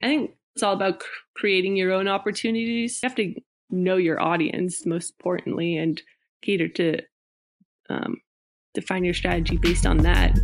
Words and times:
I 0.00 0.06
think 0.06 0.36
it's 0.54 0.62
all 0.62 0.74
about 0.74 1.02
creating 1.34 1.74
your 1.74 1.90
own 1.92 2.06
opportunities. 2.06 3.00
You 3.02 3.08
have 3.08 3.16
to 3.16 3.34
know 3.68 3.96
your 3.96 4.20
audience 4.20 4.86
most 4.86 5.10
importantly 5.10 5.76
and 5.76 6.00
cater 6.40 6.68
to 6.68 7.00
um, 7.90 8.18
define 8.74 9.02
your 9.02 9.14
strategy 9.14 9.56
based 9.56 9.86
on 9.86 9.98
that. 9.98 10.38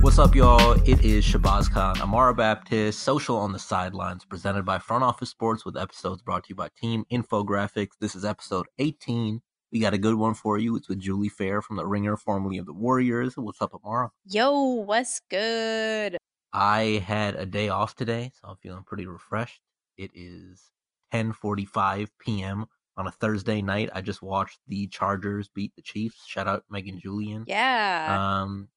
What's 0.00 0.18
up, 0.18 0.34
y'all? 0.34 0.72
It 0.88 1.04
is 1.04 1.24
Shabazz 1.24 1.70
Khan, 1.70 2.00
Amara 2.00 2.34
Baptist, 2.34 3.00
Social 3.00 3.36
on 3.36 3.52
the 3.52 3.58
Sidelines, 3.60 4.24
presented 4.24 4.64
by 4.64 4.80
Front 4.80 5.04
Office 5.04 5.30
Sports 5.30 5.64
with 5.64 5.76
episodes 5.76 6.22
brought 6.22 6.42
to 6.44 6.48
you 6.48 6.54
by 6.56 6.70
Team 6.76 7.04
Infographics. 7.12 7.92
This 8.00 8.16
is 8.16 8.24
episode 8.24 8.66
18. 8.80 9.40
We 9.76 9.80
got 9.80 9.92
a 9.92 9.98
good 9.98 10.14
one 10.14 10.32
for 10.32 10.56
you. 10.56 10.74
It's 10.76 10.88
with 10.88 11.00
Julie 11.00 11.28
Phayer 11.28 11.60
from 11.60 11.76
The 11.76 11.86
Ringer, 11.86 12.16
formerly 12.16 12.56
of 12.56 12.64
the 12.64 12.72
Warriors. 12.72 13.36
What's 13.36 13.60
up, 13.60 13.74
Amara? 13.74 14.10
Yo, 14.24 14.58
what's 14.58 15.20
good? 15.28 16.16
I 16.50 17.04
had 17.06 17.34
a 17.34 17.44
day 17.44 17.68
off 17.68 17.94
today, 17.94 18.32
so 18.40 18.48
I'm 18.48 18.56
feeling 18.56 18.84
pretty 18.84 19.06
refreshed. 19.06 19.60
It 19.98 20.12
is 20.14 20.70
10:45 21.12 22.08
p.m. 22.18 22.64
on 22.96 23.06
a 23.06 23.10
Thursday 23.10 23.60
night. 23.60 23.90
I 23.92 24.00
just 24.00 24.22
watched 24.22 24.60
the 24.66 24.86
Chargers 24.86 25.50
beat 25.50 25.76
the 25.76 25.82
Chiefs. 25.82 26.24
Shout 26.26 26.48
out 26.48 26.64
Megan 26.70 26.98
Julian. 26.98 27.44
Yeah. 27.46 28.44
Um, 28.44 28.68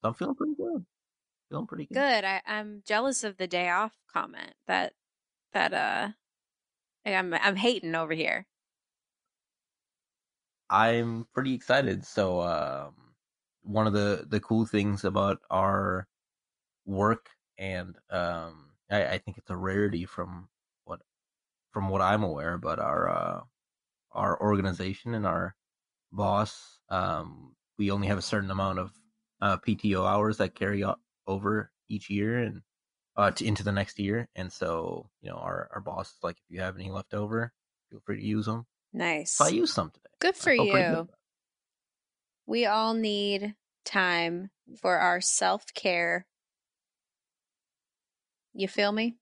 so 0.00 0.08
I'm 0.08 0.14
feeling 0.14 0.36
pretty 0.36 0.54
good. 0.54 0.86
Feeling 1.50 1.66
pretty 1.66 1.84
good. 1.84 1.96
good. 1.96 2.24
I, 2.24 2.40
I'm 2.46 2.82
jealous 2.86 3.24
of 3.24 3.36
the 3.36 3.46
day 3.46 3.68
off 3.68 3.92
comment 4.10 4.54
that 4.66 4.94
that 5.52 5.74
uh 5.74 6.08
I'm 7.04 7.34
I'm 7.34 7.56
hating 7.56 7.94
over 7.94 8.14
here. 8.14 8.46
I'm 10.70 11.26
pretty 11.32 11.54
excited. 11.54 12.04
So, 12.04 12.40
um, 12.42 12.94
one 13.62 13.86
of 13.86 13.92
the 13.92 14.26
the 14.28 14.40
cool 14.40 14.66
things 14.66 15.04
about 15.04 15.40
our 15.50 16.06
work, 16.86 17.30
and 17.58 17.96
um, 18.10 18.70
I, 18.90 19.06
I 19.06 19.18
think 19.18 19.38
it's 19.38 19.50
a 19.50 19.56
rarity 19.56 20.06
from 20.06 20.48
what 20.84 21.00
from 21.72 21.88
what 21.88 22.02
I'm 22.02 22.22
aware, 22.22 22.58
but 22.58 22.78
our 22.78 23.08
uh, 23.08 23.40
our 24.12 24.40
organization 24.40 25.14
and 25.14 25.26
our 25.26 25.56
boss, 26.12 26.78
um, 26.88 27.54
we 27.78 27.90
only 27.90 28.08
have 28.08 28.18
a 28.18 28.22
certain 28.22 28.50
amount 28.50 28.78
of 28.78 28.92
uh, 29.40 29.58
PTO 29.58 30.06
hours 30.06 30.38
that 30.38 30.54
carry 30.54 30.84
o- 30.84 30.96
over 31.26 31.70
each 31.88 32.08
year 32.10 32.38
and 32.38 32.62
uh, 33.16 33.30
to, 33.32 33.44
into 33.44 33.62
the 33.62 33.72
next 33.72 33.98
year. 33.98 34.28
And 34.34 34.52
so, 34.52 35.10
you 35.20 35.30
know, 35.30 35.36
our 35.36 35.68
our 35.74 35.80
boss 35.80 36.08
is 36.10 36.18
like, 36.22 36.36
if 36.38 36.44
you 36.48 36.60
have 36.60 36.76
any 36.76 36.90
left 36.90 37.14
over, 37.14 37.52
feel 37.90 38.00
free 38.04 38.20
to 38.20 38.26
use 38.26 38.46
them. 38.46 38.66
Nice. 38.92 39.32
So 39.32 39.44
I 39.44 39.48
used 39.48 39.74
some 39.74 39.90
today. 39.90 40.05
Good 40.20 40.36
for 40.36 40.54
good 40.54 40.66
you. 40.66 41.08
We 42.46 42.66
all 42.66 42.94
need 42.94 43.54
time 43.84 44.50
for 44.80 44.96
our 44.98 45.20
self-care. 45.20 46.26
You 48.54 48.68
feel 48.68 48.92
me? 48.92 49.16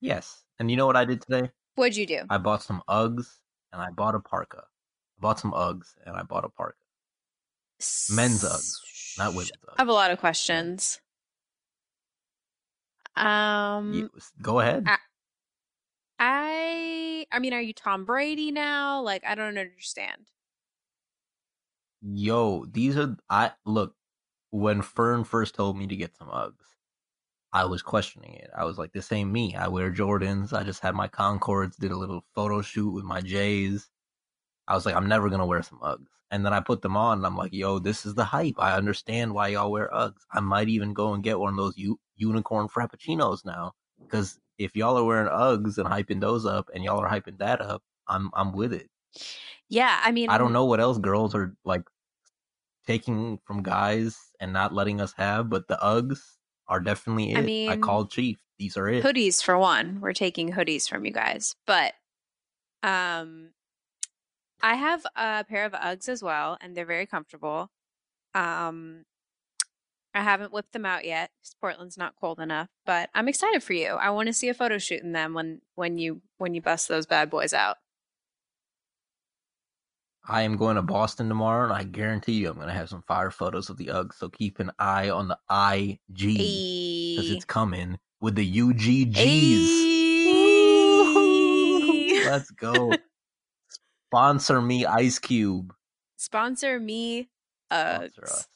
Yes. 0.00 0.42
And 0.58 0.70
you 0.70 0.76
know 0.76 0.86
what 0.86 0.96
I 0.96 1.04
did 1.04 1.20
today? 1.22 1.50
What'd 1.74 1.96
you 1.96 2.06
do? 2.06 2.20
I 2.30 2.38
bought 2.38 2.62
some 2.62 2.82
Uggs 2.88 3.26
and 3.72 3.82
I 3.82 3.90
bought 3.90 4.14
a 4.14 4.20
parka. 4.20 4.58
I 4.58 5.20
bought 5.20 5.40
some 5.40 5.52
Uggs 5.52 5.94
and 6.04 6.16
I 6.16 6.22
bought 6.22 6.44
a 6.44 6.48
parka. 6.48 6.76
Men's 8.10 8.42
Uggs, 8.44 9.18
not 9.18 9.30
women's 9.32 9.50
Uggs. 9.50 9.74
I 9.78 9.82
have 9.82 9.88
a 9.88 9.92
lot 9.92 10.10
of 10.10 10.18
questions. 10.18 11.00
Um 13.16 13.92
You- 13.94 14.10
go 14.42 14.60
ahead. 14.60 14.84
I- 14.86 14.98
I 16.18 17.26
I 17.32 17.38
mean, 17.40 17.52
are 17.52 17.60
you 17.60 17.72
Tom 17.74 18.04
Brady 18.04 18.50
now? 18.52 19.02
Like 19.02 19.24
I 19.26 19.34
don't 19.34 19.58
understand. 19.58 20.30
Yo, 22.08 22.64
these 22.66 22.96
are 22.96 23.16
I 23.28 23.52
look 23.64 23.94
when 24.50 24.80
Fern 24.80 25.24
first 25.24 25.54
told 25.56 25.76
me 25.76 25.86
to 25.88 25.96
get 25.96 26.16
some 26.16 26.28
Uggs, 26.28 26.54
I 27.52 27.64
was 27.64 27.82
questioning 27.82 28.34
it. 28.34 28.50
I 28.56 28.64
was 28.64 28.78
like, 28.78 28.92
this 28.92 29.10
ain't 29.12 29.30
me. 29.32 29.56
I 29.56 29.68
wear 29.68 29.90
Jordans. 29.92 30.52
I 30.52 30.62
just 30.62 30.80
had 30.82 30.94
my 30.94 31.08
Concords, 31.08 31.76
did 31.76 31.90
a 31.90 31.96
little 31.96 32.24
photo 32.34 32.62
shoot 32.62 32.90
with 32.92 33.04
my 33.04 33.20
J's. 33.20 33.90
I 34.68 34.74
was 34.74 34.86
like, 34.86 34.94
I'm 34.94 35.08
never 35.08 35.28
gonna 35.30 35.46
wear 35.46 35.62
some 35.62 35.80
Uggs. 35.80 36.06
And 36.30 36.44
then 36.46 36.52
I 36.52 36.60
put 36.60 36.82
them 36.82 36.96
on 36.96 37.18
and 37.18 37.26
I'm 37.26 37.36
like, 37.36 37.52
yo, 37.52 37.78
this 37.78 38.06
is 38.06 38.14
the 38.14 38.24
hype. 38.24 38.56
I 38.58 38.76
understand 38.76 39.34
why 39.34 39.48
y'all 39.48 39.70
wear 39.72 39.90
Uggs. 39.92 40.20
I 40.32 40.40
might 40.40 40.68
even 40.68 40.92
go 40.92 41.12
and 41.12 41.24
get 41.24 41.40
one 41.40 41.54
of 41.54 41.56
those 41.56 41.76
u- 41.76 42.00
unicorn 42.16 42.68
frappuccinos 42.68 43.44
now. 43.44 43.72
Because 44.06 44.38
if 44.58 44.76
y'all 44.76 44.96
are 44.96 45.04
wearing 45.04 45.28
Uggs 45.28 45.78
and 45.78 45.88
hyping 45.88 46.20
those 46.20 46.46
up 46.46 46.70
and 46.74 46.84
y'all 46.84 47.00
are 47.00 47.08
hyping 47.08 47.38
that 47.38 47.60
up, 47.60 47.82
I'm 48.06 48.30
I'm 48.34 48.52
with 48.52 48.72
it. 48.72 48.90
Yeah, 49.68 50.00
I 50.04 50.12
mean 50.12 50.30
I 50.30 50.38
don't 50.38 50.52
know 50.52 50.66
what 50.66 50.80
else 50.80 50.98
girls 50.98 51.34
are 51.34 51.56
like 51.64 51.82
taking 52.86 53.38
from 53.44 53.62
guys 53.62 54.18
and 54.40 54.52
not 54.52 54.72
letting 54.72 55.00
us 55.00 55.12
have, 55.16 55.50
but 55.50 55.68
the 55.68 55.78
Uggs 55.82 56.20
are 56.68 56.80
definitely 56.80 57.32
it. 57.32 57.70
I 57.70 57.74
I, 57.74 57.76
called 57.76 58.10
Chief. 58.10 58.38
These 58.58 58.76
are 58.76 58.88
it. 58.88 59.04
hoodies 59.04 59.42
for 59.42 59.58
one. 59.58 60.00
We're 60.00 60.12
taking 60.12 60.52
hoodies 60.52 60.88
from 60.88 61.04
you 61.04 61.12
guys. 61.12 61.54
But 61.66 61.94
um 62.82 63.50
I 64.62 64.74
have 64.74 65.04
a 65.14 65.44
pair 65.44 65.64
of 65.66 65.72
Uggs 65.72 66.08
as 66.08 66.22
well, 66.22 66.56
and 66.60 66.76
they're 66.76 66.86
very 66.86 67.06
comfortable. 67.06 67.70
Um 68.34 69.04
I 70.14 70.22
haven't 70.22 70.52
whipped 70.52 70.72
them 70.72 70.86
out 70.86 71.04
yet 71.04 71.30
Portland's 71.60 71.98
not 71.98 72.14
cold 72.18 72.40
enough, 72.40 72.68
but 72.84 73.10
I'm 73.14 73.28
excited 73.28 73.62
for 73.62 73.72
you. 73.72 73.88
I 73.88 74.10
want 74.10 74.28
to 74.28 74.32
see 74.32 74.48
a 74.48 74.54
photo 74.54 74.78
shoot 74.78 75.02
in 75.02 75.12
them 75.12 75.34
when 75.34 75.60
when 75.74 75.98
you 75.98 76.22
when 76.38 76.54
you 76.54 76.62
bust 76.62 76.88
those 76.88 77.06
bad 77.06 77.30
boys 77.30 77.52
out. 77.52 77.76
I 80.28 80.42
am 80.42 80.56
going 80.56 80.74
to 80.76 80.82
Boston 80.82 81.28
tomorrow, 81.28 81.64
and 81.64 81.72
I 81.72 81.84
guarantee 81.84 82.32
you, 82.32 82.50
I'm 82.50 82.56
going 82.56 82.66
to 82.66 82.74
have 82.74 82.88
some 82.88 83.02
fire 83.02 83.30
photos 83.30 83.70
of 83.70 83.76
the 83.76 83.86
Uggs. 83.86 84.14
So 84.14 84.28
keep 84.28 84.58
an 84.58 84.72
eye 84.78 85.08
on 85.08 85.28
the 85.28 85.38
IG 85.48 86.36
because 86.36 87.30
it's 87.30 87.44
coming 87.44 87.98
with 88.20 88.34
the 88.34 88.58
UGGs. 88.58 89.86
Let's 92.26 92.50
go. 92.50 92.92
Sponsor 94.08 94.60
me, 94.60 94.84
Ice 94.84 95.20
Cube. 95.20 95.72
Sponsor 96.16 96.80
me, 96.80 97.28
Uggs. 97.70 98.12
Sponsor 98.14 98.24
us. 98.24 98.48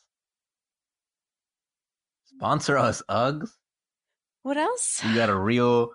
Sponsor 2.25 2.78
us, 2.78 3.02
Uggs. 3.08 3.50
What 4.42 4.56
else? 4.56 5.04
You 5.04 5.14
got 5.14 5.28
a 5.28 5.38
real 5.38 5.92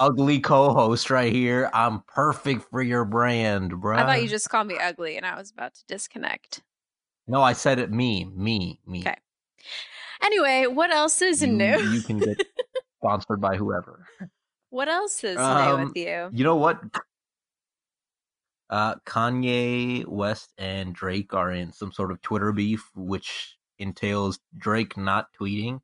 ugly 0.00 0.40
co-host 0.40 1.10
right 1.10 1.32
here. 1.32 1.70
I'm 1.72 2.02
perfect 2.08 2.64
for 2.70 2.82
your 2.82 3.04
brand, 3.04 3.80
bro. 3.80 3.96
I 3.98 4.02
thought 4.04 4.22
you 4.22 4.28
just 4.28 4.48
called 4.48 4.66
me 4.66 4.76
ugly, 4.80 5.16
and 5.16 5.24
I 5.24 5.36
was 5.36 5.50
about 5.52 5.74
to 5.74 5.84
disconnect. 5.86 6.62
No, 7.28 7.42
I 7.42 7.52
said 7.52 7.78
it. 7.78 7.92
Me, 7.92 8.24
me, 8.34 8.80
me. 8.86 9.00
Okay. 9.00 9.14
Anyway, 10.22 10.66
what 10.66 10.90
else 10.90 11.22
is 11.22 11.42
You, 11.42 11.48
new? 11.52 11.78
you 11.92 12.02
can 12.02 12.18
get 12.18 12.40
sponsored 13.00 13.40
by 13.40 13.56
whoever. 13.56 14.06
what 14.70 14.88
else 14.88 15.22
is 15.22 15.36
new 15.36 15.42
Um, 15.42 15.84
with 15.84 15.96
you? 15.96 16.30
You 16.32 16.44
know 16.44 16.56
what? 16.56 16.80
Uh, 18.68 18.94
Kanye 19.06 20.06
West 20.06 20.52
and 20.58 20.94
Drake 20.94 21.34
are 21.34 21.50
in 21.52 21.72
some 21.72 21.92
sort 21.92 22.10
of 22.12 22.22
Twitter 22.22 22.52
beef, 22.52 22.88
which 22.94 23.56
entails 23.78 24.38
Drake 24.56 24.96
not 24.96 25.28
tweeting, 25.38 25.80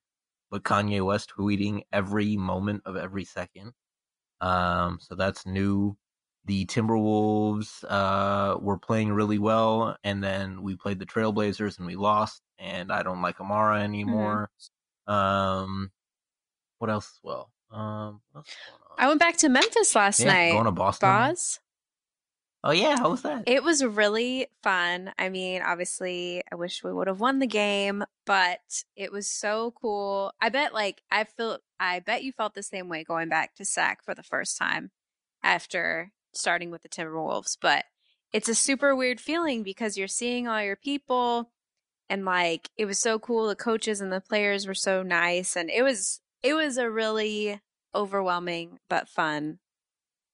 but 0.51 0.63
Kanye 0.63 1.05
West 1.05 1.33
tweeting 1.37 1.83
every 1.93 2.37
moment 2.37 2.83
of 2.87 2.97
every 2.97 3.25
second. 3.25 3.73
Um, 4.41 4.99
so 5.01 5.15
that's 5.15 5.47
new. 5.47 5.97
The 6.45 6.65
Timberwolves 6.67 7.85
uh 7.89 8.59
were 8.61 8.79
playing 8.79 9.13
really 9.13 9.39
well, 9.39 9.97
and 10.05 10.23
then 10.23 10.63
we 10.63 10.77
played 10.77 10.99
the 10.99 11.07
Trailblazers 11.07 11.79
and 11.79 11.87
we 11.87 11.97
lost. 11.97 12.43
And 12.59 12.91
I 12.93 13.03
don't 13.03 13.21
like 13.21 13.41
Amara 13.41 13.83
anymore. 13.83 14.51
Um, 15.07 15.91
what 16.79 16.91
else? 16.91 17.21
Well, 17.23 17.51
um, 17.71 18.21
what 18.33 18.41
else 18.41 18.49
is 18.49 18.57
going 18.67 18.81
on? 18.91 19.05
I 19.05 19.09
went 19.09 19.21
back 19.21 19.37
to 19.39 19.49
Memphis 19.49 19.95
last 19.95 20.21
Yeah, 20.21 20.27
night. 20.27 20.53
going 20.53 20.65
to 20.65 20.73
Boston. 20.73 21.09
Boz. 21.09 21.61
Oh 22.65 22.73
yeah, 22.73 22.97
how 22.97 23.11
was 23.11 23.23
that? 23.23 23.45
It 23.47 23.63
was 23.63 23.85
really 23.85 24.49
fun. 24.63 25.13
I 25.19 25.29
mean, 25.29 25.63
obviously, 25.63 26.43
I 26.51 26.57
wish 26.57 26.83
we 26.83 26.93
would 26.93 27.07
have 27.07 27.21
won 27.21 27.39
the 27.39 27.47
game, 27.47 28.05
but 28.25 28.61
it 28.97 29.13
was 29.13 29.31
so 29.31 29.73
cool. 29.81 30.33
I 30.41 30.49
bet, 30.49 30.75
like, 30.75 31.03
I 31.11 31.25
feel, 31.25 31.59
I 31.79 32.01
bet 32.01 32.25
you 32.25 32.33
felt 32.33 32.55
the 32.55 32.63
same 32.63 32.89
way 32.89 33.05
going 33.05 33.29
back 33.29 33.55
to 33.57 33.65
SAC 33.65 34.03
for 34.05 34.15
the 34.15 34.23
first 34.23 34.57
time 34.59 34.91
after 35.43 36.13
starting 36.33 36.71
with 36.71 36.83
the 36.83 36.89
Timberwolves. 36.89 37.57
But 37.61 37.85
it's 38.33 38.49
a 38.49 38.55
super 38.55 38.95
weird 38.95 39.21
feeling 39.21 39.63
because 39.63 39.97
you're 39.97 40.09
seeing 40.09 40.49
all 40.49 40.63
your 40.63 40.77
people, 40.77 41.51
and 42.09 42.25
like, 42.25 42.69
it 42.77 42.85
was 42.85 42.99
so 42.99 43.19
cool. 43.19 43.49
The 43.49 43.57
coaches 43.57 44.01
and 44.01 44.13
the 44.13 44.21
players 44.21 44.67
were 44.67 44.75
so 44.75 45.03
nice, 45.03 45.57
and 45.57 45.71
it 45.71 45.83
was, 45.83 46.21
it 46.43 46.55
was 46.55 46.77
a 46.77 46.91
really 46.91 47.61
overwhelming 47.95 48.79
but 48.89 49.09
fun 49.09 49.59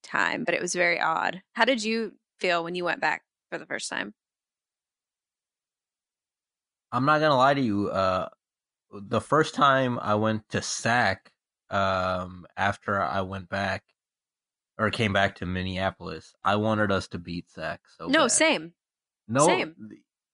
time. 0.02 0.44
But 0.44 0.54
it 0.54 0.62
was 0.62 0.74
very 0.74 1.00
odd. 1.00 1.42
How 1.52 1.64
did 1.64 1.82
you 1.82 2.14
feel 2.38 2.64
when 2.64 2.74
you 2.74 2.84
went 2.84 3.00
back 3.00 3.22
for 3.50 3.58
the 3.58 3.66
first 3.66 3.88
time? 3.88 4.14
I'm 6.90 7.06
not 7.06 7.20
gonna 7.20 7.36
lie 7.36 7.54
to 7.54 7.60
you. 7.60 7.88
Uh, 7.88 8.28
the 8.92 9.20
first 9.20 9.54
time 9.54 9.98
I 10.00 10.14
went 10.14 10.48
to 10.50 10.60
SAC, 10.60 11.31
um, 11.72 12.46
after 12.56 13.00
I 13.00 13.22
went 13.22 13.48
back 13.48 13.82
or 14.78 14.90
came 14.90 15.12
back 15.12 15.36
to 15.36 15.46
Minneapolis, 15.46 16.34
I 16.44 16.56
wanted 16.56 16.92
us 16.92 17.08
to 17.08 17.18
beat 17.18 17.50
SAC. 17.50 17.80
So 17.96 18.06
no, 18.06 18.24
bad. 18.24 18.32
same. 18.32 18.72
No, 19.26 19.46
same. 19.46 19.74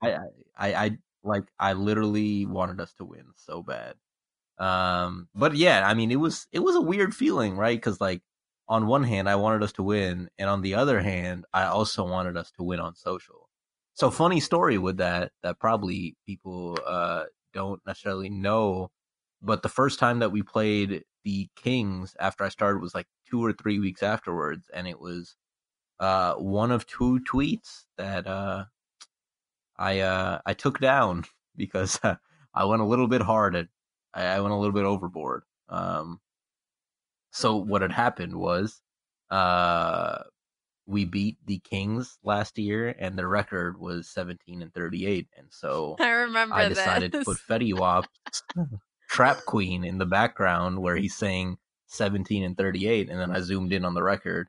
I, 0.02 0.12
I, 0.12 0.18
I, 0.56 0.74
I 0.74 0.98
like, 1.22 1.44
I 1.58 1.72
literally 1.72 2.46
wanted 2.46 2.80
us 2.80 2.92
to 2.94 3.04
win 3.04 3.26
so 3.36 3.62
bad. 3.62 3.94
Um, 4.58 5.28
but 5.34 5.54
yeah, 5.54 5.86
I 5.86 5.94
mean, 5.94 6.10
it 6.10 6.16
was 6.16 6.46
it 6.52 6.60
was 6.60 6.74
a 6.74 6.80
weird 6.80 7.14
feeling, 7.14 7.56
right? 7.56 7.76
Because 7.76 8.00
like 8.00 8.22
on 8.68 8.86
one 8.86 9.04
hand, 9.04 9.28
I 9.28 9.36
wanted 9.36 9.62
us 9.62 9.72
to 9.74 9.82
win, 9.82 10.28
and 10.36 10.50
on 10.50 10.62
the 10.62 10.74
other 10.74 11.00
hand, 11.00 11.44
I 11.52 11.64
also 11.64 12.04
wanted 12.04 12.36
us 12.36 12.50
to 12.56 12.64
win 12.64 12.80
on 12.80 12.94
social. 12.94 13.48
So 13.94 14.10
funny 14.10 14.40
story 14.40 14.78
with 14.78 14.98
that 14.98 15.32
that 15.42 15.60
probably 15.60 16.16
people 16.26 16.78
uh, 16.84 17.24
don't 17.52 17.80
necessarily 17.86 18.30
know, 18.30 18.90
but 19.40 19.62
the 19.62 19.68
first 19.68 19.98
time 19.98 20.18
that 20.20 20.32
we 20.32 20.42
played 20.42 21.04
the 21.28 21.46
Kings 21.56 22.16
after 22.18 22.42
I 22.42 22.48
started 22.48 22.80
was 22.80 22.94
like 22.94 23.06
two 23.28 23.44
or 23.44 23.52
three 23.52 23.78
weeks 23.78 24.02
afterwards, 24.02 24.70
and 24.72 24.88
it 24.88 24.98
was 24.98 25.36
uh, 26.00 26.32
one 26.36 26.70
of 26.70 26.86
two 26.86 27.20
tweets 27.30 27.84
that 27.98 28.26
uh, 28.26 28.64
I 29.76 30.00
uh, 30.00 30.38
I 30.46 30.54
took 30.54 30.80
down 30.80 31.24
because 31.56 32.00
I 32.02 32.64
went 32.64 32.80
a 32.80 32.86
little 32.86 33.08
bit 33.08 33.20
hard 33.20 33.54
at 33.56 33.68
I, 34.14 34.40
went 34.40 34.54
a 34.54 34.56
little 34.56 34.72
bit 34.72 34.86
overboard. 34.86 35.42
Um, 35.68 36.20
so 37.30 37.56
what 37.56 37.82
had 37.82 37.92
happened 37.92 38.34
was 38.34 38.80
uh, 39.30 40.20
we 40.86 41.04
beat 41.04 41.36
the 41.44 41.58
Kings 41.58 42.16
last 42.24 42.58
year, 42.58 42.96
and 42.98 43.18
their 43.18 43.28
record 43.28 43.78
was 43.78 44.08
17 44.08 44.62
and 44.62 44.72
38. 44.72 45.26
And 45.36 45.48
so 45.50 45.96
I 46.00 46.08
remember 46.08 46.54
I 46.54 46.70
decided 46.70 47.12
this. 47.12 47.26
to 47.26 47.34
put 47.34 47.36
Fetty 47.36 47.78
Wap's 47.78 48.08
Trap 49.18 49.44
Queen 49.46 49.82
in 49.82 49.98
the 49.98 50.06
background 50.06 50.78
where 50.78 50.94
he's 50.94 51.16
saying 51.16 51.58
17 51.88 52.44
and 52.44 52.56
38, 52.56 53.10
and 53.10 53.18
then 53.18 53.32
I 53.32 53.40
zoomed 53.40 53.72
in 53.72 53.84
on 53.84 53.94
the 53.94 54.02
record, 54.04 54.46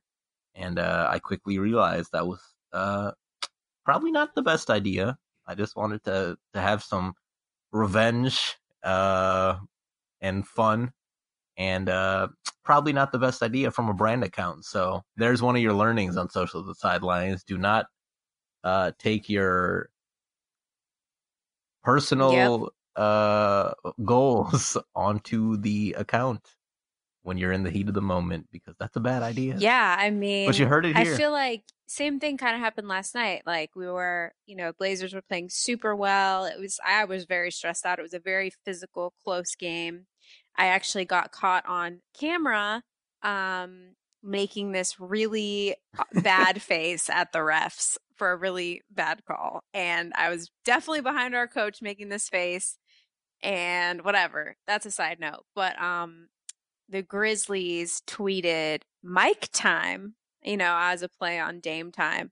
and 0.54 0.77
uh, 0.77 1.07
I 1.10 1.18
quickly 1.18 1.57
realized 1.57 2.12
that 2.12 2.27
was 2.27 2.39
uh, 2.71 3.13
probably 3.83 4.12
not 4.12 4.36
the 4.36 4.44
best 4.44 4.69
idea. 4.69 5.18
I 5.48 5.56
just 5.56 5.75
wanted 5.75 6.04
to 6.04 6.38
to 6.54 6.62
have 6.62 6.83
some 6.83 7.16
revenge 7.71 8.57
uh, 8.83 9.56
and 10.21 10.48
fun 10.48 10.94
and 11.57 11.89
uh, 11.89 12.27
probably 12.63 12.94
not 12.94 13.12
the 13.12 13.18
best 13.18 13.42
idea 13.42 13.72
from 13.72 13.89
a 13.89 13.94
brand 13.95 14.24
account. 14.24 14.65
So 14.65 15.01
there's 15.18 15.42
one 15.42 15.56
of 15.56 15.63
your 15.63 15.74
learnings 15.74 16.15
on 16.15 16.30
social 16.30 16.62
the 16.62 16.75
sidelines. 16.75 17.44
Do 17.44 17.57
not 17.57 17.88
uh, 18.63 18.92
take 19.00 19.30
your 19.30 19.89
personal 21.83 22.33
yep. 22.33 22.69
Uh, 22.95 23.74
goals 24.03 24.77
onto 24.95 25.57
the 25.57 25.95
account 25.97 26.56
when 27.24 27.38
you're 27.38 27.51
in 27.51 27.63
the 27.63 27.69
heat 27.69 27.88
of 27.88 27.94
the 27.94 28.01
moment 28.01 28.47
because 28.51 28.75
that's 28.80 28.95
a 28.95 29.00
bad 29.00 29.24
idea. 29.24 29.56
Yeah, 29.57 29.95
I 29.97 30.09
mean, 30.09 30.47
but 30.47 30.57
you 30.57 30.65
heard 30.65 30.86
it 30.86 30.95
here. 30.95 31.13
I 31.13 31.18
feel 31.18 31.31
like 31.31 31.63
same 31.88 32.19
thing 32.19 32.38
kind 32.38 32.56
of 32.56 32.62
happened 32.62 32.88
last 32.88 33.15
night. 33.15 33.44
Like 33.45 33.75
we 33.75 33.88
were, 33.88 34.33
you 34.45 34.56
know, 34.56 34.71
Blazers 34.74 35.13
were 35.13 35.21
playing 35.21 35.50
super 35.50 35.95
well. 35.95 36.45
It 36.45 36.59
was 36.59 36.80
I 36.86 37.06
was 37.06 37.25
very 37.25 37.51
stressed 37.51 37.86
out. 37.86 38.00
It 38.00 38.03
was 38.03 38.13
a 38.13 38.19
very 38.19 38.51
physical, 38.65 39.13
close 39.24 39.56
game. 39.56 40.06
I 40.57 40.68
actually 40.68 41.06
got 41.06 41.31
caught 41.31 41.65
on 41.65 42.01
camera 42.18 42.83
um 43.21 43.95
making 44.24 44.71
this 44.71 45.00
really 45.00 45.75
uh, 45.98 46.04
bad 46.21 46.62
face 46.62 47.10
at 47.10 47.31
the 47.31 47.39
refs 47.39 47.98
for 48.16 48.31
a 48.31 48.38
really 48.38 48.81
bad 48.92 49.24
call. 49.25 49.63
And 49.74 50.13
I 50.16 50.30
was 50.30 50.51
definitely 50.66 51.01
behind 51.01 51.36
our 51.36 51.48
coach 51.48 51.81
making 51.81 52.10
this 52.10 52.30
face 52.30 52.77
and 53.42 54.04
whatever. 54.04 54.57
That's 54.68 54.86
a 54.86 54.92
side 54.92 55.19
note. 55.19 55.45
But 55.56 55.81
um 55.81 56.27
the 56.89 57.01
Grizzlies 57.01 58.01
tweeted 58.07 58.81
Mike 59.04 59.50
time, 59.54 60.16
you 60.42 60.57
know, 60.57 60.75
as 60.80 61.04
a 61.04 61.10
play 61.10 61.39
on 61.39 61.60
Dame 61.60 61.92
time. 61.92 62.31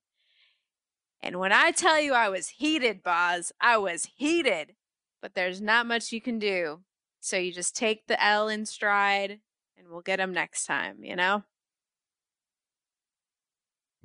And 1.22 1.40
when 1.40 1.52
I 1.52 1.72
tell 1.72 2.00
you 2.00 2.14
I 2.14 2.30
was 2.30 2.50
heated, 2.50 3.04
Boz, 3.04 3.52
I 3.62 3.78
was 3.78 4.10
heated. 4.16 4.74
But 5.22 5.34
there's 5.36 5.62
not 5.62 5.88
much 5.88 6.12
you 6.12 6.22
can 6.22 6.40
do. 6.40 6.82
So 7.20 7.38
you 7.38 7.52
just 7.52 7.76
take 7.76 8.08
the 8.08 8.24
L 8.24 8.48
in 8.48 8.66
stride 8.66 9.40
and 9.78 9.88
we'll 9.90 10.02
get 10.02 10.18
them 10.18 10.34
next 10.34 10.66
time, 10.66 11.04
you 11.04 11.16
know? 11.16 11.44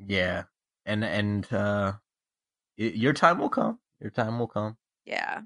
Yeah. 0.07 0.45
And 0.85 1.05
and 1.05 1.51
uh 1.53 1.95
your 2.77 3.13
time 3.13 3.39
will 3.39 3.49
come. 3.49 3.79
Your 4.01 4.11
time 4.11 4.39
will 4.39 4.49
come. 4.49 4.77
Yeah. 5.05 5.43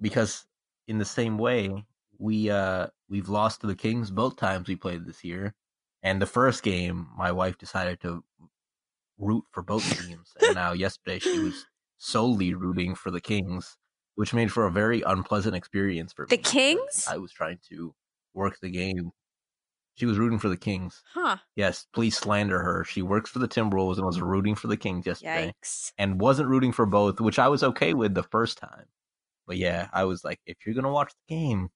Because 0.00 0.46
in 0.86 0.98
the 0.98 1.04
same 1.04 1.38
way, 1.38 1.84
we 2.18 2.50
uh 2.50 2.88
we've 3.08 3.28
lost 3.28 3.60
to 3.60 3.66
the 3.66 3.74
Kings 3.74 4.10
both 4.10 4.36
times 4.36 4.68
we 4.68 4.76
played 4.76 5.06
this 5.06 5.24
year. 5.24 5.54
And 6.02 6.22
the 6.22 6.26
first 6.26 6.62
game, 6.62 7.08
my 7.16 7.32
wife 7.32 7.58
decided 7.58 8.00
to 8.02 8.22
root 9.18 9.44
for 9.50 9.62
both 9.62 9.82
teams. 10.06 10.32
and 10.40 10.54
now 10.54 10.72
yesterday 10.72 11.18
she 11.18 11.38
was 11.40 11.66
solely 11.98 12.54
rooting 12.54 12.94
for 12.94 13.10
the 13.10 13.20
Kings, 13.20 13.76
which 14.14 14.32
made 14.32 14.52
for 14.52 14.66
a 14.66 14.70
very 14.70 15.02
unpleasant 15.02 15.56
experience 15.56 16.12
for 16.12 16.26
the 16.26 16.36
me. 16.36 16.42
The 16.42 16.48
Kings? 16.48 17.06
I 17.10 17.18
was 17.18 17.32
trying 17.32 17.58
to 17.70 17.94
work 18.34 18.58
the 18.60 18.70
game. 18.70 19.10
She 19.98 20.06
was 20.06 20.18
rooting 20.18 20.38
for 20.38 20.48
the 20.48 20.56
Kings. 20.56 21.02
Huh. 21.12 21.38
Yes, 21.56 21.86
please 21.92 22.16
slander 22.16 22.60
her. 22.60 22.84
She 22.84 23.02
works 23.02 23.30
for 23.30 23.40
the 23.40 23.48
Timberwolves 23.48 23.96
and 23.96 24.06
was 24.06 24.20
rooting 24.20 24.54
for 24.54 24.68
the 24.68 24.76
Kings 24.76 25.06
yesterday. 25.06 25.52
Yikes. 25.62 25.92
And 25.98 26.20
wasn't 26.20 26.48
rooting 26.48 26.72
for 26.72 26.86
both, 26.86 27.20
which 27.20 27.38
I 27.38 27.48
was 27.48 27.62
okay 27.62 27.94
with 27.94 28.14
the 28.14 28.22
first 28.22 28.58
time. 28.58 28.86
But 29.46 29.56
yeah, 29.56 29.88
I 29.92 30.04
was 30.04 30.24
like, 30.24 30.38
if 30.46 30.56
you're 30.64 30.74
gonna 30.74 30.92
watch 30.92 31.12
the 31.28 31.34
game, 31.34 31.70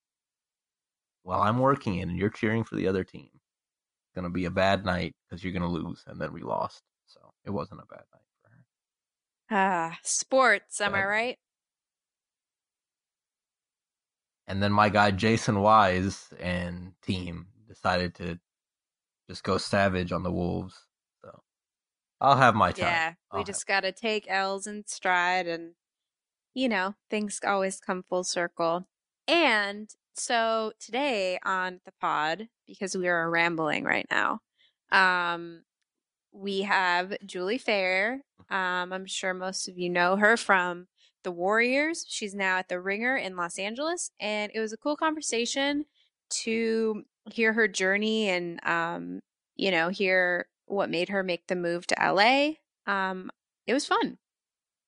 while 1.23 1.41
I'm 1.41 1.59
working 1.59 2.01
and 2.01 2.17
you're 2.17 2.29
cheering 2.29 2.63
for 2.63 2.75
the 2.75 2.87
other 2.87 3.03
team. 3.03 3.29
It's 3.33 4.15
going 4.15 4.25
to 4.25 4.29
be 4.29 4.45
a 4.45 4.51
bad 4.51 4.85
night 4.85 5.15
because 5.27 5.43
you're 5.43 5.53
going 5.53 5.63
to 5.63 5.67
lose. 5.67 6.03
And 6.05 6.19
then 6.21 6.31
we 6.31 6.43
lost. 6.43 6.83
So 7.07 7.19
it 7.45 7.49
wasn't 7.49 7.81
a 7.81 7.85
bad 7.87 8.03
night 8.13 8.21
for 8.41 8.49
her. 8.49 8.65
Ah, 9.49 9.97
sports. 10.03 10.79
Am 10.81 10.93
I 10.93 11.03
right? 11.03 11.37
And 14.45 14.61
then 14.61 14.73
my 14.73 14.89
guy 14.89 15.11
Jason 15.11 15.61
Wise 15.61 16.27
and 16.39 16.91
team 17.01 17.47
decided 17.73 18.15
to 18.15 18.39
just 19.29 19.43
go 19.43 19.57
savage 19.57 20.11
on 20.11 20.23
the 20.23 20.31
Wolves. 20.31 20.75
So 21.23 21.41
I'll 22.21 22.37
have 22.37 22.55
my 22.55 22.71
time. 22.71 22.87
Yeah, 22.87 23.13
we 23.33 23.39
I'll 23.39 23.45
just 23.45 23.65
got 23.67 23.81
to 23.81 23.91
take 23.91 24.25
L's 24.29 24.67
in 24.67 24.83
stride 24.87 25.47
and, 25.47 25.73
you 26.53 26.69
know, 26.69 26.95
things 27.09 27.39
always 27.45 27.79
come 27.79 28.03
full 28.03 28.23
circle. 28.23 28.87
And 29.27 29.89
so 30.15 30.73
today 30.79 31.39
on 31.43 31.79
the 31.85 31.93
pod, 31.99 32.49
because 32.67 32.95
we 32.95 33.07
are 33.07 33.29
rambling 33.29 33.83
right 33.83 34.07
now, 34.11 34.39
um, 34.91 35.63
we 36.31 36.61
have 36.61 37.15
Julie 37.25 37.57
Phayer. 37.57 38.19
Um, 38.49 38.93
I'm 38.93 39.05
sure 39.05 39.33
most 39.33 39.67
of 39.67 39.77
you 39.77 39.89
know 39.89 40.15
her 40.17 40.37
from 40.37 40.87
the 41.23 41.31
Warriors. 41.31 42.05
She's 42.07 42.35
now 42.35 42.57
at 42.57 42.69
the 42.69 42.79
Ringer 42.79 43.15
in 43.15 43.35
Los 43.35 43.57
Angeles, 43.57 44.11
and 44.19 44.51
it 44.53 44.59
was 44.59 44.73
a 44.73 44.77
cool 44.77 44.97
conversation 44.97 45.85
to 46.29 47.03
hear 47.31 47.53
her 47.53 47.67
journey 47.67 48.29
and 48.29 48.63
um, 48.65 49.21
you 49.55 49.71
know 49.71 49.89
hear 49.89 50.47
what 50.65 50.89
made 50.89 51.09
her 51.09 51.23
make 51.23 51.47
the 51.47 51.55
move 51.55 51.87
to 51.87 51.95
LA. 51.99 52.53
Um, 52.85 53.31
it 53.67 53.73
was 53.73 53.85
fun. 53.85 54.17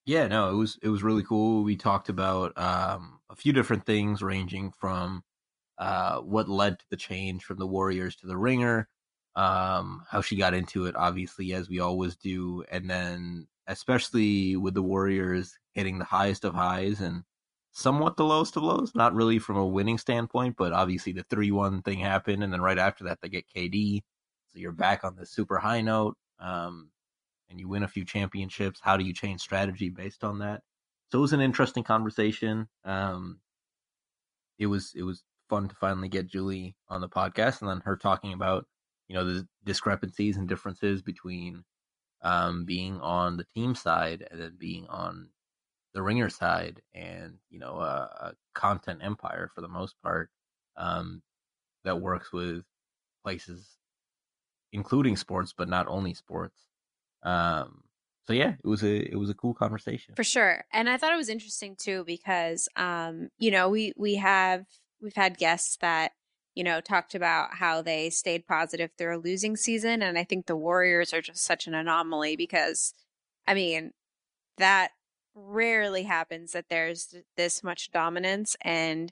Yeah, 0.06 0.28
no, 0.28 0.52
it 0.52 0.56
was 0.56 0.78
it 0.84 0.90
was 0.90 1.04
really 1.04 1.24
cool. 1.24 1.64
We 1.64 1.76
talked 1.76 2.10
about 2.10 2.58
um, 2.58 3.20
a 3.30 3.36
few 3.36 3.54
different 3.54 3.86
things, 3.86 4.22
ranging 4.22 4.72
from 4.72 5.24
uh, 5.80 6.22
what 6.22 6.50
led 6.50 6.80
to 6.80 6.86
the 6.92 6.98
change 6.98 7.44
from 7.46 7.58
the 7.60 7.68
Warriors 7.68 8.16
to 8.18 8.28
the 8.28 8.38
Ringer, 8.38 8.90
um, 9.36 10.06
how 10.10 10.22
she 10.22 10.36
got 10.38 10.54
into 10.56 10.86
it, 10.86 10.96
obviously 10.96 11.54
as 11.54 11.70
we 11.70 11.80
always 11.80 12.16
do, 12.18 12.64
and 12.72 12.90
then 12.90 13.48
especially 13.68 14.56
with 14.58 14.76
the 14.76 14.84
Warriors 14.84 15.58
hitting 15.74 16.00
the 16.00 16.06
highest 16.06 16.46
of 16.46 16.54
highs 16.56 17.02
and 17.02 17.24
somewhat 17.76 18.16
the 18.16 18.24
lowest 18.24 18.56
of 18.56 18.64
lows. 18.64 18.96
Not 18.96 19.14
really 19.14 19.38
from 19.38 19.58
a 19.58 19.66
winning 19.66 19.98
standpoint, 19.98 20.56
but 20.58 20.72
obviously 20.72 21.12
the 21.12 21.26
three 21.30 21.52
one 21.52 21.82
thing 21.82 22.00
happened, 22.00 22.44
and 22.44 22.52
then 22.52 22.62
right 22.62 22.80
after 22.80 23.04
that 23.04 23.20
they 23.22 23.30
get 23.30 23.46
KD, 23.54 24.02
so 24.52 24.60
you're 24.60 24.72
back 24.72 25.04
on 25.04 25.16
the 25.16 25.26
super 25.26 25.58
high 25.58 25.82
note. 25.82 26.16
Um, 26.40 26.90
and 27.50 27.60
you 27.60 27.68
win 27.68 27.84
a 27.84 27.88
few 27.88 28.04
championships. 28.06 28.80
How 28.82 28.98
do 28.98 29.06
you 29.06 29.14
change 29.14 29.42
strategy 29.42 29.90
based 29.90 30.24
on 30.24 30.40
that? 30.40 30.62
So 31.12 31.20
it 31.20 31.22
was 31.22 31.34
an 31.34 31.42
interesting 31.42 31.84
conversation. 31.84 32.68
Um, 32.84 33.40
it 34.58 34.68
was 34.68 34.94
it 34.96 35.04
was 35.04 35.24
fun 35.50 35.68
to 35.68 35.76
finally 35.76 36.10
get 36.10 36.28
Julie 36.28 36.76
on 36.90 37.02
the 37.02 37.10
podcast, 37.10 37.62
and 37.62 37.70
then 37.70 37.82
her 37.82 37.98
talking 37.98 38.34
about 38.34 38.66
you 39.10 39.16
know 39.16 39.26
the 39.26 39.48
discrepancies 39.66 40.38
and 40.38 40.48
differences 40.48 41.02
between 41.02 41.64
um, 42.22 42.66
being 42.66 43.00
on 43.02 43.38
the 43.38 43.46
team 43.54 43.76
side 43.76 44.26
and 44.32 44.42
then 44.42 44.56
being 44.58 44.88
on 44.88 45.28
the 45.96 46.04
ringer 46.04 46.30
side, 46.30 46.82
and 46.94 47.40
you 47.50 47.58
know 47.58 47.78
a, 47.80 48.10
a 48.22 48.34
content 48.54 49.00
empire 49.02 49.50
for 49.56 49.62
the 49.62 49.68
most 49.68 49.96
part 50.04 50.30
um, 50.78 51.24
that 51.84 52.00
works 52.00 52.32
with 52.32 52.64
places 53.24 53.78
including 54.76 55.16
sports, 55.16 55.54
but 55.58 55.70
not 55.70 55.88
only 55.88 56.14
sports. 56.14 56.66
Um, 57.24 57.84
so 58.28 58.34
yeah, 58.34 58.56
it 58.64 58.68
was 58.68 58.84
a 58.84 58.98
it 59.12 59.18
was 59.18 59.30
a 59.30 59.34
cool 59.36 59.54
conversation 59.54 60.16
for 60.16 60.24
sure, 60.24 60.66
and 60.74 60.90
I 60.90 60.98
thought 60.98 61.14
it 61.14 61.18
was 61.18 61.30
interesting 61.30 61.76
too 61.78 62.04
because 62.06 62.68
um, 62.76 63.30
you 63.38 63.52
know 63.52 63.70
we 63.70 63.94
we 63.98 64.16
have 64.16 64.66
we've 65.02 65.16
had 65.16 65.38
guests 65.38 65.78
that 65.82 66.12
you 66.56 66.64
know 66.64 66.82
talked 66.82 67.16
about 67.16 67.56
how 67.56 67.82
they 67.82 68.10
stayed 68.10 68.48
positive 68.48 68.92
through 68.98 69.18
a 69.18 69.22
losing 69.22 69.56
season, 69.56 70.02
and 70.02 70.18
I 70.18 70.24
think 70.24 70.46
the 70.46 70.56
Warriors 70.56 71.14
are 71.14 71.22
just 71.22 71.44
such 71.44 71.68
an 71.68 71.76
anomaly 71.76 72.36
because 72.36 72.94
I 73.48 73.54
mean 73.54 73.92
that 74.58 74.90
rarely 75.36 76.04
happens 76.04 76.54
that 76.54 76.70
there's 76.70 77.14
this 77.36 77.64
much 77.64 77.92
dominance 77.92 78.56
and 78.62 79.12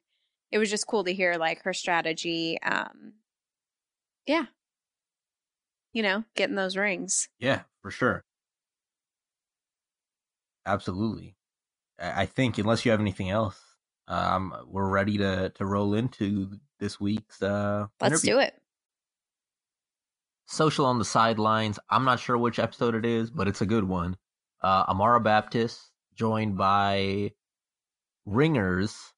it 0.52 0.58
was 0.58 0.70
just 0.70 0.88
cool 0.88 1.04
to 1.04 1.14
hear 1.14 1.36
like 1.36 1.64
her 1.64 1.74
strategy. 1.74 2.58
Um, 2.62 3.14
yeah, 4.26 4.46
you 5.94 6.04
know, 6.04 6.24
getting 6.36 6.56
those 6.56 6.78
rings. 6.78 7.30
Yeah, 7.40 7.62
for 7.82 7.92
sure. 7.92 8.24
Absolutely. 10.66 11.36
I 12.00 12.26
think 12.26 12.58
unless 12.58 12.86
you 12.86 12.92
have 12.92 13.00
anything 13.00 13.30
else, 13.30 13.60
um, 14.08 14.54
we're 14.68 14.90
ready 14.90 15.18
to 15.18 15.50
to 15.56 15.66
roll 15.66 15.94
into 15.94 16.60
this 16.80 17.00
week's 17.00 17.42
uh. 17.42 17.88
Let's 18.02 18.24
interview. 18.24 18.34
do 18.36 18.40
it. 18.40 18.56
Social 20.48 20.86
on 20.86 21.00
the 21.00 21.06
sidelines. 21.06 21.80
I'm 21.90 22.06
not 22.06 22.20
sure 22.20 22.38
which 22.38 22.60
episode 22.60 22.96
it 22.96 23.06
is, 23.06 23.32
but 23.32 23.48
it's 23.48 23.62
a 23.62 23.66
good 23.66 23.86
one. 23.86 24.18
Uh, 24.62 24.86
Amara 24.88 25.20
Baptist, 25.20 25.92
joined 26.16 26.58
by 26.58 27.32
Ringers, 28.26 29.14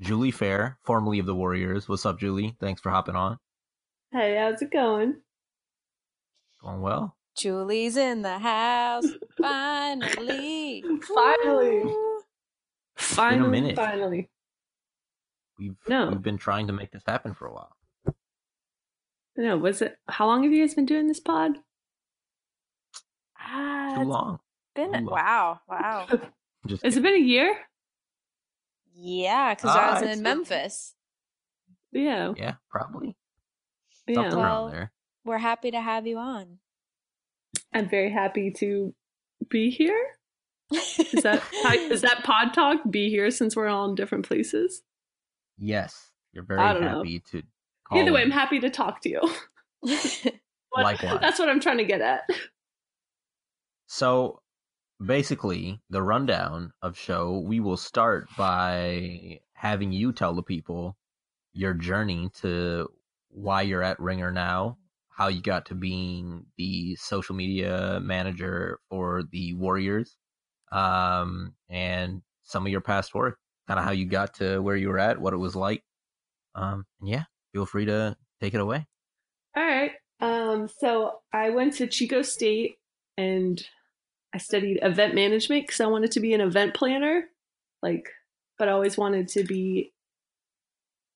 Julie 0.00 0.30
Phayer, 0.30 0.78
formerly 0.82 1.18
of 1.18 1.26
the 1.26 1.34
Warriors. 1.34 1.88
What's 1.88 2.06
up, 2.06 2.18
Julie? 2.18 2.56
Thanks 2.60 2.80
for 2.80 2.90
hopping 2.90 3.16
on. 3.16 3.38
Hey, 4.12 4.36
how's 4.36 4.62
it 4.62 4.70
going? 4.72 5.16
Going 6.62 6.80
well. 6.80 7.16
Julie's 7.36 7.96
in 7.96 8.22
the 8.22 8.38
house. 8.38 9.06
Finally. 9.38 10.82
Finally. 11.02 11.80
Woo. 11.84 12.20
Finally, 12.96 13.50
minute. 13.50 13.76
finally. 13.76 14.30
We've 15.58 15.76
No. 15.88 16.08
we've 16.08 16.22
been 16.22 16.38
trying 16.38 16.66
to 16.68 16.72
make 16.72 16.92
this 16.92 17.02
happen 17.06 17.34
for 17.34 17.46
a 17.46 17.52
while. 17.52 17.76
No, 19.36 19.58
was 19.58 19.82
it? 19.82 19.98
How 20.08 20.26
long 20.26 20.44
have 20.44 20.52
you 20.52 20.62
guys 20.64 20.74
been 20.74 20.86
doing 20.86 21.08
this 21.08 21.20
pod? 21.20 21.58
Ah, 23.38 23.96
Too 23.98 24.04
long. 24.04 24.40
Been 24.76 24.92
Too 24.92 25.06
wow, 25.10 25.60
wow. 25.68 26.06
Just 26.66 26.84
Has 26.84 26.96
it 26.96 27.02
been 27.02 27.14
a 27.14 27.18
year? 27.18 27.56
Yeah, 28.94 29.54
because 29.54 29.70
I 29.76 29.88
Ah, 29.88 29.92
was 29.94 30.02
it's 30.02 30.12
in 30.12 30.16
been- 30.18 30.38
Memphis. 30.38 30.94
Yeah, 31.92 32.32
yeah, 32.36 32.54
probably 32.70 33.16
yeah. 34.06 34.14
something 34.14 34.38
Well- 34.38 34.66
around 34.66 34.70
there. 34.72 34.92
We're 35.24 35.38
happy 35.38 35.72
to 35.72 35.80
have 35.80 36.06
you 36.06 36.18
on. 36.18 36.58
I'm 37.74 37.88
very 37.88 38.10
happy 38.10 38.52
to 38.58 38.94
be 39.48 39.70
here. 39.70 40.00
Is 40.72 41.22
that 41.24 41.40
how, 41.64 41.72
is 41.74 42.00
that 42.02 42.22
pod 42.22 42.54
talk? 42.54 42.78
Be 42.90 43.10
here 43.10 43.30
since 43.32 43.56
we're 43.56 43.66
all 43.68 43.88
in 43.88 43.94
different 43.96 44.26
places. 44.26 44.82
Yes, 45.58 46.10
you're 46.32 46.44
very 46.44 46.60
I 46.60 46.72
don't 46.72 46.82
know. 46.82 46.98
happy 46.98 47.20
to. 47.32 47.42
Call 47.88 47.98
Either 47.98 48.12
way, 48.12 48.22
I'm 48.22 48.30
happy 48.30 48.60
to 48.60 48.70
talk 48.70 49.00
to 49.02 49.08
you. 49.08 49.20
What- 50.70 50.82
Likewise. 50.84 51.18
That's 51.20 51.38
what 51.38 51.48
I'm 51.48 51.60
trying 51.60 51.78
to 51.78 51.84
get 51.84 52.00
at. 52.02 52.22
So 53.86 54.40
basically, 55.04 55.80
the 55.90 56.02
rundown 56.02 56.72
of 56.82 56.98
show, 56.98 57.38
we 57.38 57.60
will 57.60 57.76
start 57.76 58.28
by 58.36 59.40
having 59.54 59.92
you 59.92 60.12
tell 60.12 60.34
the 60.34 60.42
people 60.42 60.96
your 61.52 61.74
journey 61.74 62.30
to 62.40 62.88
why 63.30 63.62
you're 63.62 63.82
at 63.82 64.00
Ringer 64.00 64.30
now, 64.30 64.78
how 65.08 65.28
you 65.28 65.40
got 65.40 65.66
to 65.66 65.74
being 65.74 66.46
the 66.56 66.96
social 66.96 67.34
media 67.34 67.98
manager 68.02 68.78
for 68.90 69.22
the 69.30 69.54
Warriors, 69.54 70.16
um, 70.72 71.54
and 71.68 72.22
some 72.42 72.66
of 72.66 72.72
your 72.72 72.80
past 72.80 73.14
work, 73.14 73.38
kind 73.66 73.80
of 73.80 73.84
how 73.84 73.92
you 73.92 74.06
got 74.06 74.34
to 74.34 74.60
where 74.60 74.76
you 74.76 74.88
were 74.88 74.98
at, 74.98 75.20
what 75.20 75.34
it 75.34 75.38
was 75.38 75.56
like. 75.56 75.82
Um, 76.54 76.86
and 77.00 77.08
yeah, 77.08 77.24
feel 77.52 77.66
free 77.66 77.86
to 77.86 78.16
take 78.40 78.54
it 78.54 78.60
away. 78.60 78.86
All 79.56 79.64
right. 79.64 79.92
Um, 80.20 80.68
so 80.68 81.20
I 81.32 81.50
went 81.50 81.74
to 81.74 81.86
Chico 81.86 82.22
State 82.22 82.76
and 83.16 83.62
I 84.34 84.38
studied 84.38 84.78
event 84.82 85.14
management 85.14 85.66
because 85.66 85.80
I 85.80 85.86
wanted 85.86 86.12
to 86.12 86.20
be 86.20 86.34
an 86.34 86.40
event 86.40 86.74
planner. 86.74 87.24
Like, 87.82 88.08
but 88.58 88.68
I 88.68 88.72
always 88.72 88.96
wanted 88.96 89.28
to 89.28 89.44
be 89.44 89.92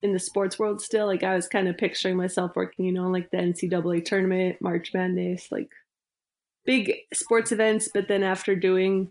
in 0.03 0.13
the 0.13 0.19
sports 0.19 0.59
world 0.59 0.81
still. 0.81 1.07
Like, 1.07 1.23
I 1.23 1.35
was 1.35 1.49
kind 1.49 1.69
of 1.69 1.77
picturing 1.77 2.17
myself 2.17 2.53
working, 2.55 2.85
you 2.85 2.93
know, 2.93 3.09
like 3.09 3.31
the 3.31 3.39
NCAA 3.39 4.05
tournament, 4.05 4.57
March 4.61 4.93
Madness, 4.95 5.51
like 5.51 5.71
big 6.65 6.93
sports 7.13 7.53
events. 7.53 7.89
But 7.93 8.09
then 8.09 8.23
after 8.23 8.55
doing 8.55 9.11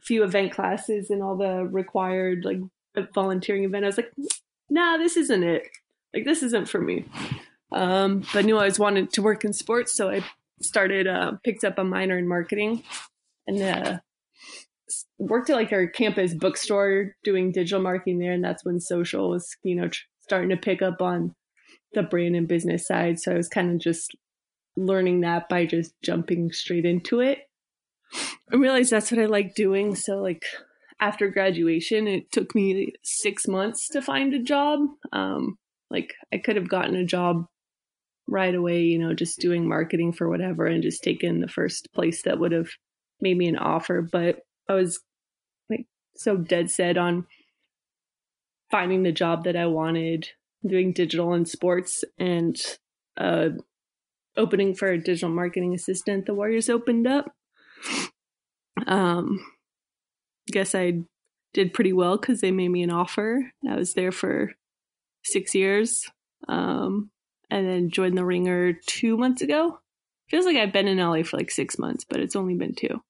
a 0.00 0.02
few 0.02 0.24
event 0.24 0.52
classes 0.52 1.10
and 1.10 1.22
all 1.22 1.36
the 1.36 1.64
required 1.64 2.44
like 2.44 2.60
volunteering 3.14 3.64
event, 3.64 3.84
I 3.84 3.88
was 3.88 3.96
like, 3.96 4.12
nah, 4.68 4.96
this 4.96 5.16
isn't 5.16 5.44
it. 5.44 5.68
Like, 6.12 6.24
this 6.24 6.42
isn't 6.42 6.68
for 6.68 6.80
me 6.80 7.04
um, 7.72 8.20
but 8.32 8.36
I 8.36 8.42
knew 8.42 8.56
I 8.56 8.60
always 8.60 8.78
wanted 8.78 9.12
to 9.12 9.22
work 9.22 9.44
in 9.44 9.52
sports, 9.52 9.92
so 9.92 10.10
I 10.10 10.24
started 10.62 11.06
uh, 11.06 11.32
picked 11.44 11.64
up 11.64 11.78
a 11.78 11.84
minor 11.84 12.18
in 12.18 12.28
marketing 12.28 12.82
and 13.46 13.62
uh, 13.62 13.98
worked 15.18 15.50
at 15.50 15.56
like 15.56 15.72
our 15.72 15.86
campus 15.86 16.34
bookstore 16.34 17.14
doing 17.24 17.52
digital 17.52 17.82
marketing 17.82 18.18
there, 18.18 18.32
and 18.32 18.44
that's 18.44 18.64
when 18.64 18.80
social 18.80 19.30
was 19.30 19.56
you 19.62 19.74
know 19.74 19.88
tr- 19.88 20.02
starting 20.20 20.50
to 20.50 20.56
pick 20.56 20.82
up 20.82 21.00
on 21.00 21.34
the 21.92 22.02
brand 22.02 22.36
and 22.36 22.48
business 22.48 22.86
side. 22.86 23.18
So 23.18 23.32
I 23.32 23.36
was 23.36 23.48
kind 23.48 23.70
of 23.72 23.80
just 23.80 24.14
learning 24.76 25.20
that 25.22 25.48
by 25.48 25.66
just 25.66 25.92
jumping 26.02 26.52
straight 26.52 26.84
into 26.84 27.20
it. 27.20 27.40
I 28.52 28.56
realized 28.56 28.90
that's 28.90 29.10
what 29.10 29.20
I 29.20 29.26
like 29.26 29.54
doing. 29.54 29.94
So 29.94 30.20
like 30.20 30.44
after 31.00 31.28
graduation, 31.28 32.06
it 32.06 32.30
took 32.30 32.54
me 32.54 32.92
six 33.02 33.48
months 33.48 33.88
to 33.88 34.02
find 34.02 34.34
a 34.34 34.42
job. 34.42 34.80
Um, 35.12 35.58
like 35.90 36.14
I 36.32 36.38
could 36.38 36.56
have 36.56 36.68
gotten 36.68 36.94
a 36.94 37.04
job 37.04 37.46
right 38.30 38.54
away, 38.54 38.82
you 38.82 38.98
know, 38.98 39.12
just 39.12 39.40
doing 39.40 39.68
marketing 39.68 40.12
for 40.12 40.30
whatever 40.30 40.64
and 40.64 40.82
just 40.82 41.02
taken 41.02 41.40
the 41.40 41.48
first 41.48 41.88
place 41.92 42.22
that 42.22 42.38
would 42.38 42.52
have 42.52 42.68
made 43.20 43.36
me 43.36 43.48
an 43.48 43.58
offer. 43.58 44.00
But 44.00 44.38
I 44.68 44.74
was 44.74 45.00
like 45.68 45.86
so 46.16 46.36
dead 46.36 46.70
set 46.70 46.96
on 46.96 47.26
finding 48.70 49.02
the 49.02 49.12
job 49.12 49.44
that 49.44 49.56
I 49.56 49.66
wanted, 49.66 50.28
doing 50.66 50.92
digital 50.92 51.32
and 51.32 51.46
sports 51.48 52.04
and 52.18 52.56
uh 53.16 53.48
opening 54.36 54.74
for 54.74 54.88
a 54.88 55.02
digital 55.02 55.28
marketing 55.28 55.74
assistant 55.74 56.26
the 56.26 56.34
Warriors 56.34 56.70
opened 56.70 57.06
up. 57.06 57.32
Um 58.86 59.40
guess 60.52 60.74
I 60.74 61.00
did 61.52 61.74
pretty 61.74 61.92
well 61.92 62.16
because 62.16 62.40
they 62.40 62.52
made 62.52 62.68
me 62.68 62.82
an 62.82 62.90
offer. 62.90 63.52
I 63.68 63.74
was 63.74 63.94
there 63.94 64.12
for 64.12 64.52
six 65.24 65.54
years. 65.54 66.04
Um 66.46 67.10
and 67.50 67.68
then 67.68 67.90
joined 67.90 68.16
the 68.16 68.24
ringer 68.24 68.72
two 68.72 69.16
months 69.16 69.42
ago. 69.42 69.78
Feels 70.28 70.46
like 70.46 70.56
I've 70.56 70.72
been 70.72 70.88
in 70.88 70.98
LA 70.98 71.22
for 71.22 71.36
like 71.36 71.50
six 71.50 71.78
months, 71.78 72.04
but 72.08 72.20
it's 72.20 72.36
only 72.36 72.54
been 72.54 72.74
two. 72.74 73.02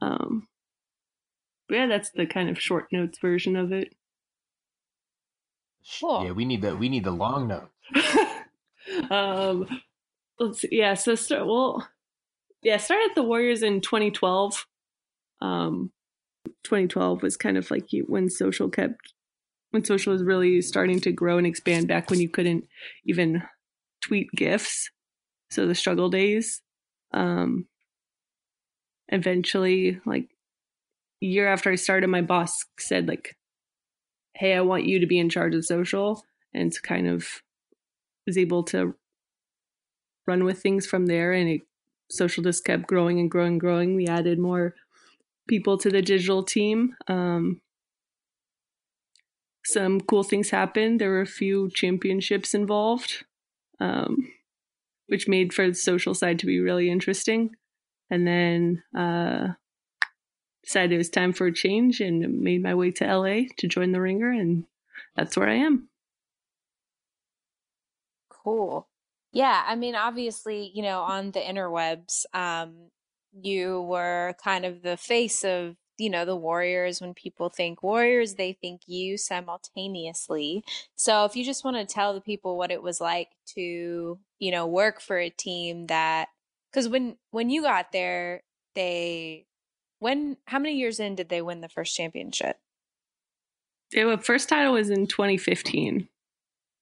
Um, 0.00 0.48
but 1.68 1.76
yeah, 1.76 1.86
that's 1.86 2.10
the 2.10 2.26
kind 2.26 2.50
of 2.50 2.60
short 2.60 2.86
notes 2.92 3.18
version 3.20 3.56
of 3.56 3.72
it. 3.72 3.94
Cool. 6.00 6.24
Yeah, 6.24 6.32
we 6.32 6.44
need 6.44 6.62
the 6.62 6.76
we 6.76 6.88
need 6.88 7.04
the 7.04 7.12
long 7.12 7.48
note. 7.48 7.70
um, 9.10 9.66
let's 10.38 10.60
see. 10.60 10.68
Yeah, 10.72 10.94
so 10.94 11.14
start. 11.14 11.46
Well, 11.46 11.86
yeah, 12.62 12.76
started 12.76 13.10
at 13.10 13.14
the 13.14 13.22
Warriors 13.22 13.62
in 13.62 13.80
2012. 13.80 14.66
Um, 15.40 15.90
2012 16.64 17.22
was 17.22 17.36
kind 17.36 17.56
of 17.56 17.70
like 17.70 17.88
when 18.06 18.28
social 18.28 18.68
kept 18.68 19.12
when 19.72 19.84
social 19.84 20.12
was 20.12 20.22
really 20.22 20.62
starting 20.62 21.00
to 21.00 21.12
grow 21.12 21.38
and 21.38 21.46
expand 21.46 21.88
back 21.88 22.10
when 22.10 22.20
you 22.20 22.28
couldn't 22.28 22.64
even 23.04 23.42
tweet 24.00 24.30
gifs 24.32 24.90
so 25.50 25.66
the 25.66 25.74
struggle 25.74 26.08
days 26.08 26.62
um 27.12 27.66
eventually 29.08 30.00
like 30.06 30.28
a 31.22 31.26
year 31.26 31.48
after 31.48 31.70
i 31.70 31.74
started 31.74 32.08
my 32.08 32.22
boss 32.22 32.64
said 32.78 33.08
like 33.08 33.36
hey 34.34 34.54
i 34.54 34.60
want 34.60 34.84
you 34.84 34.98
to 34.98 35.06
be 35.06 35.18
in 35.18 35.28
charge 35.28 35.54
of 35.54 35.64
social 35.64 36.24
and 36.54 36.72
kind 36.82 37.08
of 37.08 37.42
was 38.26 38.38
able 38.38 38.62
to 38.62 38.94
run 40.26 40.44
with 40.44 40.62
things 40.62 40.86
from 40.86 41.06
there 41.06 41.32
and 41.32 41.48
it 41.48 41.62
social 42.12 42.42
just 42.42 42.64
kept 42.64 42.86
growing 42.86 43.18
and 43.18 43.30
growing 43.30 43.52
and 43.52 43.60
growing. 43.60 43.96
We 43.96 44.06
added 44.06 44.38
more 44.38 44.74
people 45.48 45.76
to 45.78 45.90
the 45.90 46.02
digital 46.02 46.44
team 46.44 46.94
um 47.08 47.60
some 49.64 50.00
cool 50.00 50.22
things 50.22 50.50
happened. 50.50 51.00
There 51.00 51.10
were 51.10 51.20
a 51.20 51.26
few 51.26 51.70
championships 51.70 52.54
involved, 52.54 53.24
um, 53.80 54.28
which 55.06 55.28
made 55.28 55.52
for 55.52 55.68
the 55.68 55.74
social 55.74 56.14
side 56.14 56.38
to 56.40 56.46
be 56.46 56.60
really 56.60 56.90
interesting. 56.90 57.50
And 58.10 58.26
then 58.26 58.82
uh, 58.96 59.54
decided 60.62 60.92
it 60.92 60.98
was 60.98 61.08
time 61.08 61.32
for 61.32 61.46
a 61.46 61.52
change 61.52 62.00
and 62.00 62.40
made 62.40 62.62
my 62.62 62.74
way 62.74 62.90
to 62.92 63.04
LA 63.04 63.42
to 63.58 63.68
join 63.68 63.92
the 63.92 64.00
Ringer, 64.00 64.30
and 64.30 64.64
that's 65.16 65.36
where 65.36 65.48
I 65.48 65.54
am. 65.54 65.88
Cool. 68.28 68.88
Yeah, 69.32 69.64
I 69.66 69.76
mean, 69.76 69.94
obviously, 69.94 70.70
you 70.74 70.82
know, 70.82 71.00
on 71.00 71.30
the 71.30 71.40
interwebs, 71.40 72.24
um, 72.34 72.90
you 73.32 73.80
were 73.82 74.34
kind 74.42 74.64
of 74.64 74.82
the 74.82 74.96
face 74.96 75.44
of, 75.44 75.76
you 75.98 76.10
know, 76.10 76.24
the 76.24 76.36
Warriors. 76.36 77.00
When 77.00 77.14
people 77.14 77.48
think 77.48 77.82
Warriors, 77.82 78.34
they 78.34 78.52
think 78.52 78.82
you 78.86 79.16
simultaneously. 79.16 80.64
So 80.96 81.24
if 81.24 81.36
you 81.36 81.44
just 81.44 81.64
want 81.64 81.76
to 81.76 81.92
tell 81.92 82.14
the 82.14 82.20
people 82.20 82.56
what 82.56 82.70
it 82.70 82.82
was 82.82 83.00
like 83.00 83.28
to, 83.54 84.18
you 84.38 84.50
know, 84.50 84.66
work 84.66 85.00
for 85.00 85.18
a 85.18 85.30
team 85.30 85.86
that, 85.86 86.28
because 86.70 86.88
when 86.88 87.16
when 87.30 87.50
you 87.50 87.62
got 87.62 87.92
there, 87.92 88.42
they, 88.74 89.46
when 89.98 90.38
how 90.46 90.58
many 90.58 90.76
years 90.76 90.98
in 91.00 91.14
did 91.14 91.28
they 91.28 91.42
win 91.42 91.60
the 91.60 91.68
first 91.68 91.96
championship? 91.96 92.56
The 93.92 94.18
first 94.22 94.48
title 94.48 94.72
was 94.72 94.90
in 94.90 95.06
2015. 95.06 96.08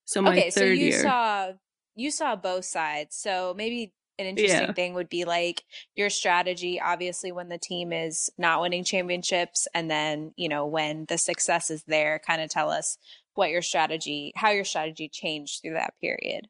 So 0.05 0.23
my 0.23 0.31
okay, 0.31 0.50
third 0.50 0.52
so 0.52 0.64
you 0.64 0.87
year. 0.87 1.02
saw 1.02 1.52
you 1.95 2.11
saw 2.11 2.37
both 2.37 2.64
sides. 2.64 3.17
So 3.17 3.55
maybe 3.57 3.93
an 4.21 4.27
interesting 4.27 4.69
Yeah. 4.69 4.73
thing 4.73 4.95
would 4.95 5.09
be 5.09 5.25
like 5.25 5.65
your 5.97 6.11
strategy 6.11 6.81
obviously 6.81 7.33
when 7.33 7.49
the 7.49 7.59
team 7.59 7.93
is 7.93 8.31
not 8.39 8.61
winning 8.61 8.85
championships 8.85 9.67
and 9.75 9.91
then, 9.91 10.33
you 10.37 10.49
know, 10.49 10.67
when 10.67 11.07
the 11.09 11.19
success 11.19 11.71
is 11.71 11.83
there, 11.85 12.21
kind 12.25 12.41
of 12.41 12.50
tell 12.50 12.71
us 12.71 12.99
what 13.35 13.50
your 13.50 13.62
strategy, 13.62 14.33
how 14.37 14.50
your 14.50 14.65
strategy 14.65 15.09
changed 15.09 15.62
through 15.62 15.75
that 15.75 15.95
period. 16.00 16.49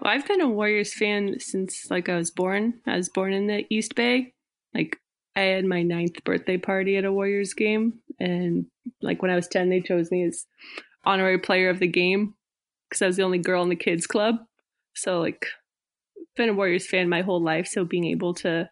Well, 0.00 0.12
I've 0.12 0.26
been 0.26 0.40
a 0.40 0.48
Warriors 0.48 0.94
fan 0.94 1.40
since 1.40 1.90
like 1.90 2.08
I 2.08 2.16
was 2.16 2.30
born. 2.30 2.80
I 2.86 2.96
was 2.96 3.08
born 3.08 3.32
in 3.32 3.46
the 3.46 3.64
East 3.70 3.94
Bay. 3.94 4.34
Like 4.74 4.98
I 5.34 5.40
had 5.40 5.64
my 5.64 5.82
ninth 5.82 6.22
birthday 6.24 6.58
party 6.58 6.96
at 6.96 7.04
a 7.04 7.12
Warriors 7.12 7.54
game, 7.54 8.00
and 8.20 8.66
like 9.00 9.22
when 9.22 9.30
I 9.30 9.36
was 9.36 9.48
ten, 9.48 9.70
they 9.70 9.80
chose 9.80 10.10
me 10.10 10.24
as 10.24 10.46
honorary 11.04 11.38
player 11.38 11.70
of 11.70 11.78
the 11.78 11.86
game 11.86 12.34
because 12.88 13.00
I 13.00 13.06
was 13.06 13.16
the 13.16 13.22
only 13.22 13.38
girl 13.38 13.62
in 13.62 13.68
the 13.70 13.76
kids 13.76 14.06
club. 14.06 14.36
So 14.94 15.20
like, 15.20 15.46
been 16.36 16.48
a 16.48 16.54
Warriors 16.54 16.86
fan 16.86 17.08
my 17.08 17.22
whole 17.22 17.42
life. 17.42 17.66
So 17.66 17.84
being 17.84 18.06
able 18.06 18.34
to 18.34 18.68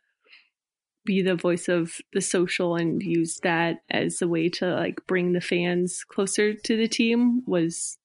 be 1.05 1.23
the 1.23 1.35
voice 1.35 1.69
of 1.69 1.97
the 2.13 2.21
social 2.21 2.77
and 2.77 3.03
use 3.03 3.39
that 3.43 3.77
as 3.91 4.23
a 4.23 4.29
way 4.29 4.49
to 4.49 4.67
like 4.75 5.07
bring 5.07 5.33
the 5.33 5.41
fans 5.41 6.03
closer 6.09 6.55
to 6.55 6.77
the 6.77 6.89
team 6.89 7.43
was 7.47 7.99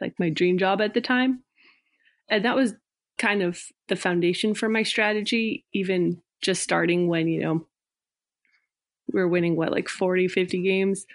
like 0.00 0.14
my 0.18 0.28
dream 0.28 0.58
job 0.58 0.80
at 0.80 0.94
the 0.94 1.00
time 1.00 1.42
and 2.28 2.44
that 2.44 2.56
was 2.56 2.74
kind 3.16 3.42
of 3.42 3.60
the 3.88 3.96
foundation 3.96 4.54
for 4.54 4.68
my 4.68 4.82
strategy 4.82 5.64
even 5.72 6.20
just 6.42 6.62
starting 6.62 7.08
when 7.08 7.28
you 7.28 7.40
know 7.40 7.66
we 9.12 9.20
are 9.20 9.28
winning 9.28 9.56
what 9.56 9.72
like 9.72 9.88
40 9.88 10.28
50 10.28 10.62
games 10.62 11.06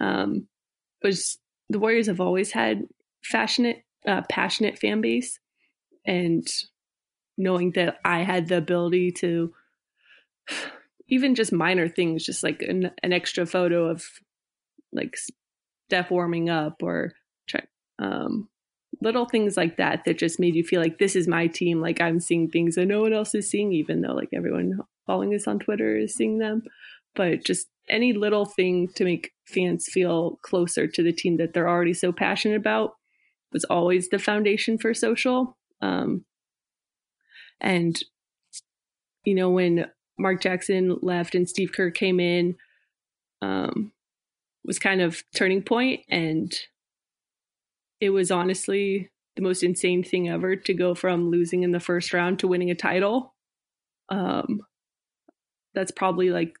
um 0.00 0.46
was 1.02 1.38
the 1.70 1.78
warriors 1.78 2.08
have 2.08 2.20
always 2.20 2.52
had 2.52 2.82
passionate 3.30 3.84
uh, 4.06 4.22
passionate 4.28 4.78
fan 4.78 5.00
base 5.00 5.38
and 6.04 6.46
knowing 7.38 7.70
that 7.72 7.98
i 8.04 8.20
had 8.20 8.48
the 8.48 8.56
ability 8.56 9.10
to 9.10 9.52
even 11.08 11.34
just 11.34 11.52
minor 11.52 11.88
things 11.88 12.22
just 12.24 12.42
like 12.42 12.60
an, 12.60 12.90
an 13.02 13.14
extra 13.14 13.46
photo 13.46 13.88
of 13.88 14.04
like 14.92 15.16
Steph 15.88 16.10
warming 16.10 16.50
up 16.50 16.82
or 16.82 17.14
um, 17.98 18.48
little 19.00 19.26
things 19.26 19.56
like 19.56 19.76
that 19.76 20.04
that 20.04 20.18
just 20.18 20.40
made 20.40 20.54
you 20.54 20.64
feel 20.64 20.80
like 20.80 20.98
this 20.98 21.16
is 21.16 21.28
my 21.28 21.46
team. 21.46 21.80
Like 21.80 22.00
I'm 22.00 22.20
seeing 22.20 22.48
things 22.48 22.74
that 22.74 22.86
no 22.86 23.02
one 23.02 23.12
else 23.12 23.34
is 23.34 23.48
seeing, 23.48 23.72
even 23.72 24.00
though 24.00 24.14
like 24.14 24.30
everyone 24.32 24.78
following 25.06 25.34
us 25.34 25.46
on 25.46 25.58
Twitter 25.58 25.96
is 25.96 26.14
seeing 26.14 26.38
them. 26.38 26.62
But 27.14 27.44
just 27.44 27.66
any 27.88 28.12
little 28.12 28.44
thing 28.44 28.88
to 28.96 29.04
make 29.04 29.32
fans 29.46 29.86
feel 29.86 30.38
closer 30.42 30.86
to 30.86 31.02
the 31.02 31.12
team 31.12 31.36
that 31.38 31.54
they're 31.54 31.68
already 31.68 31.94
so 31.94 32.12
passionate 32.12 32.56
about 32.56 32.92
was 33.52 33.64
always 33.64 34.08
the 34.08 34.18
foundation 34.18 34.78
for 34.78 34.92
social. 34.92 35.56
Um, 35.80 36.24
and 37.60 37.98
you 39.24 39.34
know 39.34 39.50
when 39.50 39.86
Mark 40.18 40.40
Jackson 40.40 40.98
left 41.00 41.34
and 41.34 41.48
Steve 41.48 41.72
Kerr 41.72 41.90
came 41.90 42.20
in, 42.20 42.56
um, 43.42 43.92
was 44.64 44.78
kind 44.78 45.00
of 45.00 45.22
turning 45.34 45.62
point 45.62 46.00
and 46.08 46.52
it 48.00 48.10
was 48.10 48.30
honestly 48.30 49.10
the 49.36 49.42
most 49.42 49.62
insane 49.62 50.02
thing 50.02 50.28
ever 50.28 50.56
to 50.56 50.74
go 50.74 50.94
from 50.94 51.30
losing 51.30 51.62
in 51.62 51.72
the 51.72 51.80
first 51.80 52.12
round 52.12 52.38
to 52.40 52.48
winning 52.48 52.70
a 52.70 52.74
title. 52.74 53.34
Um, 54.08 54.62
that's 55.74 55.90
probably 55.90 56.30
like 56.30 56.58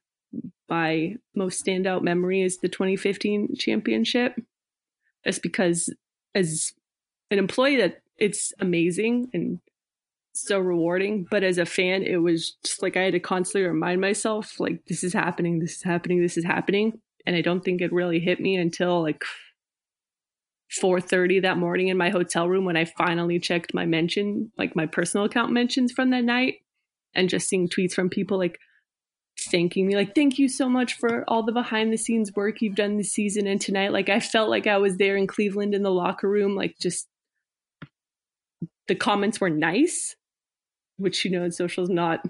my 0.68 1.16
most 1.34 1.64
standout 1.64 2.02
memory 2.02 2.42
is 2.42 2.58
the 2.58 2.68
2015 2.68 3.56
championship. 3.56 4.36
Just 5.24 5.42
because 5.42 5.92
as 6.34 6.72
an 7.30 7.38
employee 7.38 7.76
that 7.76 8.00
it's 8.16 8.52
amazing 8.60 9.30
and 9.32 9.60
so 10.46 10.58
rewarding, 10.58 11.26
but 11.30 11.42
as 11.42 11.58
a 11.58 11.66
fan, 11.66 12.02
it 12.02 12.16
was 12.16 12.56
just 12.64 12.82
like 12.82 12.96
I 12.96 13.02
had 13.02 13.12
to 13.12 13.20
constantly 13.20 13.68
remind 13.68 14.00
myself, 14.00 14.58
like, 14.60 14.84
this 14.86 15.02
is 15.04 15.12
happening, 15.12 15.58
this 15.58 15.76
is 15.76 15.82
happening, 15.82 16.20
this 16.20 16.36
is 16.36 16.44
happening. 16.44 17.00
And 17.26 17.36
I 17.36 17.42
don't 17.42 17.64
think 17.64 17.80
it 17.80 17.92
really 17.92 18.20
hit 18.20 18.40
me 18.40 18.56
until 18.56 19.02
like 19.02 19.22
4:30 20.80 21.42
that 21.42 21.58
morning 21.58 21.88
in 21.88 21.96
my 21.96 22.10
hotel 22.10 22.48
room 22.48 22.64
when 22.64 22.76
I 22.76 22.84
finally 22.84 23.38
checked 23.38 23.74
my 23.74 23.86
mention, 23.86 24.52
like 24.56 24.76
my 24.76 24.86
personal 24.86 25.26
account 25.26 25.52
mentions 25.52 25.92
from 25.92 26.10
that 26.10 26.24
night 26.24 26.56
and 27.14 27.28
just 27.28 27.48
seeing 27.48 27.68
tweets 27.68 27.92
from 27.92 28.08
people 28.08 28.38
like 28.38 28.58
thanking 29.50 29.86
me 29.86 29.94
like 29.94 30.14
thank 30.14 30.38
you 30.38 30.48
so 30.48 30.68
much 30.68 30.94
for 30.94 31.24
all 31.28 31.44
the 31.44 31.52
behind 31.52 31.92
the 31.92 31.96
scenes 31.96 32.32
work 32.34 32.60
you've 32.60 32.74
done 32.74 32.96
this 32.96 33.12
season 33.12 33.46
and 33.46 33.60
tonight 33.60 33.92
like 33.92 34.08
I 34.08 34.18
felt 34.18 34.50
like 34.50 34.66
I 34.66 34.78
was 34.78 34.96
there 34.96 35.16
in 35.16 35.26
Cleveland 35.26 35.74
in 35.74 35.82
the 35.82 35.92
locker 35.92 36.28
room 36.28 36.56
like 36.56 36.74
just 36.80 37.06
the 38.88 38.96
comments 38.96 39.40
were 39.40 39.50
nice 39.50 40.16
which 40.98 41.24
you 41.24 41.30
know 41.30 41.44
in 41.44 41.52
social 41.52 41.84
is 41.84 41.90
not 41.90 42.24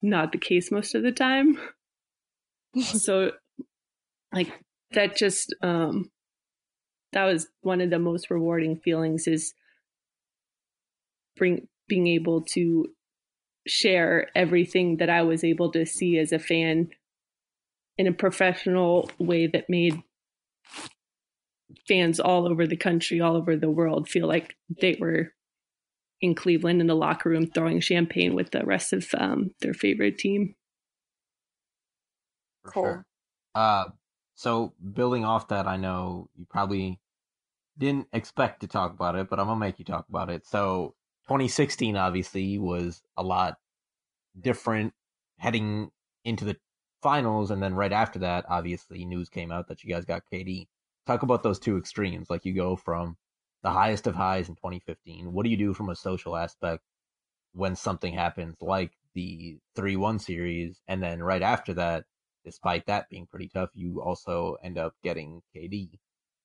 not 0.00 0.32
the 0.32 0.38
case 0.38 0.72
most 0.72 0.94
of 0.94 1.02
the 1.02 1.12
time. 1.12 1.58
So 2.74 3.32
like 4.32 4.50
that 4.92 5.14
just 5.14 5.54
um 5.62 6.10
that 7.12 7.26
was 7.26 7.48
one 7.60 7.82
of 7.82 7.90
the 7.90 7.98
most 7.98 8.30
rewarding 8.30 8.76
feelings 8.76 9.26
is 9.26 9.52
bring 11.36 11.68
being 11.86 12.06
able 12.06 12.40
to 12.54 12.86
share 13.66 14.30
everything 14.34 14.96
that 14.96 15.10
I 15.10 15.22
was 15.22 15.44
able 15.44 15.70
to 15.72 15.84
see 15.84 16.18
as 16.18 16.32
a 16.32 16.38
fan 16.38 16.88
in 17.98 18.06
a 18.06 18.12
professional 18.12 19.10
way 19.18 19.46
that 19.46 19.68
made 19.68 20.02
fans 21.86 22.18
all 22.18 22.48
over 22.48 22.66
the 22.66 22.76
country, 22.76 23.20
all 23.20 23.36
over 23.36 23.56
the 23.56 23.70
world 23.70 24.08
feel 24.08 24.26
like 24.26 24.56
they 24.80 24.96
were 24.98 25.32
in 26.22 26.34
Cleveland 26.36 26.80
in 26.80 26.86
the 26.86 26.94
locker 26.94 27.28
room 27.28 27.46
throwing 27.48 27.80
champagne 27.80 28.34
with 28.34 28.52
the 28.52 28.64
rest 28.64 28.92
of 28.92 29.06
um, 29.18 29.50
their 29.60 29.74
favorite 29.74 30.18
team. 30.18 30.54
For 32.64 32.70
Cool. 32.70 32.82
sure. 32.84 33.06
Uh, 33.54 33.84
so 34.34 34.72
building 34.92 35.24
off 35.24 35.48
that, 35.48 35.66
I 35.66 35.76
know 35.76 36.28
you 36.36 36.46
probably 36.48 37.00
didn't 37.76 38.06
expect 38.12 38.60
to 38.60 38.68
talk 38.68 38.92
about 38.92 39.16
it, 39.16 39.28
but 39.28 39.40
I'm 39.40 39.46
gonna 39.46 39.58
make 39.58 39.78
you 39.78 39.84
talk 39.84 40.08
about 40.08 40.30
it. 40.30 40.46
So 40.46 40.94
2016 41.24 41.96
obviously 41.96 42.58
was 42.58 43.02
a 43.16 43.22
lot 43.22 43.58
different 44.40 44.94
heading 45.38 45.90
into 46.24 46.44
the 46.44 46.56
finals, 47.02 47.50
and 47.50 47.62
then 47.62 47.74
right 47.74 47.92
after 47.92 48.20
that, 48.20 48.44
obviously 48.48 49.04
news 49.04 49.28
came 49.28 49.50
out 49.50 49.68
that 49.68 49.82
you 49.82 49.92
guys 49.92 50.04
got 50.04 50.22
KD. 50.32 50.68
Talk 51.06 51.22
about 51.22 51.42
those 51.42 51.58
two 51.58 51.76
extremes. 51.76 52.30
Like 52.30 52.44
you 52.44 52.54
go 52.54 52.76
from 52.76 53.16
the 53.62 53.70
highest 53.70 54.06
of 54.06 54.14
highs 54.14 54.48
in 54.48 54.56
2015. 54.56 55.32
What 55.32 55.44
do 55.44 55.50
you 55.50 55.56
do 55.56 55.74
from 55.74 55.88
a 55.90 55.96
social 55.96 56.36
aspect 56.36 56.82
when 57.52 57.76
something 57.76 58.14
happens 58.14 58.56
like 58.60 58.92
the 59.14 59.58
3-1 59.76 60.20
series, 60.20 60.80
and 60.88 61.02
then 61.02 61.22
right 61.22 61.42
after 61.42 61.74
that? 61.74 62.04
despite 62.44 62.86
that 62.86 63.08
being 63.08 63.26
pretty 63.26 63.48
tough, 63.48 63.70
you 63.74 64.02
also 64.02 64.56
end 64.62 64.78
up 64.78 64.94
getting 65.02 65.42
KD 65.54 65.98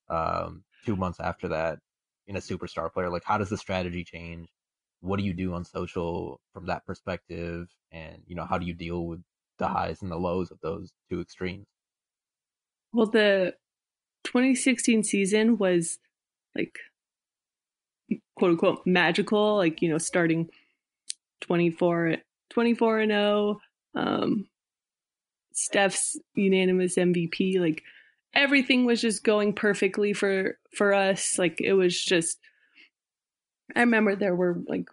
um, 0.10 0.64
two 0.86 0.96
months 0.96 1.20
after 1.20 1.48
that 1.50 1.80
in 2.28 2.36
a 2.36 2.40
superstar 2.40 2.92
player. 2.92 3.10
Like, 3.10 3.24
how 3.24 3.38
does 3.38 3.50
the 3.50 3.58
strategy 3.58 4.04
change? 4.04 4.50
What 5.02 5.18
do 5.18 5.26
you 5.26 5.34
do 5.34 5.54
on 5.54 5.64
social 5.64 6.40
from 6.54 6.68
that 6.68 6.86
perspective? 6.86 7.68
And, 7.92 8.22
you 8.26 8.36
know, 8.36 8.46
how 8.46 8.58
do 8.58 8.66
you 8.66 8.74
deal 8.74 9.06
with 9.06 9.22
the 9.60 9.68
highs 9.68 10.02
and 10.02 10.12
the 10.12 10.18
lows 10.18 10.52
of 10.52 10.60
those 10.62 10.92
two 11.10 11.22
extremes? 11.22 11.68
Well, 12.94 13.08
the 13.08 13.56
2016 14.24 15.04
season 15.04 15.58
was 15.58 16.00
like 16.56 16.78
quote 18.36 18.52
unquote 18.52 18.82
magical, 18.86 19.56
like, 19.58 19.82
you 19.82 19.90
know, 19.90 19.98
starting 19.98 20.50
24, 21.42 22.18
24 22.50 23.00
and 23.00 23.12
0. 23.12 23.60
Um, 23.96 24.48
Steph's 25.54 26.20
unanimous 26.36 26.96
MVP. 26.96 27.60
Like 27.60 27.84
everything 28.34 28.86
was 28.86 29.02
just 29.02 29.24
going 29.24 29.54
perfectly 29.54 30.14
for 30.14 30.58
for 30.74 30.94
us. 30.94 31.38
Like 31.38 31.60
it 31.60 31.74
was 31.74 32.02
just. 32.02 32.40
I 33.76 33.82
remember 33.82 34.16
there 34.16 34.36
were 34.36 34.58
like 34.68 34.88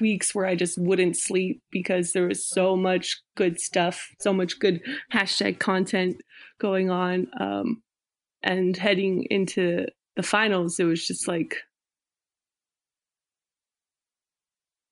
weeks 0.00 0.34
where 0.34 0.46
I 0.46 0.54
just 0.54 0.78
wouldn't 0.78 1.16
sleep 1.16 1.62
because 1.70 2.12
there 2.12 2.28
was 2.28 2.46
so 2.46 2.76
much 2.76 3.22
good 3.36 3.60
stuff, 3.60 4.10
so 4.20 4.32
much 4.32 4.58
good 4.58 4.82
hashtag 5.12 5.58
content 5.58 6.16
going 6.60 6.90
on. 6.90 7.28
Um, 7.40 7.82
and 8.42 8.76
heading 8.76 9.26
into 9.30 9.86
the 10.16 10.22
finals, 10.22 10.78
it 10.78 10.84
was 10.84 11.06
just 11.06 11.26
like 11.26 11.56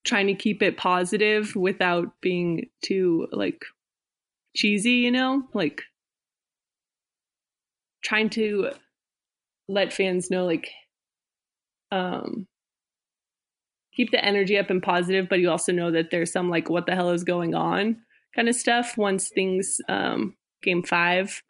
trying 0.05 0.27
to 0.27 0.35
keep 0.35 0.63
it 0.63 0.77
positive 0.77 1.55
without 1.55 2.21
being 2.21 2.69
too 2.83 3.29
like 3.33 3.65
cheesy, 4.57 4.93
you 4.93 5.11
know? 5.11 5.43
Like 5.53 5.83
trying 8.03 8.31
to 8.31 8.71
let 9.69 9.93
fans 9.93 10.31
know 10.31 10.45
like 10.47 10.71
um 11.93 12.47
keep 13.95 14.11
the 14.11 14.25
energy 14.25 14.57
up 14.57 14.71
and 14.71 14.83
positive, 14.83 15.29
but 15.29 15.41
you 15.41 15.51
also 15.51 15.73
know 15.73 15.91
that 15.91 16.11
there's 16.11 16.33
some 16.33 16.49
like 16.49 16.71
what 16.71 16.87
the 16.87 16.95
hell 16.95 17.11
is 17.11 17.25
going 17.25 17.55
on 17.55 17.97
kind 18.35 18.49
of 18.49 18.55
stuff 18.55 18.97
once 18.97 19.29
things 19.29 19.81
um 19.89 20.37
game 20.63 20.83
5 20.83 21.43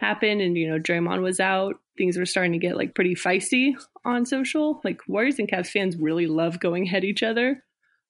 happened 0.00 0.40
and 0.40 0.56
you 0.56 0.68
know 0.68 0.78
Draymond 0.78 1.22
was 1.22 1.40
out, 1.40 1.76
things 1.96 2.16
were 2.16 2.26
starting 2.26 2.52
to 2.52 2.58
get 2.58 2.76
like 2.76 2.94
pretty 2.94 3.14
feisty 3.14 3.74
on 4.04 4.26
social. 4.26 4.80
Like 4.84 5.00
Warriors 5.08 5.38
and 5.38 5.48
Cavs 5.48 5.68
fans 5.68 5.96
really 5.96 6.26
love 6.26 6.60
going 6.60 6.88
at 6.94 7.04
each 7.04 7.22
other. 7.22 7.62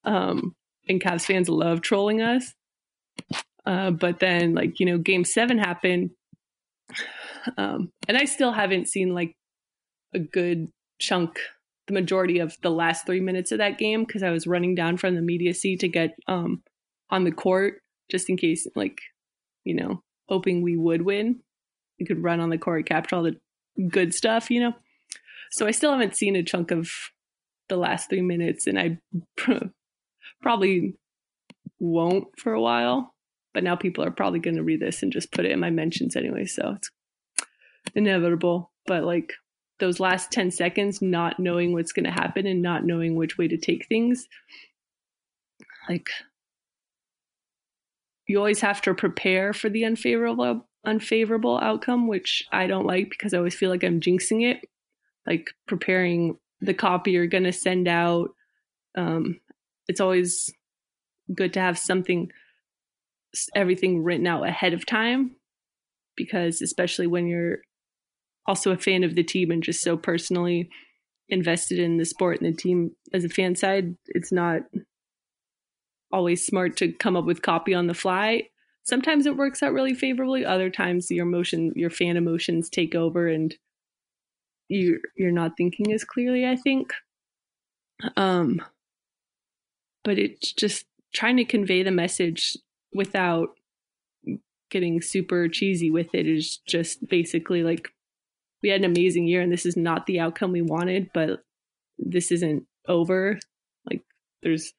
Um 0.03 0.55
and 0.87 1.01
Cavs 1.01 1.25
fans 1.25 1.49
love 1.49 1.81
trolling 1.81 2.21
us. 2.21 2.53
Uh, 3.65 3.89
but 3.89 4.19
then 4.19 4.53
like, 4.53 4.79
you 4.79 4.85
know, 4.85 4.99
game 4.99 5.23
seven 5.23 5.57
happened. 5.57 6.11
Um, 7.57 7.91
and 8.07 8.15
I 8.15 8.25
still 8.25 8.51
haven't 8.51 8.87
seen 8.87 9.15
like 9.15 9.33
a 10.13 10.19
good 10.19 10.67
chunk, 10.99 11.39
the 11.87 11.93
majority 11.93 12.37
of 12.39 12.55
the 12.61 12.69
last 12.69 13.07
three 13.07 13.19
minutes 13.19 13.51
of 13.51 13.57
that 13.57 13.79
game 13.79 14.03
because 14.03 14.21
I 14.21 14.29
was 14.29 14.45
running 14.45 14.75
down 14.75 14.97
from 14.97 15.15
the 15.15 15.21
media 15.21 15.53
seat 15.53 15.79
to 15.79 15.87
get 15.87 16.15
um 16.27 16.61
on 17.09 17.23
the 17.23 17.31
court 17.31 17.81
just 18.11 18.29
in 18.29 18.37
case 18.37 18.67
like, 18.75 18.99
you 19.63 19.73
know, 19.73 20.03
hoping 20.27 20.61
we 20.61 20.77
would 20.77 21.01
win 21.01 21.41
you 21.97 22.05
could 22.05 22.23
run 22.23 22.39
on 22.39 22.49
the 22.49 22.57
court, 22.57 22.85
capture 22.85 23.15
all 23.15 23.23
the 23.23 23.37
good 23.89 24.13
stuff, 24.13 24.49
you 24.49 24.59
know? 24.59 24.73
So 25.51 25.67
I 25.67 25.71
still 25.71 25.91
haven't 25.91 26.15
seen 26.15 26.35
a 26.35 26.43
chunk 26.43 26.71
of 26.71 26.89
the 27.69 27.77
last 27.77 28.09
three 28.09 28.21
minutes, 28.21 28.67
and 28.67 28.79
I 28.79 28.99
probably 30.41 30.95
won't 31.79 32.27
for 32.37 32.53
a 32.53 32.61
while. 32.61 33.13
But 33.53 33.63
now 33.63 33.75
people 33.77 34.03
are 34.03 34.11
probably 34.11 34.39
going 34.39 34.57
to 34.57 34.63
read 34.63 34.81
this 34.81 35.01
and 35.01 35.13
just 35.13 35.31
put 35.31 35.45
it 35.45 35.51
in 35.51 35.61
my 35.61 35.69
mentions 35.69 36.17
anyway. 36.17 36.45
So 36.45 36.73
it's 36.75 36.91
inevitable. 37.95 38.71
But 38.85 39.05
like 39.05 39.31
those 39.79 39.99
last 39.99 40.31
10 40.31 40.51
seconds, 40.51 41.01
not 41.01 41.39
knowing 41.39 41.71
what's 41.71 41.93
going 41.93 42.05
to 42.05 42.11
happen 42.11 42.45
and 42.45 42.61
not 42.61 42.85
knowing 42.85 43.15
which 43.15 43.37
way 43.37 43.47
to 43.47 43.57
take 43.57 43.87
things, 43.87 44.27
like 45.87 46.09
you 48.27 48.37
always 48.37 48.59
have 48.59 48.81
to 48.81 48.93
prepare 48.93 49.53
for 49.53 49.69
the 49.69 49.85
unfavorable 49.85 50.67
unfavorable 50.85 51.59
outcome, 51.59 52.07
which 52.07 52.43
I 52.51 52.67
don't 52.67 52.85
like 52.85 53.09
because 53.09 53.33
I 53.33 53.37
always 53.37 53.55
feel 53.55 53.69
like 53.69 53.83
I'm 53.83 53.99
jinxing 53.99 54.49
it. 54.49 54.61
Like 55.25 55.49
preparing 55.67 56.37
the 56.61 56.73
copy 56.73 57.11
you're 57.11 57.27
going 57.27 57.43
to 57.43 57.53
send 57.53 57.87
out. 57.87 58.29
Um, 58.95 59.39
it's 59.87 59.99
always 59.99 60.53
good 61.33 61.53
to 61.53 61.59
have 61.59 61.77
something, 61.77 62.31
everything 63.55 64.03
written 64.03 64.27
out 64.27 64.47
ahead 64.47 64.73
of 64.73 64.85
time 64.85 65.35
because, 66.15 66.61
especially 66.61 67.07
when 67.07 67.27
you're 67.27 67.59
also 68.47 68.71
a 68.71 68.77
fan 68.77 69.03
of 69.03 69.15
the 69.15 69.23
team 69.23 69.51
and 69.51 69.63
just 69.63 69.81
so 69.81 69.97
personally 69.97 70.69
invested 71.29 71.79
in 71.79 71.97
the 71.97 72.05
sport 72.05 72.39
and 72.39 72.53
the 72.53 72.57
team 72.57 72.91
as 73.13 73.23
a 73.23 73.29
fan 73.29 73.55
side, 73.55 73.95
it's 74.07 74.31
not 74.31 74.61
always 76.11 76.45
smart 76.45 76.77
to 76.77 76.91
come 76.93 77.17
up 77.17 77.25
with 77.25 77.41
copy 77.41 77.73
on 77.73 77.87
the 77.87 77.93
fly 77.93 78.43
sometimes 78.85 79.25
it 79.25 79.35
works 79.35 79.61
out 79.61 79.73
really 79.73 79.93
favorably. 79.93 80.45
Other 80.45 80.69
times 80.69 81.11
your 81.11 81.25
emotion 81.25 81.73
your 81.75 81.89
fan 81.89 82.17
emotions 82.17 82.69
take 82.69 82.95
over 82.95 83.27
and 83.27 83.53
you 84.69 84.99
you're 85.17 85.31
not 85.31 85.57
thinking 85.57 85.91
as 85.91 86.03
clearly 86.03 86.45
i 86.47 86.55
think. 86.55 86.93
Um 88.15 88.61
but 90.03 90.19
it's 90.19 90.53
just 90.53 90.85
trying 91.13 91.37
to 91.37 91.45
convey 91.45 91.83
the 91.83 91.91
message 91.91 92.55
without 92.93 93.49
getting 94.69 95.01
super 95.01 95.47
cheesy 95.47 95.91
with 95.91 96.13
it 96.13 96.27
is 96.27 96.57
just 96.67 97.07
basically 97.07 97.63
like 97.63 97.89
we 98.61 98.69
had 98.69 98.81
an 98.81 98.91
amazing 98.91 99.27
year 99.27 99.41
and 99.41 99.51
this 99.51 99.65
is 99.65 99.77
not 99.77 100.05
the 100.05 100.19
outcome 100.19 100.51
we 100.51 100.61
wanted 100.61 101.09
but 101.13 101.41
this 101.97 102.31
isn't 102.31 102.65
over. 102.87 103.39
Like 103.89 104.03
there's 104.43 104.73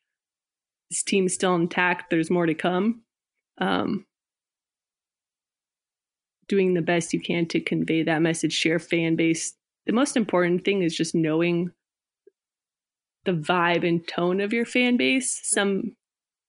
this 0.91 1.03
team's 1.03 1.35
still 1.35 1.55
intact. 1.55 2.11
There's 2.11 2.31
more 2.31 2.47
to 2.47 2.55
come 2.55 3.03
um, 3.59 4.07
doing 6.49 6.75
the 6.75 6.83
best 6.83 7.13
you 7.13 7.21
can 7.21 7.47
to 7.47 7.61
convey 7.61 8.03
that 8.03 8.23
message, 8.23 8.53
share 8.53 8.79
fan 8.79 9.17
base. 9.17 9.55
The 9.87 9.93
most 9.93 10.17
important 10.17 10.65
thing 10.65 10.83
is 10.83 10.97
just 10.97 11.15
knowing 11.15 11.71
the 13.25 13.33
vibe 13.33 13.87
and 13.87 14.07
tone 14.07 14.41
of 14.41 14.53
your 14.53 14.65
fan 14.65 14.97
base. 14.97 15.41
Some 15.43 15.97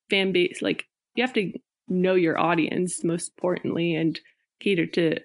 fan 0.10 0.32
base, 0.32 0.62
like 0.62 0.86
you 1.16 1.24
have 1.24 1.34
to 1.34 1.52
know 1.88 2.16
your 2.16 2.40
audience 2.40 3.04
most 3.04 3.30
importantly 3.30 3.96
and 3.96 4.20
cater 4.60 4.86
to 4.86 5.20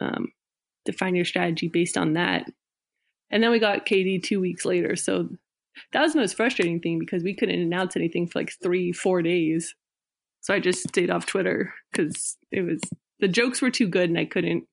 um, 0.00 0.28
define 0.84 1.14
your 1.14 1.24
strategy 1.24 1.68
based 1.68 1.96
on 1.96 2.14
that. 2.14 2.46
And 3.30 3.42
then 3.42 3.50
we 3.50 3.58
got 3.58 3.86
KD 3.86 4.22
two 4.22 4.40
weeks 4.40 4.64
later. 4.64 4.96
So 4.96 5.28
that 5.92 6.02
was 6.02 6.12
the 6.12 6.20
most 6.20 6.36
frustrating 6.36 6.80
thing 6.80 6.98
because 6.98 7.22
we 7.22 7.34
couldn't 7.34 7.60
announce 7.60 7.96
anything 7.96 8.26
for 8.26 8.40
like 8.40 8.52
three, 8.62 8.92
four 8.92 9.22
days. 9.22 9.74
So 10.40 10.54
I 10.54 10.60
just 10.60 10.88
stayed 10.88 11.10
off 11.10 11.26
Twitter 11.26 11.74
because 11.90 12.36
it 12.50 12.62
was 12.62 12.80
the 13.20 13.28
jokes 13.28 13.60
were 13.60 13.70
too 13.70 13.88
good 13.88 14.08
and 14.08 14.18
I 14.18 14.24
couldn't 14.24 14.64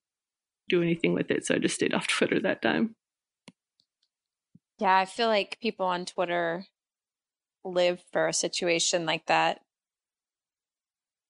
do 0.70 0.82
anything 0.82 1.14
with 1.14 1.30
it. 1.32 1.46
So 1.46 1.56
I 1.56 1.60
just 1.60 1.76
stayed 1.76 1.94
off 1.94 2.08
Twitter 2.08 2.40
that 2.40 2.62
time. 2.62 2.96
Yeah, 4.80 4.96
I 4.96 5.06
feel 5.06 5.28
like 5.28 5.58
people 5.62 5.86
on 5.86 6.06
Twitter 6.06 6.66
live 7.66 8.02
for 8.12 8.28
a 8.28 8.34
situation 8.34 9.06
like 9.06 9.26
that. 9.26 9.62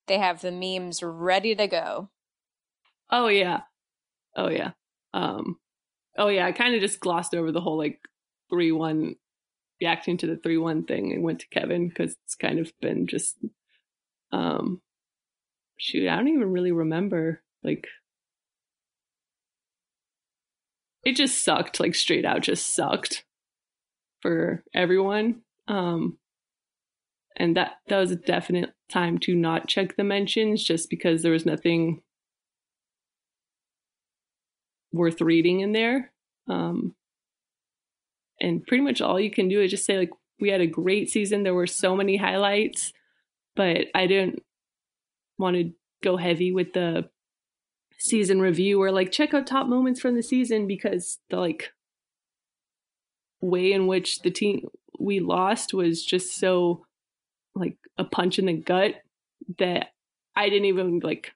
They 0.08 0.20
have 0.20 0.42
the 0.42 0.52
memes 0.52 1.02
ready 1.02 1.56
to 1.56 1.68
go. 1.68 2.10
Oh 3.10 3.28
yeah. 3.28 3.62
Oh 4.36 4.50
yeah. 4.50 4.72
Um 5.14 5.58
oh 6.18 6.28
yeah, 6.28 6.46
I 6.46 6.52
kind 6.52 6.76
of 6.76 6.82
just 6.82 7.00
glossed 7.00 7.34
over 7.34 7.52
the 7.52 7.62
whole 7.62 7.78
like 7.78 8.00
3-1 8.52 9.16
reacting 9.82 10.18
to 10.18 10.28
the 10.28 10.36
3-1 10.36 10.88
thing 10.88 11.14
and 11.14 11.24
went 11.24 11.40
to 11.40 11.48
Kevin 11.50 11.90
cuz 11.90 12.16
it's 12.24 12.36
kind 12.36 12.60
of 12.60 12.72
been 12.82 13.08
just 13.08 13.38
um, 14.32 14.82
shoot, 15.78 16.08
I 16.08 16.16
don't 16.16 16.28
even 16.28 16.52
really 16.52 16.72
remember. 16.72 17.42
Like, 17.64 17.88
it 21.04 21.16
just 21.16 21.44
sucked. 21.44 21.80
Like 21.80 21.96
straight 21.96 22.26
out, 22.26 22.42
just 22.42 22.76
sucked 22.76 23.24
for 24.22 24.64
everyone. 24.74 25.42
Um, 25.68 26.18
and 27.36 27.56
that 27.56 27.74
that 27.88 28.00
was 28.00 28.12
a 28.12 28.16
definite 28.16 28.72
time 28.90 29.18
to 29.20 29.36
not 29.36 29.68
check 29.68 29.96
the 29.96 30.04
mentions, 30.04 30.64
just 30.64 30.90
because 30.90 31.22
there 31.22 31.32
was 31.32 31.46
nothing 31.46 32.02
worth 34.92 35.22
reading 35.22 35.60
in 35.60 35.72
there. 35.72 36.12
Um, 36.50 36.96
and 38.40 38.66
pretty 38.66 38.84
much 38.84 39.02
all 39.02 39.20
you 39.20 39.32
can 39.32 39.50
do 39.50 39.62
is 39.62 39.72
just 39.72 39.86
say 39.86 39.98
like 39.98 40.12
we 40.40 40.50
had 40.50 40.62
a 40.62 40.68
great 40.68 41.10
season. 41.10 41.44
There 41.44 41.54
were 41.54 41.68
so 41.68 41.96
many 41.96 42.18
highlights 42.18 42.94
but 43.58 43.88
I 43.94 44.08
didn't 44.08 44.42
want 45.38 45.58
to 45.58 45.74
go 46.02 46.16
heavy 46.16 46.54
with 46.54 46.74
the 46.74 47.10
season 47.98 48.40
review 48.40 48.82
or 48.82 48.92
like 48.92 49.12
check 49.12 49.34
out 49.34 49.48
top 49.48 49.68
moments 49.68 50.00
from 50.00 50.16
the 50.16 50.24
season 50.24 50.68
because 50.68 51.18
the 51.30 51.38
like 51.38 51.72
way 53.42 53.74
in 53.74 53.88
which 53.88 54.20
the 54.20 54.32
team 54.32 54.68
we 55.00 55.20
lost 55.20 55.74
was 55.74 56.06
just 56.06 56.38
so 56.38 56.86
like 57.56 57.76
a 57.98 58.04
punch 58.04 58.40
in 58.40 58.46
the 58.46 58.54
gut 58.54 58.96
that 59.58 59.88
I 60.36 60.50
didn't 60.50 60.66
even 60.66 61.00
like 61.00 61.32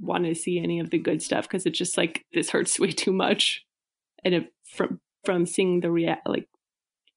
want 0.00 0.24
to 0.24 0.34
see 0.34 0.58
any 0.58 0.78
of 0.80 0.90
the 0.90 0.98
good 0.98 1.22
stuff 1.22 1.48
because 1.48 1.66
it's 1.66 1.78
just 1.78 1.96
like 1.96 2.24
this 2.32 2.50
hurts 2.50 2.78
way 2.80 2.92
too 2.92 3.12
much. 3.12 3.64
And 4.24 4.34
it, 4.34 4.52
from 4.64 5.00
from 5.24 5.46
seeing 5.46 5.80
the 5.80 5.90
rea- 5.90 6.22
like 6.24 6.48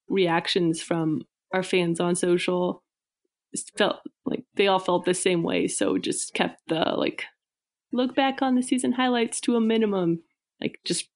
reactions 0.07 0.81
from 0.81 1.21
our 1.53 1.63
fans 1.63 1.99
on 1.99 2.15
social 2.15 2.83
felt 3.77 3.97
like 4.25 4.43
they 4.55 4.67
all 4.67 4.79
felt 4.79 5.05
the 5.05 5.13
same 5.13 5.43
way. 5.43 5.67
So 5.67 5.97
just 5.97 6.33
kept 6.33 6.61
the 6.67 6.93
like 6.97 7.25
look 7.91 8.15
back 8.15 8.41
on 8.41 8.55
the 8.55 8.63
season 8.63 8.91
highlights 8.91 9.39
to 9.41 9.55
a 9.55 9.61
minimum. 9.61 10.21
Like 10.61 10.79
just 10.85 11.09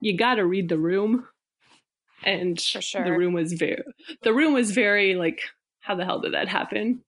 you 0.00 0.16
got 0.16 0.36
to 0.36 0.46
read 0.46 0.68
the 0.68 0.78
room. 0.78 1.26
And 2.24 2.58
sure. 2.58 3.04
the 3.04 3.12
room 3.12 3.34
was 3.34 3.52
very 3.52 3.82
the 4.22 4.32
room 4.32 4.54
was 4.54 4.70
very 4.70 5.14
like 5.14 5.40
how 5.80 5.94
the 5.94 6.04
hell 6.04 6.20
did 6.20 6.34
that 6.34 6.48
happen? 6.48 7.02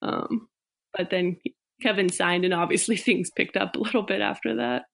Um 0.00 0.48
but 0.96 1.10
then 1.10 1.36
Kevin 1.82 2.08
signed 2.08 2.44
and 2.44 2.54
obviously 2.54 2.96
things 2.96 3.30
picked 3.30 3.56
up 3.56 3.76
a 3.76 3.80
little 3.80 4.02
bit 4.02 4.20
after 4.20 4.56
that. 4.56 4.84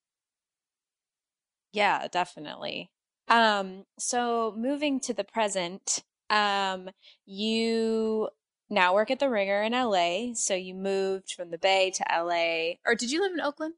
Yeah, 1.72 2.08
definitely. 2.08 2.90
Um 3.28 3.84
so 3.98 4.54
moving 4.56 4.98
to 5.00 5.14
the 5.14 5.24
present, 5.24 6.02
um 6.30 6.90
you 7.24 8.28
now 8.74 8.94
work 8.94 9.10
at 9.10 9.20
the 9.20 9.30
Ringer 9.30 9.62
in 9.62 9.72
LA. 9.72 10.34
So 10.34 10.54
you 10.54 10.74
moved 10.74 11.32
from 11.32 11.50
the 11.50 11.58
Bay 11.58 11.90
to 11.94 12.04
LA, 12.10 12.74
or 12.84 12.94
did 12.94 13.10
you 13.10 13.20
live 13.22 13.32
in 13.32 13.40
Oakland? 13.40 13.74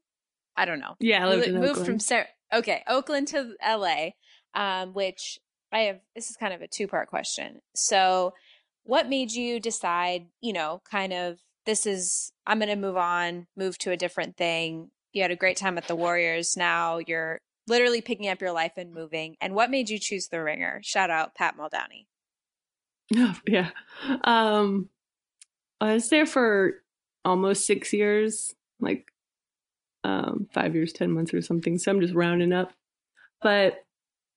I 0.55 0.65
don't 0.65 0.79
know. 0.79 0.95
Yeah, 0.99 1.23
I 1.23 1.29
lived 1.29 1.47
you 1.47 1.53
in 1.53 1.59
moved 1.59 1.71
Oakland. 1.71 1.87
from 1.87 1.99
Sarah. 1.99 2.27
Okay, 2.53 2.83
Oakland 2.87 3.27
to 3.29 3.53
LA, 3.65 4.09
um, 4.53 4.93
which 4.93 5.39
I 5.71 5.81
have. 5.81 5.99
This 6.15 6.29
is 6.29 6.37
kind 6.37 6.53
of 6.53 6.61
a 6.61 6.67
two 6.67 6.87
part 6.87 7.09
question. 7.09 7.61
So, 7.75 8.33
what 8.83 9.07
made 9.07 9.31
you 9.31 9.59
decide? 9.59 10.27
You 10.41 10.53
know, 10.53 10.81
kind 10.89 11.13
of 11.13 11.39
this 11.67 11.85
is 11.85 12.31
I'm 12.47 12.59
going 12.59 12.69
to 12.69 12.75
move 12.75 12.97
on, 12.97 13.45
move 13.55 13.77
to 13.79 13.91
a 13.91 13.97
different 13.97 14.37
thing. 14.37 14.89
You 15.13 15.21
had 15.21 15.31
a 15.31 15.35
great 15.35 15.57
time 15.57 15.77
at 15.77 15.87
the 15.87 15.95
Warriors. 15.95 16.57
Now 16.57 16.97
you're 16.97 17.39
literally 17.67 18.01
picking 18.01 18.29
up 18.29 18.41
your 18.41 18.53
life 18.53 18.73
and 18.77 18.93
moving. 18.93 19.35
And 19.41 19.53
what 19.53 19.69
made 19.69 19.89
you 19.89 19.99
choose 19.99 20.29
the 20.29 20.41
Ringer? 20.41 20.79
Shout 20.83 21.11
out 21.11 21.35
Pat 21.35 21.55
Muldowney. 21.57 22.07
yeah. 23.47 23.69
Um, 24.23 24.89
I 25.79 25.93
was 25.93 26.09
there 26.09 26.25
for 26.25 26.81
almost 27.23 27.65
six 27.65 27.93
years. 27.93 28.53
Like, 28.79 29.11
um, 30.03 30.47
five 30.53 30.75
years, 30.75 30.93
10 30.93 31.11
months 31.11 31.33
or 31.33 31.41
something. 31.41 31.77
So 31.77 31.91
I'm 31.91 32.01
just 32.01 32.13
rounding 32.13 32.53
up. 32.53 32.73
But, 33.41 33.83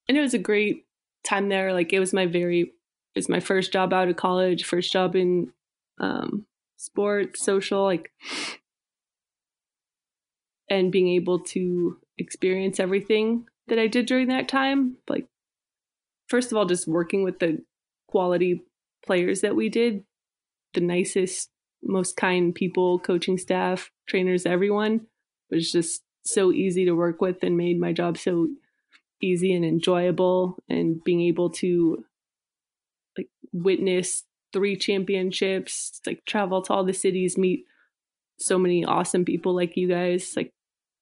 and 0.09 0.17
it 0.17 0.21
was 0.21 0.35
a 0.35 0.39
great 0.39 0.87
time 1.25 1.49
there. 1.49 1.73
Like 1.73 1.93
it 1.93 2.01
was 2.01 2.13
my 2.13 2.27
very, 2.27 2.73
it's 3.15 3.29
my 3.29 3.41
first 3.41 3.73
job 3.73 3.93
out 3.93 4.09
of 4.09 4.17
college, 4.17 4.65
first 4.65 4.93
job 4.93 5.15
in 5.15 5.53
um, 5.99 6.47
sports, 6.77 7.45
social, 7.45 7.85
like, 7.85 8.11
and 10.69 10.93
being 10.93 11.09
able 11.09 11.41
to 11.41 11.99
experience 12.19 12.79
everything 12.79 13.47
that 13.69 13.79
I 13.79 13.87
did 13.87 14.07
during 14.07 14.29
that 14.29 14.49
time. 14.49 14.97
Like, 15.09 15.27
first 16.29 16.53
of 16.53 16.59
all, 16.59 16.65
just 16.65 16.87
working 16.87 17.25
with 17.25 17.41
the 17.41 17.63
quality 18.11 18.63
players 19.05 19.41
that 19.41 19.57
we 19.57 19.69
did, 19.69 20.05
the 20.75 20.81
nicest, 20.81 21.51
most 21.83 22.17
kind 22.17 22.55
people, 22.55 22.99
coaching 22.99 23.39
staff, 23.39 23.91
trainers, 24.09 24.47
everyone. 24.47 25.07
Was 25.51 25.73
just 25.73 26.03
so 26.25 26.53
easy 26.53 26.85
to 26.85 26.93
work 26.93 27.21
with 27.21 27.43
and 27.43 27.57
made 27.57 27.81
my 27.81 27.93
job 27.93 28.17
so 28.17 28.49
easy 29.21 29.53
and 29.53 29.65
enjoyable 29.65 30.57
and 30.69 31.03
being 31.03 31.23
able 31.23 31.51
to 31.51 32.05
like 33.19 33.29
witness 33.53 34.25
three 34.53 34.77
championships 34.77 36.01
like 36.07 36.25
travel 36.25 36.63
to 36.63 36.73
all 36.73 36.85
the 36.85 36.93
cities 36.93 37.37
meet 37.37 37.65
so 38.41 38.59
many 38.59 38.85
awesome 38.85 39.25
people 39.25 39.55
like 39.55 39.77
you 39.77 39.89
guys. 39.89 40.33
Like 40.35 40.53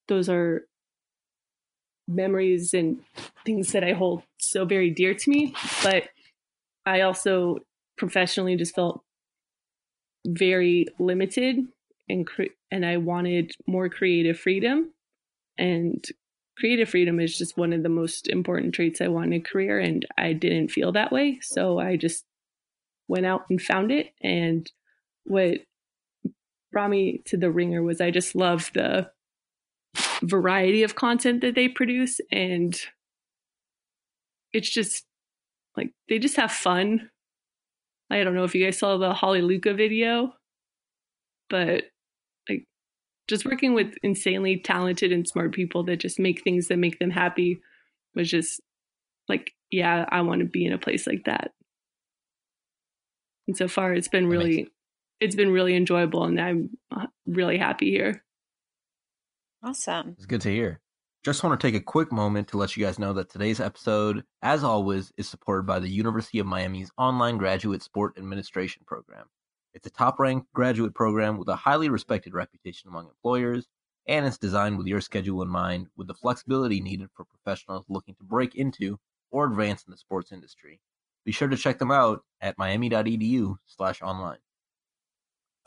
those 0.08 0.28
are 0.28 0.66
memories 2.06 2.74
and 2.74 3.00
things 3.44 3.72
that 3.72 3.84
I 3.84 3.92
hold 3.92 4.22
so 4.38 4.64
very 4.64 4.90
dear 4.90 5.14
to 5.14 5.30
me. 5.30 5.54
But 5.82 6.04
I 6.88 7.02
also 7.02 7.58
professionally 7.98 8.56
just 8.56 8.74
felt 8.74 9.02
very 10.26 10.86
limited 10.98 11.58
and 12.08 12.26
cre- 12.26 12.54
and 12.70 12.86
I 12.86 12.96
wanted 12.96 13.52
more 13.66 13.88
creative 13.88 14.38
freedom. 14.38 14.92
And 15.58 16.04
creative 16.56 16.88
freedom 16.88 17.20
is 17.20 17.36
just 17.36 17.58
one 17.58 17.72
of 17.72 17.82
the 17.82 17.88
most 17.88 18.28
important 18.28 18.74
traits 18.74 19.00
I 19.00 19.08
want 19.08 19.34
in 19.34 19.40
a 19.40 19.40
career 19.40 19.78
and 19.78 20.06
I 20.16 20.32
didn't 20.32 20.70
feel 20.70 20.92
that 20.92 21.12
way. 21.12 21.40
So 21.42 21.78
I 21.78 21.96
just 21.96 22.24
went 23.06 23.26
out 23.26 23.42
and 23.50 23.60
found 23.60 23.92
it. 23.92 24.14
And 24.22 24.70
what 25.24 25.58
brought 26.72 26.90
me 26.90 27.22
to 27.26 27.36
the 27.36 27.50
ringer 27.50 27.82
was 27.82 28.00
I 28.00 28.10
just 28.10 28.34
love 28.34 28.70
the 28.72 29.10
variety 30.22 30.82
of 30.82 30.94
content 30.94 31.42
that 31.42 31.54
they 31.54 31.68
produce. 31.68 32.20
And 32.32 32.78
it's 34.52 34.70
just 34.70 35.04
like 35.78 35.92
they 36.08 36.18
just 36.18 36.36
have 36.36 36.52
fun 36.52 37.08
I 38.10 38.24
don't 38.24 38.34
know 38.34 38.44
if 38.44 38.54
you 38.54 38.64
guys 38.64 38.78
saw 38.78 38.96
the 38.96 39.12
Holly 39.12 39.42
Luca 39.42 39.74
video, 39.74 40.32
but 41.50 41.84
like 42.48 42.64
just 43.28 43.44
working 43.44 43.74
with 43.74 43.94
insanely 44.02 44.58
talented 44.58 45.12
and 45.12 45.28
smart 45.28 45.52
people 45.52 45.84
that 45.84 45.96
just 45.98 46.18
make 46.18 46.42
things 46.42 46.68
that 46.68 46.78
make 46.78 46.98
them 46.98 47.10
happy 47.10 47.60
was 48.14 48.30
just 48.30 48.60
like, 49.28 49.52
yeah, 49.70 50.06
I 50.10 50.22
want 50.22 50.40
to 50.40 50.46
be 50.46 50.64
in 50.64 50.72
a 50.72 50.78
place 50.78 51.06
like 51.06 51.24
that. 51.24 51.52
And 53.46 53.56
so 53.56 53.68
far, 53.68 53.92
it's 53.92 54.08
been 54.08 54.26
really, 54.26 54.68
it's 55.20 55.36
been 55.36 55.50
really 55.50 55.74
enjoyable, 55.74 56.24
and 56.24 56.40
I'm 56.40 56.70
uh, 56.94 57.06
really 57.26 57.58
happy 57.58 57.90
here. 57.90 58.22
Awesome. 59.62 60.14
It's 60.16 60.26
good 60.26 60.42
to 60.42 60.50
hear. 60.50 60.80
Just 61.24 61.42
want 61.42 61.60
to 61.60 61.66
take 61.66 61.74
a 61.74 61.84
quick 61.84 62.12
moment 62.12 62.46
to 62.48 62.56
let 62.56 62.76
you 62.76 62.84
guys 62.86 62.96
know 62.96 63.12
that 63.14 63.28
today's 63.28 63.58
episode, 63.58 64.22
as 64.40 64.62
always, 64.62 65.12
is 65.16 65.28
supported 65.28 65.66
by 65.66 65.80
the 65.80 65.88
University 65.88 66.38
of 66.38 66.46
Miami's 66.46 66.92
online 66.96 67.38
graduate 67.38 67.82
sport 67.82 68.16
administration 68.16 68.84
program. 68.86 69.26
It's 69.74 69.86
a 69.86 69.90
top 69.90 70.20
ranked 70.20 70.52
graduate 70.52 70.94
program 70.94 71.36
with 71.36 71.48
a 71.48 71.56
highly 71.56 71.88
respected 71.88 72.34
reputation 72.34 72.88
among 72.88 73.08
employers, 73.08 73.66
and 74.06 74.26
it's 74.26 74.38
designed 74.38 74.78
with 74.78 74.86
your 74.86 75.00
schedule 75.00 75.42
in 75.42 75.48
mind 75.48 75.88
with 75.96 76.06
the 76.06 76.14
flexibility 76.14 76.80
needed 76.80 77.08
for 77.12 77.24
professionals 77.24 77.84
looking 77.88 78.14
to 78.14 78.24
break 78.24 78.54
into 78.54 79.00
or 79.32 79.46
advance 79.46 79.82
in 79.84 79.90
the 79.90 79.98
sports 79.98 80.30
industry. 80.30 80.80
Be 81.24 81.32
sure 81.32 81.48
to 81.48 81.56
check 81.56 81.80
them 81.80 81.90
out 81.90 82.22
at 82.40 82.56
miami.edu 82.58 83.56
slash 83.66 84.02
online. 84.02 84.38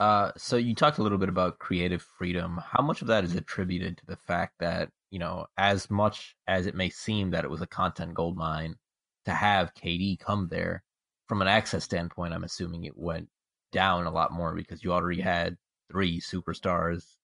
Uh, 0.01 0.31
so 0.35 0.57
you 0.57 0.73
talked 0.73 0.97
a 0.97 1.03
little 1.03 1.19
bit 1.19 1.29
about 1.29 1.59
creative 1.59 2.01
freedom. 2.01 2.59
How 2.65 2.81
much 2.81 3.03
of 3.03 3.07
that 3.09 3.23
is 3.23 3.35
attributed 3.35 3.97
to 3.99 4.05
the 4.07 4.15
fact 4.15 4.55
that 4.59 4.89
you 5.11 5.19
know, 5.19 5.45
as 5.57 5.91
much 5.91 6.35
as 6.47 6.65
it 6.65 6.73
may 6.73 6.89
seem 6.89 7.29
that 7.31 7.43
it 7.43 7.51
was 7.51 7.61
a 7.61 7.67
content 7.67 8.13
gold 8.15 8.35
mine, 8.35 8.75
to 9.25 9.31
have 9.31 9.75
KD 9.75 10.19
come 10.19 10.47
there 10.49 10.83
from 11.27 11.41
an 11.41 11.47
access 11.47 11.83
standpoint, 11.83 12.33
I'm 12.33 12.45
assuming 12.45 12.85
it 12.85 12.97
went 12.97 13.29
down 13.71 14.07
a 14.07 14.11
lot 14.11 14.31
more 14.31 14.55
because 14.55 14.83
you 14.83 14.91
already 14.91 15.21
had 15.21 15.57
three 15.91 16.19
superstars, 16.19 17.17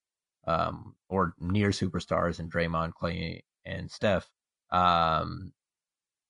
um, 0.46 0.96
or 1.10 1.34
near 1.40 1.70
superstars 1.70 2.40
in 2.40 2.50
Draymond, 2.50 2.94
Clay, 2.94 3.44
and 3.66 3.90
Steph, 3.90 4.30
um, 4.70 5.52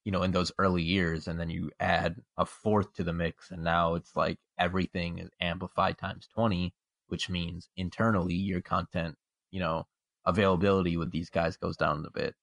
you 0.07 0.11
know, 0.13 0.23
in 0.23 0.31
those 0.31 0.53
early 0.57 0.83
years, 0.83 1.27
and 1.27 1.37
then 1.37 1.49
you 1.49 1.69
add 1.81 2.15
a 2.37 2.45
fourth 2.45 2.93
to 2.93 3.03
the 3.03 3.11
mix, 3.11 3.51
and 3.51 3.61
now 3.61 3.95
it's 3.95 4.15
like 4.15 4.37
everything 4.57 5.19
is 5.19 5.29
amplified 5.41 5.97
times 5.97 6.29
twenty, 6.33 6.73
which 7.07 7.29
means 7.29 7.67
internally 7.75 8.33
your 8.33 8.61
content, 8.61 9.17
you 9.51 9.59
know, 9.59 9.85
availability 10.25 10.95
with 10.95 11.11
these 11.11 11.29
guys 11.29 11.57
goes 11.57 11.75
down 11.75 12.05
a 12.07 12.17
bit. 12.17 12.35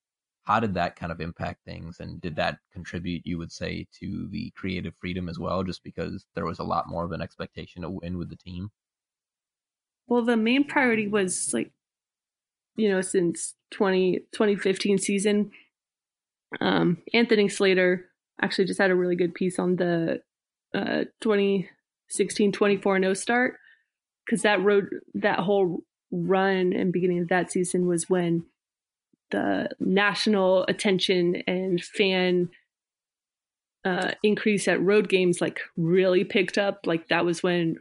How 0.43 0.61
did 0.61 0.75
that 0.75 0.97
kind 0.97 1.11
of 1.11 1.23
impact 1.23 1.65
things, 1.65 2.01
and 2.01 2.21
did 2.21 2.37
that 2.37 2.59
contribute, 2.71 3.23
you 3.25 3.39
would 3.39 3.51
say, 3.51 3.87
to 3.99 4.29
the 4.31 4.51
creative 4.55 4.95
freedom 4.97 5.27
as 5.31 5.39
well, 5.39 5.65
just 5.65 5.83
because 5.83 6.27
there 6.35 6.45
was 6.45 6.59
a 6.59 6.65
lot 6.65 6.87
more 6.87 7.07
of 7.07 7.13
an 7.13 7.23
expectation 7.23 7.81
to 7.81 7.89
win 7.89 8.19
with 8.19 8.29
the 8.29 8.37
team? 8.37 8.73
Well, 10.07 10.21
the 10.21 10.37
main 10.37 10.65
priority 10.65 11.09
was 11.09 11.55
like, 11.55 11.73
you 12.77 12.91
know, 12.91 13.01
since 13.01 13.55
20, 13.71 14.19
2015 14.33 14.99
season, 14.99 15.51
um, 16.61 16.99
Anthony 17.13 17.49
Slater 17.49 18.07
actually 18.41 18.67
just 18.67 18.81
had 18.81 18.91
a 18.91 18.97
really 18.97 19.17
good 19.17 19.35
piece 19.35 19.59
on 19.59 19.77
the 19.77 20.21
uh, 20.75 21.05
2016 21.21 22.53
24 22.53 23.01
0 23.01 23.15
start 23.15 23.55
because 24.25 24.43
that 24.43 24.63
road, 24.63 24.87
that 25.15 25.41
whole 25.41 25.81
run 26.11 26.73
and 26.73 26.93
beginning 26.93 27.21
of 27.21 27.29
that 27.29 27.51
season 27.53 27.87
was 27.87 28.09
when 28.09 28.45
the 29.31 29.69
national 29.81 30.65
attention 30.69 31.43
and 31.47 31.83
fan 31.83 32.49
uh, 33.85 34.13
increase 34.23 34.67
at 34.69 34.81
road 34.81 35.09
games 35.09 35.41
like 35.41 35.61
really 35.77 36.25
picked 36.25 36.57
up. 36.57 36.81
Like 36.87 37.09
that 37.09 37.25
was 37.25 37.43
when 37.43 37.77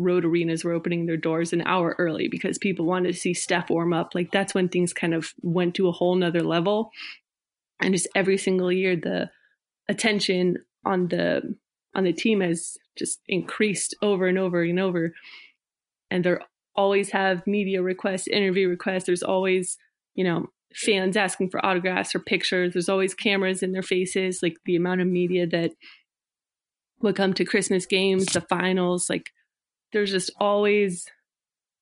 road 0.00 0.24
arenas 0.24 0.64
were 0.64 0.72
opening 0.72 1.06
their 1.06 1.16
doors 1.16 1.52
an 1.52 1.62
hour 1.62 1.94
early 1.98 2.28
because 2.28 2.58
people 2.58 2.86
wanted 2.86 3.12
to 3.12 3.18
see 3.18 3.34
Steph 3.34 3.70
warm 3.70 3.92
up. 3.92 4.14
Like 4.14 4.30
that's 4.30 4.54
when 4.54 4.68
things 4.68 4.92
kind 4.92 5.14
of 5.14 5.32
went 5.42 5.74
to 5.76 5.88
a 5.88 5.92
whole 5.92 6.14
nother 6.14 6.42
level. 6.42 6.90
And 7.80 7.94
just 7.94 8.08
every 8.14 8.38
single 8.38 8.72
year, 8.72 8.96
the 8.96 9.30
attention 9.88 10.56
on 10.84 11.08
the 11.08 11.54
on 11.94 12.04
the 12.04 12.12
team 12.12 12.40
has 12.40 12.76
just 12.96 13.20
increased 13.28 13.94
over 14.02 14.26
and 14.26 14.38
over 14.38 14.62
and 14.62 14.78
over. 14.78 15.12
And 16.10 16.24
they're 16.24 16.42
always 16.76 17.10
have 17.10 17.46
media 17.46 17.82
requests, 17.82 18.28
interview 18.28 18.68
requests. 18.68 19.04
There's 19.04 19.22
always, 19.22 19.76
you 20.14 20.24
know, 20.24 20.46
fans 20.74 21.16
asking 21.16 21.50
for 21.50 21.64
autographs 21.64 22.14
or 22.14 22.20
pictures. 22.20 22.72
There's 22.72 22.88
always 22.88 23.14
cameras 23.14 23.62
in 23.62 23.72
their 23.72 23.82
faces. 23.82 24.40
Like 24.42 24.56
the 24.64 24.76
amount 24.76 25.00
of 25.00 25.08
media 25.08 25.46
that 25.48 25.72
would 27.00 27.16
come 27.16 27.32
to 27.34 27.44
Christmas 27.44 27.86
games, 27.86 28.26
the 28.26 28.40
finals, 28.42 29.08
like 29.10 29.30
there's 29.92 30.10
just 30.10 30.30
always 30.38 31.06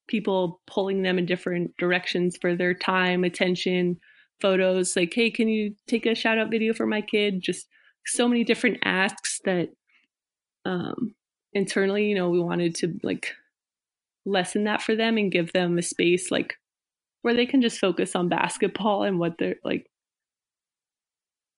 people 0.08 0.60
pulling 0.66 1.02
them 1.02 1.18
in 1.18 1.26
different 1.26 1.76
directions 1.76 2.36
for 2.40 2.56
their 2.56 2.74
time, 2.74 3.24
attention, 3.24 3.98
photos. 4.40 4.96
Like, 4.96 5.12
hey, 5.14 5.30
can 5.30 5.48
you 5.48 5.74
take 5.86 6.06
a 6.06 6.14
shout 6.14 6.38
out 6.38 6.50
video 6.50 6.72
for 6.72 6.86
my 6.86 7.00
kid? 7.00 7.42
Just 7.42 7.66
so 8.06 8.26
many 8.26 8.44
different 8.44 8.78
asks 8.84 9.40
that 9.44 9.68
um 10.64 11.14
internally, 11.52 12.06
you 12.06 12.14
know, 12.14 12.30
we 12.30 12.40
wanted 12.40 12.74
to 12.76 12.98
like 13.02 13.34
lessen 14.28 14.64
that 14.64 14.82
for 14.82 14.94
them 14.94 15.16
and 15.16 15.32
give 15.32 15.52
them 15.52 15.78
a 15.78 15.82
space 15.82 16.30
like 16.30 16.54
where 17.22 17.34
they 17.34 17.46
can 17.46 17.62
just 17.62 17.78
focus 17.78 18.14
on 18.14 18.28
basketball 18.28 19.02
and 19.02 19.18
what 19.18 19.38
they're 19.38 19.56
like 19.64 19.86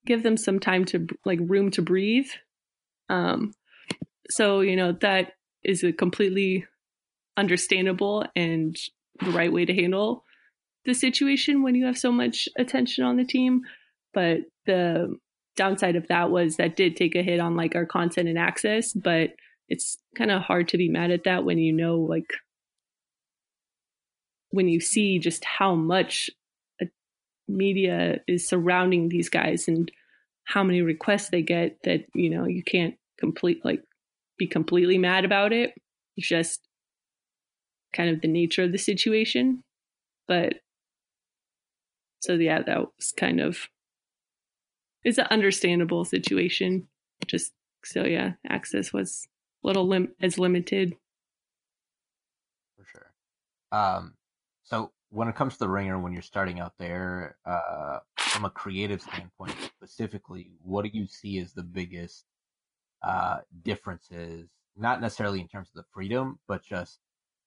give 0.06 0.22
them 0.22 0.36
some 0.36 0.58
time 0.58 0.84
to 0.84 1.06
like 1.24 1.38
room 1.42 1.70
to 1.70 1.82
breathe 1.82 2.28
um 3.08 3.52
so 4.30 4.60
you 4.60 4.76
know 4.76 4.92
that 4.92 5.32
is 5.62 5.82
a 5.82 5.92
completely 5.92 6.66
understandable 7.36 8.24
and 8.34 8.76
the 9.20 9.30
right 9.30 9.52
way 9.52 9.64
to 9.64 9.74
handle 9.74 10.24
the 10.84 10.94
situation 10.94 11.62
when 11.62 11.74
you 11.74 11.86
have 11.86 11.98
so 11.98 12.10
much 12.10 12.48
attention 12.58 13.04
on 13.04 13.16
the 13.16 13.24
team. 13.24 13.62
But 14.14 14.38
the 14.66 15.16
downside 15.56 15.96
of 15.96 16.08
that 16.08 16.30
was 16.30 16.56
that 16.56 16.76
did 16.76 16.96
take 16.96 17.14
a 17.14 17.22
hit 17.22 17.40
on 17.40 17.56
like 17.56 17.74
our 17.74 17.84
content 17.84 18.28
and 18.28 18.38
access 18.38 18.94
but 18.94 19.30
it's 19.68 19.98
kind 20.16 20.30
of 20.30 20.40
hard 20.40 20.68
to 20.68 20.78
be 20.78 20.88
mad 20.88 21.10
at 21.10 21.24
that 21.24 21.44
when 21.44 21.58
you 21.58 21.72
know 21.72 21.98
like 21.98 22.32
when 24.50 24.68
you 24.68 24.80
see 24.80 25.18
just 25.18 25.44
how 25.44 25.74
much 25.74 26.30
uh, 26.80 26.86
media 27.46 28.20
is 28.26 28.48
surrounding 28.48 29.08
these 29.08 29.28
guys 29.28 29.68
and 29.68 29.92
how 30.44 30.64
many 30.64 30.80
requests 30.80 31.28
they 31.28 31.42
get 31.42 31.76
that 31.84 32.06
you 32.14 32.30
know 32.30 32.46
you 32.46 32.62
can't 32.62 32.94
complete 33.18 33.62
like 33.64 33.82
be 34.40 34.48
completely 34.48 34.98
mad 34.98 35.24
about 35.24 35.52
it 35.52 35.72
it's 36.16 36.28
just 36.28 36.66
kind 37.92 38.10
of 38.10 38.20
the 38.20 38.28
nature 38.28 38.64
of 38.64 38.72
the 38.72 38.78
situation 38.78 39.62
but 40.30 40.60
so 42.20 42.34
yeah, 42.34 42.62
that 42.62 42.78
was 42.78 43.12
kind 43.16 43.40
of 43.40 43.68
it's 45.02 45.18
an 45.18 45.26
understandable 45.30 46.04
situation. 46.04 46.86
Just 47.26 47.52
so 47.84 48.04
yeah, 48.04 48.34
access 48.48 48.92
was 48.92 49.26
a 49.64 49.66
little 49.66 49.88
lim- 49.88 50.14
as 50.20 50.38
limited. 50.38 50.94
For 52.76 52.84
sure. 52.84 53.12
Um, 53.72 54.14
so 54.62 54.92
when 55.08 55.28
it 55.28 55.34
comes 55.34 55.54
to 55.54 55.60
the 55.60 55.68
ringer, 55.68 55.98
when 55.98 56.12
you're 56.12 56.22
starting 56.22 56.60
out 56.60 56.74
there, 56.78 57.36
uh, 57.46 57.98
from 58.18 58.44
a 58.44 58.50
creative 58.50 59.00
standpoint 59.02 59.56
specifically, 59.76 60.52
what 60.62 60.84
do 60.84 60.90
you 60.92 61.06
see 61.08 61.38
as 61.38 61.54
the 61.54 61.62
biggest 61.62 62.26
uh, 63.02 63.38
differences? 63.62 64.48
Not 64.76 65.00
necessarily 65.00 65.40
in 65.40 65.48
terms 65.48 65.68
of 65.68 65.82
the 65.82 65.88
freedom, 65.92 66.38
but 66.48 66.62
just 66.62 66.98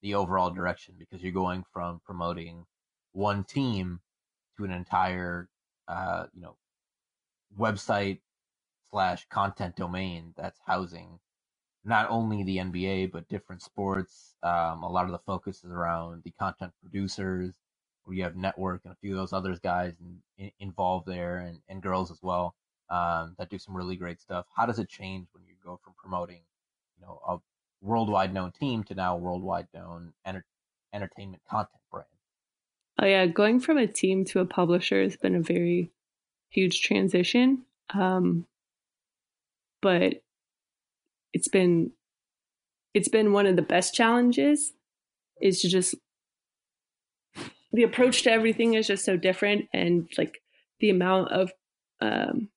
the 0.01 0.15
overall 0.15 0.51
direction, 0.51 0.95
because 0.99 1.23
you're 1.23 1.31
going 1.31 1.63
from 1.73 2.01
promoting 2.05 2.65
one 3.13 3.43
team 3.43 3.99
to 4.57 4.65
an 4.65 4.71
entire, 4.71 5.49
uh, 5.87 6.25
you 6.33 6.41
know, 6.41 6.55
website 7.57 8.19
slash 8.91 9.25
content 9.29 9.75
domain 9.75 10.33
that's 10.37 10.59
housing 10.65 11.19
not 11.85 12.09
only 12.09 12.43
the 12.43 12.57
NBA 12.57 13.11
but 13.11 13.27
different 13.29 13.61
sports. 13.61 14.35
Um, 14.43 14.83
a 14.83 14.89
lot 14.89 15.05
of 15.05 15.11
the 15.11 15.19
focus 15.19 15.63
is 15.63 15.71
around 15.71 16.23
the 16.23 16.31
content 16.31 16.71
producers, 16.81 17.55
where 18.03 18.15
you 18.15 18.23
have 18.23 18.35
network 18.35 18.81
and 18.85 18.93
a 18.93 18.97
few 19.01 19.11
of 19.11 19.17
those 19.17 19.33
others 19.33 19.59
guys 19.59 19.93
in, 19.99 20.19
in, 20.37 20.51
involved 20.59 21.07
there, 21.07 21.37
and, 21.39 21.59
and 21.69 21.81
girls 21.81 22.11
as 22.11 22.19
well 22.21 22.55
um, 22.93 23.35
that 23.39 23.49
do 23.49 23.57
some 23.57 23.75
really 23.75 23.95
great 23.95 24.21
stuff. 24.21 24.45
How 24.55 24.67
does 24.67 24.77
it 24.77 24.87
change 24.87 25.27
when 25.33 25.43
you 25.47 25.55
go 25.63 25.79
from 25.83 25.93
promoting, 25.97 26.41
you 26.95 27.05
know, 27.05 27.19
a 27.27 27.37
worldwide 27.81 28.33
known 28.33 28.51
team 28.51 28.83
to 28.83 28.93
now 28.93 29.15
a 29.15 29.19
worldwide 29.19 29.67
known 29.73 30.13
enter- 30.25 30.45
entertainment 30.93 31.41
content 31.49 31.81
brand? 31.91 32.05
Oh 33.01 33.07
yeah, 33.07 33.25
going 33.25 33.59
from 33.59 33.79
a 33.79 33.87
team 33.87 34.25
to 34.25 34.39
a 34.39 34.45
publisher 34.45 35.01
has 35.01 35.17
been 35.17 35.35
a 35.35 35.41
very 35.41 35.91
huge 36.49 36.81
transition. 36.81 37.63
Um, 37.93 38.45
but 39.81 40.21
it's 41.33 41.47
been 41.47 41.91
it's 42.93 43.09
been 43.09 43.33
one 43.33 43.47
of 43.47 43.55
the 43.55 43.63
best 43.63 43.95
challenges 43.95 44.71
is 45.41 45.61
to 45.61 45.67
just 45.67 45.95
the 47.71 47.81
approach 47.81 48.21
to 48.21 48.31
everything 48.31 48.75
is 48.75 48.85
just 48.85 49.03
so 49.03 49.17
different 49.17 49.67
and 49.73 50.07
like 50.15 50.43
the 50.79 50.91
amount 50.91 51.31
of 51.31 51.51
um, 52.01 52.49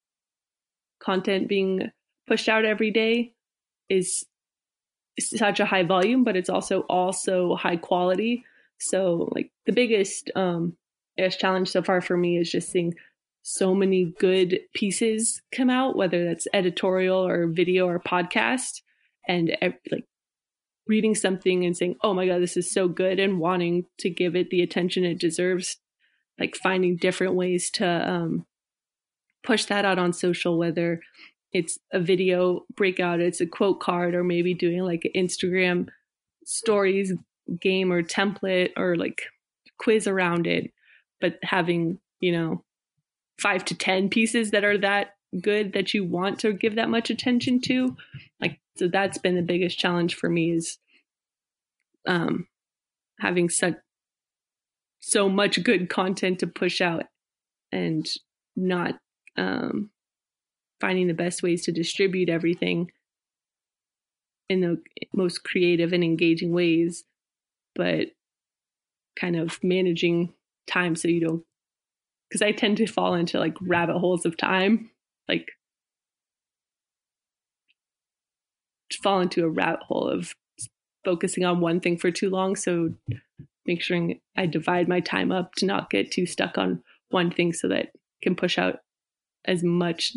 content 1.07 1.49
being 1.49 1.91
pushed 2.27 2.49
out 2.49 2.65
every 2.65 2.91
day 2.91 3.33
is 3.89 4.27
such 5.19 5.61
a 5.61 5.67
high 5.67 5.85
volume 5.85 6.25
but 6.25 6.37
it's 6.37 6.51
also 6.51 6.81
also 6.81 7.55
high 7.55 7.77
quality 7.77 8.45
so 8.79 9.31
like 9.35 9.51
the 9.65 9.73
biggest 9.73 10.31
um 10.35 10.77
challenge 11.39 11.69
so 11.69 11.83
far 11.83 12.01
for 12.01 12.17
me 12.17 12.37
is 12.37 12.51
just 12.51 12.71
seeing 12.71 12.93
so 13.49 13.77
many 13.77 14.13
good 14.19 14.59
pieces 14.75 15.41
come 15.53 15.71
out, 15.71 15.95
whether 15.95 16.25
that's 16.25 16.49
editorial 16.53 17.25
or 17.25 17.47
video 17.47 17.87
or 17.87 18.01
podcast, 18.01 18.83
and 19.29 19.57
like 19.63 20.05
reading 20.89 21.15
something 21.15 21.65
and 21.65 21.77
saying, 21.77 21.95
"Oh 22.03 22.13
my 22.13 22.27
god, 22.27 22.43
this 22.43 22.57
is 22.57 22.73
so 22.73 22.89
good," 22.89 23.21
and 23.21 23.39
wanting 23.39 23.87
to 23.99 24.11
give 24.11 24.35
it 24.35 24.51
the 24.51 24.63
attention 24.63 25.05
it 25.05 25.21
deserves. 25.21 25.77
Like 26.41 26.57
finding 26.57 26.97
different 26.97 27.35
ways 27.35 27.71
to 27.75 27.87
um, 27.87 28.47
push 29.47 29.65
that 29.67 29.85
out 29.85 29.99
on 29.99 30.13
social, 30.13 30.59
whether 30.59 31.01
it's 31.53 31.79
a 31.93 32.01
video 32.01 32.67
breakout, 32.77 33.21
it's 33.21 33.41
a 33.41 33.47
quote 33.47 33.81
card, 33.81 34.15
or 34.15 34.25
maybe 34.25 34.53
doing 34.53 34.81
like 34.81 35.05
an 35.05 35.27
Instagram 35.27 35.87
stories 36.45 37.13
game 37.61 37.93
or 37.93 38.03
template 38.03 38.71
or 38.77 38.97
like 38.97 39.23
quiz 39.79 40.07
around 40.07 40.47
it, 40.47 40.71
but 41.21 41.39
having 41.43 41.99
you 42.21 42.33
know 42.33 42.65
five 43.41 43.65
to 43.67 43.75
10 43.75 44.09
pieces 44.09 44.51
that 44.51 44.65
are 44.65 44.79
that 44.79 45.09
good 45.41 45.73
that 45.75 45.93
you 45.95 46.05
want 46.05 46.41
to 46.41 46.53
give 46.53 46.77
that 46.77 46.89
much 46.89 47.11
attention 47.11 47.61
to. 47.61 47.97
Like, 48.41 48.61
so 48.77 48.89
that's 48.89 49.19
been 49.19 49.37
the 49.37 49.43
biggest 49.43 49.79
challenge 49.79 50.15
for 50.15 50.29
me 50.29 50.53
is 50.53 50.79
um, 52.07 52.47
having 53.21 53.49
such 53.49 53.75
so 55.01 55.29
much 55.29 55.63
good 55.63 55.89
content 55.89 56.41
to 56.41 56.47
push 56.47 56.81
out 56.81 57.05
and 57.73 58.07
not 58.57 58.99
um, 59.37 59.91
finding 60.81 61.09
the 61.09 61.15
best 61.15 61.43
ways 61.43 61.65
to 61.65 61.73
distribute 61.73 62.29
everything 62.29 62.91
in 64.49 64.61
the 64.61 64.81
most 65.13 65.43
creative 65.45 65.93
and 65.93 66.05
engaging 66.05 66.53
ways, 66.53 67.05
but 67.75 68.09
kind 69.19 69.37
of 69.37 69.59
managing 69.63 70.33
time 70.67 70.95
so 70.95 71.09
you 71.09 71.21
don't 71.21 71.45
because 72.29 72.43
I 72.43 72.53
tend 72.53 72.77
to 72.79 72.87
fall 72.87 73.15
into 73.15 73.39
like 73.39 73.55
rabbit 73.61 73.99
holes 73.99 74.27
of 74.27 74.37
time, 74.37 74.91
like 75.29 75.53
fall 79.03 79.21
into 79.21 79.45
a 79.45 79.49
rabbit 79.49 79.83
hole 79.83 80.09
of 80.09 80.35
focusing 81.05 81.45
on 81.45 81.61
one 81.61 81.81
thing 81.81 81.97
for 81.97 82.11
too 82.11 82.31
long. 82.31 82.57
So 82.57 82.93
make 83.67 83.83
sure 83.83 84.09
I 84.37 84.47
divide 84.47 84.89
my 84.89 85.01
time 85.01 85.31
up 85.31 85.55
to 85.57 85.67
not 85.67 85.91
get 85.91 86.11
too 86.11 86.27
stuck 86.27 86.59
on 86.59 86.83
one 87.11 87.31
thing 87.31 87.53
so 87.53 87.69
that 87.69 87.87
I 87.95 88.19
can 88.23 88.35
push 88.35 88.59
out 88.59 88.81
as 89.47 89.63
much 89.63 90.17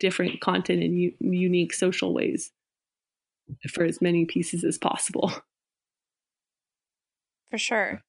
different 0.00 0.40
content 0.40 0.82
in 0.82 0.96
u- 0.96 1.14
unique 1.20 1.72
social 1.72 2.12
ways 2.12 2.52
for 3.70 3.84
as 3.84 4.00
many 4.00 4.24
pieces 4.24 4.64
as 4.64 4.78
possible. 4.78 5.32
For 7.50 7.58
sure. 7.58 8.02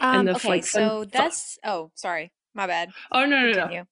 Um, 0.00 0.26
okay, 0.28 0.48
like, 0.48 0.64
so 0.64 1.04
that's 1.04 1.58
oh, 1.62 1.90
sorry, 1.94 2.32
my 2.54 2.66
bad. 2.66 2.88
Oh 3.10 3.26
no, 3.26 3.46
no, 3.46 3.52
Continue. 3.52 3.80
no. 3.80 3.86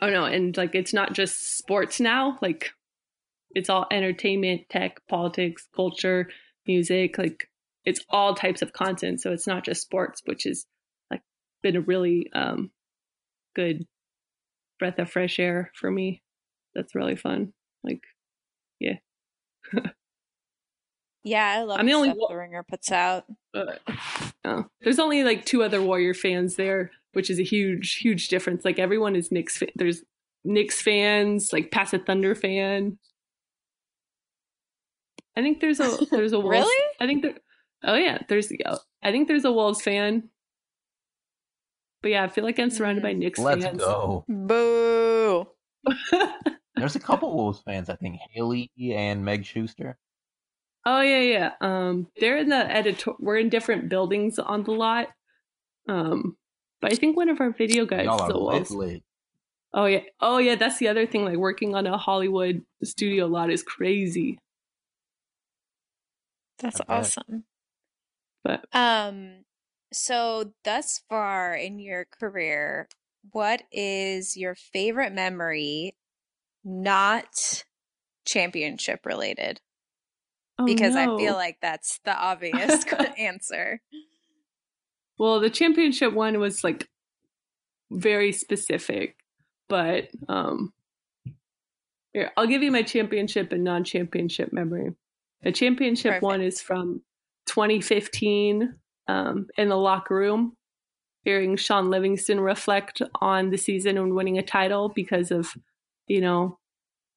Oh 0.00 0.10
no, 0.10 0.24
and 0.26 0.56
like 0.56 0.74
it's 0.74 0.92
not 0.92 1.14
just 1.14 1.56
sports 1.56 1.98
now. 1.98 2.38
Like 2.42 2.70
it's 3.52 3.70
all 3.70 3.86
entertainment, 3.90 4.68
tech, 4.68 5.00
politics, 5.08 5.66
culture, 5.74 6.28
music. 6.66 7.18
Like 7.18 7.48
it's 7.84 8.04
all 8.10 8.34
types 8.34 8.62
of 8.62 8.72
content. 8.72 9.20
So 9.20 9.32
it's 9.32 9.46
not 9.46 9.64
just 9.64 9.82
sports, 9.82 10.22
which 10.26 10.46
is 10.46 10.66
like 11.10 11.22
been 11.62 11.76
a 11.76 11.80
really 11.80 12.30
um 12.34 12.70
good 13.56 13.86
breath 14.78 14.98
of 14.98 15.10
fresh 15.10 15.38
air 15.38 15.70
for 15.74 15.90
me. 15.90 16.22
That's 16.74 16.94
really 16.94 17.16
fun. 17.16 17.52
Like, 17.84 18.02
yeah. 18.80 18.96
Yeah, 21.24 21.46
I 21.58 21.62
love 21.62 21.78
I'm 21.80 21.86
the 21.86 21.92
only 21.92 22.10
stuff 22.10 22.28
the 22.30 22.36
ringer 22.36 22.62
puts 22.62 22.90
out. 22.90 23.24
Uh, 23.54 23.72
oh. 24.44 24.64
There's 24.80 24.98
only 24.98 25.24
like 25.24 25.44
two 25.44 25.62
other 25.62 25.82
Warrior 25.82 26.14
fans 26.14 26.56
there, 26.56 26.90
which 27.12 27.28
is 27.28 27.38
a 27.38 27.44
huge, 27.44 27.96
huge 27.96 28.28
difference. 28.28 28.64
Like 28.64 28.78
everyone 28.78 29.14
is 29.14 29.30
Knicks. 29.30 29.62
There's 29.74 30.02
Knicks 30.44 30.80
fans, 30.80 31.52
like 31.52 31.70
Pass 31.70 31.92
a 31.92 31.98
Thunder 31.98 32.34
fan. 32.34 32.98
I 35.36 35.42
think 35.42 35.60
there's 35.60 35.80
a 35.80 35.98
there's 36.10 36.32
a 36.32 36.38
Wolves. 36.40 36.50
really. 36.50 36.84
I 37.00 37.06
think 37.06 37.22
there. 37.22 37.34
Oh 37.84 37.94
yeah, 37.94 38.18
there's. 38.28 38.50
I 39.02 39.10
think 39.10 39.28
there's 39.28 39.44
a 39.44 39.52
Wolves 39.52 39.82
fan. 39.82 40.30
But 42.02 42.12
yeah, 42.12 42.24
I 42.24 42.28
feel 42.28 42.44
like 42.44 42.58
I'm 42.58 42.70
surrounded 42.70 43.02
by 43.02 43.14
mm. 43.14 43.18
Knicks 43.18 43.38
Let's 43.38 43.64
fans. 43.64 43.78
go. 43.78 44.24
Boo. 44.28 45.46
there's 46.76 46.96
a 46.96 47.00
couple 47.00 47.34
Wolves 47.34 47.60
fans. 47.64 47.88
I 47.88 47.96
think 47.96 48.18
Haley 48.30 48.70
and 48.78 49.24
Meg 49.24 49.44
Schuster. 49.44 49.98
Oh 50.86 51.00
yeah, 51.00 51.20
yeah. 51.20 51.50
Um, 51.60 52.06
they're 52.20 52.38
in 52.38 52.48
the 52.48 52.56
editor. 52.56 53.12
We're 53.18 53.36
in 53.36 53.48
different 53.48 53.88
buildings 53.88 54.38
on 54.38 54.64
the 54.64 54.70
lot. 54.70 55.08
Um, 55.88 56.36
but 56.80 56.92
I 56.92 56.96
think 56.96 57.16
one 57.16 57.28
of 57.28 57.40
our 57.40 57.50
video 57.50 57.84
guys 57.84 58.04
Y'all 58.04 58.20
are 58.20 58.30
lovely. 58.30 59.02
Oh 59.74 59.86
yeah. 59.86 60.02
Oh 60.20 60.38
yeah. 60.38 60.54
That's 60.54 60.78
the 60.78 60.88
other 60.88 61.06
thing. 61.06 61.24
Like 61.24 61.36
working 61.36 61.74
on 61.74 61.86
a 61.86 61.98
Hollywood 61.98 62.62
studio 62.84 63.26
lot 63.26 63.50
is 63.50 63.62
crazy. 63.62 64.38
That's 66.58 66.80
awesome. 66.88 67.44
But 68.44 68.64
um, 68.72 69.44
so 69.92 70.52
thus 70.64 71.02
far 71.08 71.54
in 71.54 71.78
your 71.78 72.06
career, 72.06 72.88
what 73.32 73.62
is 73.72 74.36
your 74.36 74.54
favorite 74.54 75.12
memory, 75.12 75.96
not 76.64 77.64
championship 78.24 79.04
related? 79.06 79.60
Oh, 80.58 80.64
because 80.64 80.94
no. 80.94 81.14
I 81.14 81.18
feel 81.18 81.34
like 81.34 81.58
that's 81.60 82.00
the 82.04 82.16
obvious 82.16 82.84
answer. 83.18 83.80
Well, 85.18 85.40
the 85.40 85.50
championship 85.50 86.12
one 86.12 86.38
was 86.38 86.62
like 86.62 86.88
very 87.90 88.32
specific, 88.32 89.16
but 89.68 90.08
um 90.28 90.72
here, 92.12 92.32
I'll 92.36 92.46
give 92.46 92.62
you 92.62 92.72
my 92.72 92.82
championship 92.82 93.52
and 93.52 93.64
non-championship 93.64 94.52
memory. 94.52 94.94
The 95.42 95.52
championship 95.52 96.12
Perfect. 96.12 96.22
one 96.22 96.40
is 96.40 96.60
from 96.60 97.02
2015 97.46 98.74
um, 99.08 99.48
in 99.56 99.68
the 99.68 99.76
locker 99.76 100.14
room, 100.14 100.54
hearing 101.24 101.56
Shaun 101.56 101.90
Livingston 101.90 102.40
reflect 102.40 103.02
on 103.20 103.50
the 103.50 103.56
season 103.56 103.98
and 103.98 104.14
winning 104.14 104.38
a 104.38 104.42
title 104.42 104.90
because 104.94 105.30
of, 105.30 105.54
you 106.06 106.20
know, 106.20 106.58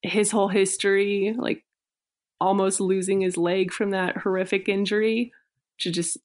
his 0.01 0.31
whole 0.31 0.47
history, 0.47 1.35
like 1.37 1.63
almost 2.39 2.79
losing 2.79 3.21
his 3.21 3.37
leg 3.37 3.71
from 3.71 3.91
that 3.91 4.17
horrific 4.17 4.67
injury 4.67 5.31
to 5.79 5.91
just 5.91 6.17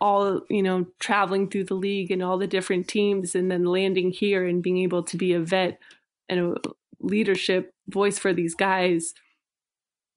all 0.00 0.40
you 0.48 0.62
know 0.62 0.86
traveling 0.98 1.48
through 1.48 1.64
the 1.64 1.74
league 1.74 2.10
and 2.10 2.22
all 2.22 2.38
the 2.38 2.46
different 2.46 2.88
teams 2.88 3.34
and 3.34 3.50
then 3.50 3.64
landing 3.64 4.10
here 4.10 4.46
and 4.46 4.62
being 4.62 4.78
able 4.78 5.02
to 5.02 5.16
be 5.16 5.34
a 5.34 5.40
vet 5.40 5.78
and 6.28 6.40
a 6.40 6.54
leadership 7.00 7.72
voice 7.88 8.18
for 8.18 8.32
these 8.32 8.54
guys 8.54 9.12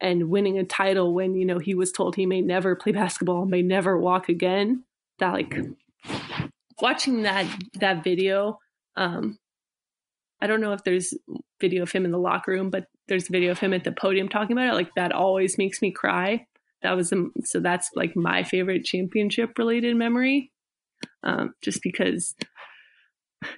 and 0.03 0.29
winning 0.29 0.59
a 0.59 0.63
title 0.63 1.13
when 1.13 1.33
you 1.33 1.45
know 1.45 1.57
he 1.57 1.73
was 1.73 1.91
told 1.91 2.15
he 2.15 2.25
may 2.25 2.41
never 2.41 2.75
play 2.75 2.91
basketball 2.91 3.45
may 3.45 3.61
never 3.61 3.97
walk 3.97 4.29
again 4.29 4.83
that 5.19 5.33
like 5.33 5.55
watching 6.81 7.23
that 7.23 7.47
that 7.75 8.03
video 8.03 8.59
um 8.95 9.39
i 10.41 10.47
don't 10.47 10.61
know 10.61 10.73
if 10.73 10.83
there's 10.83 11.13
video 11.59 11.81
of 11.83 11.91
him 11.91 12.05
in 12.05 12.11
the 12.11 12.17
locker 12.17 12.51
room 12.51 12.69
but 12.69 12.85
there's 13.07 13.27
video 13.27 13.51
of 13.51 13.59
him 13.59 13.73
at 13.73 13.83
the 13.83 13.91
podium 13.91 14.29
talking 14.29 14.53
about 14.53 14.67
it 14.67 14.75
like 14.75 14.93
that 14.95 15.11
always 15.11 15.57
makes 15.57 15.81
me 15.81 15.91
cry. 15.91 16.45
That 16.81 16.95
was 16.95 17.13
um, 17.13 17.31
so 17.43 17.59
that's 17.59 17.89
like 17.95 18.15
my 18.15 18.43
favorite 18.43 18.83
championship 18.83 19.57
related 19.57 19.95
memory 19.95 20.51
um, 21.23 21.53
just 21.61 21.81
because 21.81 22.35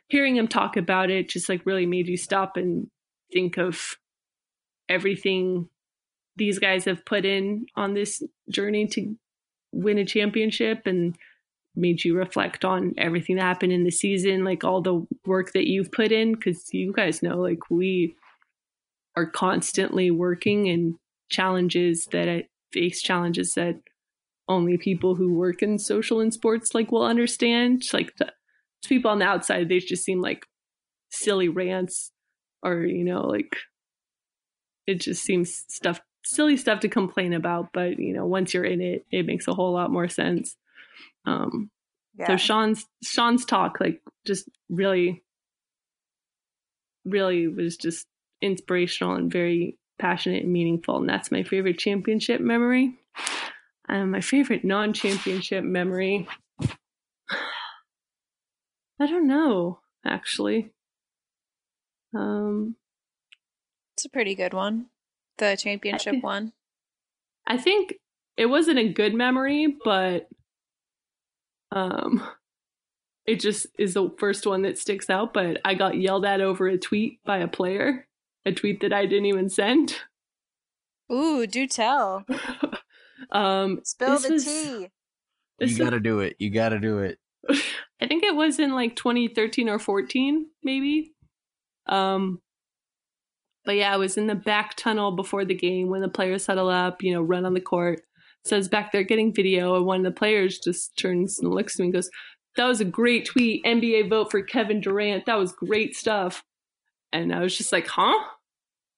hearing 0.08 0.36
him 0.36 0.48
talk 0.48 0.78
about 0.78 1.10
it 1.10 1.30
just 1.30 1.50
like 1.50 1.66
really 1.66 1.86
made 1.86 2.08
you 2.08 2.18
stop 2.18 2.58
and 2.58 2.88
think 3.34 3.58
of 3.58 3.98
everything 4.88 5.70
these 6.36 6.60
guys 6.60 6.86
have 6.86 7.06
put 7.06 7.26
in 7.26 7.66
on 7.76 7.94
this 7.94 8.22
journey 8.50 8.88
to 8.88 9.16
win 9.72 9.98
a 9.98 10.06
championship 10.06 10.84
and 10.86 11.18
made 11.76 12.04
you 12.04 12.16
reflect 12.16 12.64
on 12.64 12.94
everything 12.98 13.36
that 13.36 13.44
happened 13.44 13.74
in 13.74 13.84
the 13.84 13.92
season 13.92 14.46
like 14.46 14.64
all 14.64 14.82
the 14.82 15.06
work 15.26 15.52
that 15.52 15.70
you've 15.70 15.92
put 15.92 16.12
in 16.12 16.34
because 16.34 16.74
you 16.74 16.94
guys 16.94 17.22
know 17.22 17.38
like 17.38 17.70
we 17.70 18.16
are 19.16 19.26
constantly 19.26 20.12
working 20.12 20.70
and 20.70 20.96
challenges 21.30 22.08
that 22.12 22.30
I 22.30 22.48
face 22.72 23.02
challenges 23.02 23.54
that 23.54 23.76
only 24.48 24.78
people 24.78 25.16
who 25.16 25.34
work 25.34 25.62
in 25.62 25.80
social 25.80 26.20
and 26.20 26.34
sports 26.34 26.76
like 26.76 26.92
will 26.92 27.04
understand. 27.06 27.84
Like 27.94 28.16
the, 28.18 28.32
people 28.86 29.10
on 29.10 29.20
the 29.20 29.26
outside 29.26 29.68
they 29.68 29.80
just 29.80 30.04
seem 30.04 30.22
like 30.22 30.46
silly 31.10 31.50
rants 31.50 32.12
or 32.62 32.82
you 32.82 33.04
know 33.04 33.26
like 33.26 33.56
it 34.86 35.02
just 35.02 35.24
seems 35.24 35.64
stuff 35.70 36.02
silly 36.26 36.58
stuff 36.58 36.80
to 36.80 36.90
complain 36.90 37.34
about 37.34 37.70
but 37.72 38.00
you 38.00 38.12
know 38.12 38.26
once 38.26 38.54
you're 38.54 38.66
in 38.66 38.82
it 38.82 39.06
it 39.12 39.26
makes 39.26 39.48
a 39.48 39.54
whole 39.54 39.72
lot 39.74 39.92
more 39.92 40.10
sense. 40.10 40.58
Um 41.26 41.70
yeah. 42.18 42.28
so 42.28 42.38
shaun's 42.38 42.86
shaun's 43.04 43.46
talk 43.46 43.80
like 43.80 44.02
just 44.26 44.50
really 44.70 45.24
really 47.06 47.48
was 47.48 47.78
just 47.78 48.08
inspirational 48.42 49.16
and 49.16 49.32
very 49.32 49.78
passionate 50.00 50.44
and 50.44 50.52
meaningful 50.52 50.98
and 50.98 51.08
that's 51.08 51.32
my 51.32 51.44
favorite 51.44 51.78
championship 51.78 52.42
memory. 52.42 52.98
Um, 53.88 54.10
my 54.12 54.22
favorite 54.22 54.66
non-championship 54.66 55.64
memory 55.64 56.28
i 59.00 59.06
don't 59.06 59.28
know 59.28 59.80
actually. 60.04 60.72
Um 62.16 62.76
it's 63.96 64.06
a 64.06 64.10
pretty 64.10 64.36
good 64.36 64.54
one 64.54 64.88
the 65.38 65.58
championship 65.58 66.16
I, 66.16 66.20
one 66.20 66.54
i 67.48 67.58
think 67.58 67.96
it 68.38 68.48
wasn't 68.48 68.80
a 68.80 68.90
good 68.90 69.14
memory 69.14 69.76
but 69.84 70.28
um 71.72 72.26
it 73.26 73.40
just 73.40 73.68
is 73.80 73.96
the 73.96 74.12
first 74.20 74.46
one 74.46 74.62
that 74.64 74.78
sticks 74.78 75.10
out 75.10 75.34
but 75.34 75.60
i 75.66 75.74
got 75.74 75.98
yelled 75.98 76.26
at 76.26 76.42
over 76.42 76.68
a 76.68 76.78
tweet 76.78 77.24
by 77.24 77.38
a 77.38 77.48
player 77.48 78.08
a 78.46 78.52
tweet 78.52 78.82
that 78.82 78.94
I 78.94 79.06
didn't 79.06 79.26
even 79.26 79.50
send. 79.50 79.96
Ooh, 81.12 81.46
do 81.48 81.68
tell. 81.68 82.26
um, 83.32 83.82
Spill 83.84 84.20
the 84.20 84.34
was, 84.34 84.46
tea. 84.46 84.90
You 85.60 85.78
gotta 85.78 86.00
do 86.00 86.20
it. 86.20 86.36
You 86.40 86.50
gotta 86.50 86.80
do 86.80 87.00
it. 87.00 87.20
I 87.50 88.08
think 88.08 88.24
it 88.24 88.36
was 88.36 88.60
in 88.60 88.74
like 88.74 88.96
2013 88.96 89.70
or 89.70 89.80
14, 89.80 90.48
maybe. 90.64 91.14
Um, 91.88 92.42
but 93.66 93.76
yeah, 93.76 93.94
I 93.94 93.98
was 93.98 94.18
in 94.18 94.28
the 94.28 94.36
back 94.36 94.76
tunnel 94.76 95.12
before 95.12 95.46
the 95.46 95.56
game 95.56 95.90
when 95.90 96.02
the 96.02 96.10
players 96.10 96.46
settle 96.46 96.70
up, 96.70 97.02
you 97.02 97.14
know, 97.14 97.22
run 97.22 97.46
on 97.46 97.54
the 97.54 97.62
court. 97.62 98.02
So 98.44 98.56
I 98.56 98.60
was 98.60 98.68
back 98.68 98.92
there 98.92 99.04
getting 99.04 99.34
video, 99.34 99.76
and 99.76 99.86
one 99.86 100.06
of 100.06 100.14
the 100.14 100.18
players 100.18 100.60
just 100.60 100.98
turns 100.98 101.40
and 101.40 101.52
looks 101.52 101.76
at 101.76 101.80
me 101.80 101.86
and 101.86 101.94
goes, 101.94 102.10
That 102.58 102.68
was 102.68 102.80
a 102.80 102.86
great 102.86 103.26
tweet. 103.26 103.66
NBA 103.66 104.10
vote 104.10 104.30
for 104.30 104.42
Kevin 104.44 104.82
Durant. 104.82 105.26
That 105.26 105.40
was 105.40 105.52
great 105.52 105.96
stuff. 105.96 106.44
And 107.12 107.34
I 107.34 107.42
was 107.42 107.58
just 107.58 107.72
like, 107.72 107.88
Huh? 107.88 108.18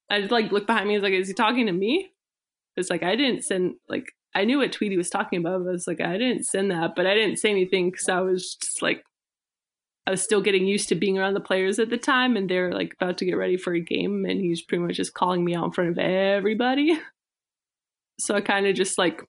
I 0.10 0.20
just 0.20 0.32
like 0.32 0.52
looked 0.52 0.68
behind 0.68 0.88
me. 0.88 0.96
I 0.96 0.98
was 0.98 1.04
like, 1.04 1.14
is 1.14 1.28
he 1.28 1.34
talking 1.34 1.66
to 1.66 1.72
me? 1.72 2.12
It's 2.76 2.90
like 2.90 3.04
I 3.04 3.16
didn't 3.16 3.44
send 3.44 3.76
like 3.90 4.14
I 4.36 4.46
knew 4.46 4.60
what 4.60 4.72
tweet 4.72 4.92
he 4.92 4.98
was 4.98 5.10
talking 5.10 5.40
about. 5.40 5.56
I 5.56 5.72
was 5.72 5.88
like, 5.88 6.02
I 6.02 6.18
didn't 6.18 6.46
send 6.46 6.72
that, 6.72 6.96
but 6.96 7.08
I 7.08 7.16
didn't 7.16 7.38
say 7.38 7.50
anything 7.50 7.90
because 7.92 8.08
I 8.08 8.22
was 8.22 8.56
just 8.56 8.82
like 8.82 9.04
I 10.08 10.12
was 10.12 10.22
still 10.22 10.40
getting 10.40 10.66
used 10.66 10.88
to 10.88 10.96
being 10.96 11.18
around 11.18 11.34
the 11.34 11.42
players 11.42 11.80
at 11.80 11.90
the 11.90 11.98
time, 11.98 12.38
and 12.38 12.50
they're 12.50 12.72
like 12.72 12.94
about 12.94 13.18
to 13.18 13.26
get 13.26 13.34
ready 13.34 13.58
for 13.58 13.74
a 13.74 13.82
game, 13.82 14.24
and 14.24 14.40
he's 14.40 14.62
pretty 14.62 14.82
much 14.82 14.96
just 14.96 15.14
calling 15.14 15.44
me 15.44 15.54
out 15.54 15.66
in 15.66 15.72
front 15.72 15.92
of 15.92 16.00
everybody. 16.00 16.98
So 18.20 18.34
I 18.34 18.42
kind 18.42 18.66
of 18.66 18.74
just 18.74 18.98
like 18.98 19.22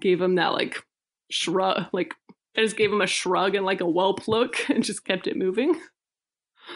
gave 0.00 0.18
him 0.18 0.36
that 0.36 0.54
like 0.54 0.82
shrug, 1.30 1.88
like 1.92 2.14
I 2.56 2.62
just 2.62 2.78
gave 2.78 2.90
him 2.90 3.02
a 3.02 3.06
shrug 3.06 3.54
and 3.54 3.66
like 3.66 3.82
a 3.82 3.86
whelp 3.86 4.26
look, 4.26 4.56
and 4.70 4.82
just 4.82 5.04
kept 5.04 5.26
it 5.26 5.36
moving. 5.36 5.78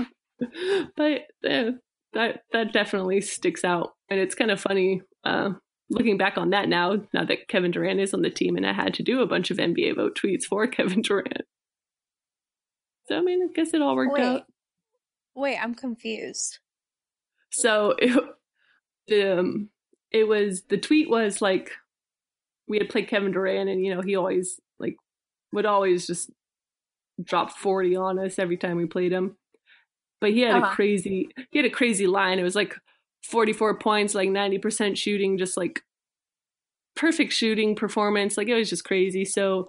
but 0.97 1.21
uh, 1.47 1.73
that 2.13 2.41
that 2.51 2.73
definitely 2.73 3.21
sticks 3.21 3.63
out, 3.63 3.91
and 4.09 4.19
it's 4.19 4.33
kind 4.33 4.49
of 4.49 4.59
funny 4.59 5.03
uh, 5.23 5.51
looking 5.91 6.17
back 6.17 6.35
on 6.35 6.49
that 6.49 6.67
now. 6.67 7.03
Now 7.13 7.25
that 7.25 7.47
Kevin 7.47 7.69
Durant 7.69 7.99
is 7.99 8.15
on 8.15 8.23
the 8.23 8.31
team, 8.31 8.55
and 8.57 8.65
I 8.65 8.73
had 8.73 8.95
to 8.95 9.03
do 9.03 9.21
a 9.21 9.27
bunch 9.27 9.51
of 9.51 9.57
NBA 9.57 9.97
vote 9.97 10.17
tweets 10.19 10.45
for 10.45 10.65
Kevin 10.65 11.03
Durant. 11.03 11.43
So 13.07 13.17
I 13.17 13.21
mean, 13.21 13.43
I 13.43 13.47
guess 13.53 13.73
it 13.73 13.81
all 13.81 13.95
worked 13.95 14.13
wait, 14.13 14.23
out. 14.23 14.43
Wait, 15.35 15.57
I'm 15.57 15.75
confused. 15.75 16.59
So 17.51 17.95
it, 19.07 19.37
um, 19.37 19.69
it 20.11 20.27
was 20.27 20.63
the 20.69 20.77
tweet 20.77 21.09
was 21.09 21.41
like 21.41 21.71
we 22.67 22.77
had 22.77 22.89
played 22.89 23.07
Kevin 23.07 23.31
Durant, 23.31 23.69
and 23.69 23.83
you 23.83 23.93
know 23.93 24.01
he 24.01 24.15
always 24.15 24.59
like 24.79 24.95
would 25.51 25.65
always 25.65 26.07
just 26.07 26.31
drop 27.23 27.51
forty 27.51 27.95
on 27.95 28.19
us 28.19 28.39
every 28.39 28.57
time 28.57 28.77
we 28.77 28.85
played 28.85 29.11
him. 29.11 29.37
But 30.21 30.31
he 30.31 30.41
had 30.41 30.55
uh-huh. 30.55 30.71
a 30.71 30.75
crazy 30.75 31.29
he 31.51 31.59
had 31.59 31.65
a 31.65 31.69
crazy 31.69 32.07
line. 32.07 32.39
It 32.39 32.43
was 32.43 32.55
like 32.55 32.75
44 33.25 33.79
points, 33.79 34.13
like 34.13 34.29
90% 34.29 34.97
shooting, 34.97 35.37
just 35.37 35.57
like 35.57 35.83
perfect 36.95 37.33
shooting 37.33 37.75
performance. 37.75 38.37
Like 38.37 38.47
it 38.47 38.55
was 38.55 38.69
just 38.69 38.85
crazy. 38.85 39.25
So 39.25 39.67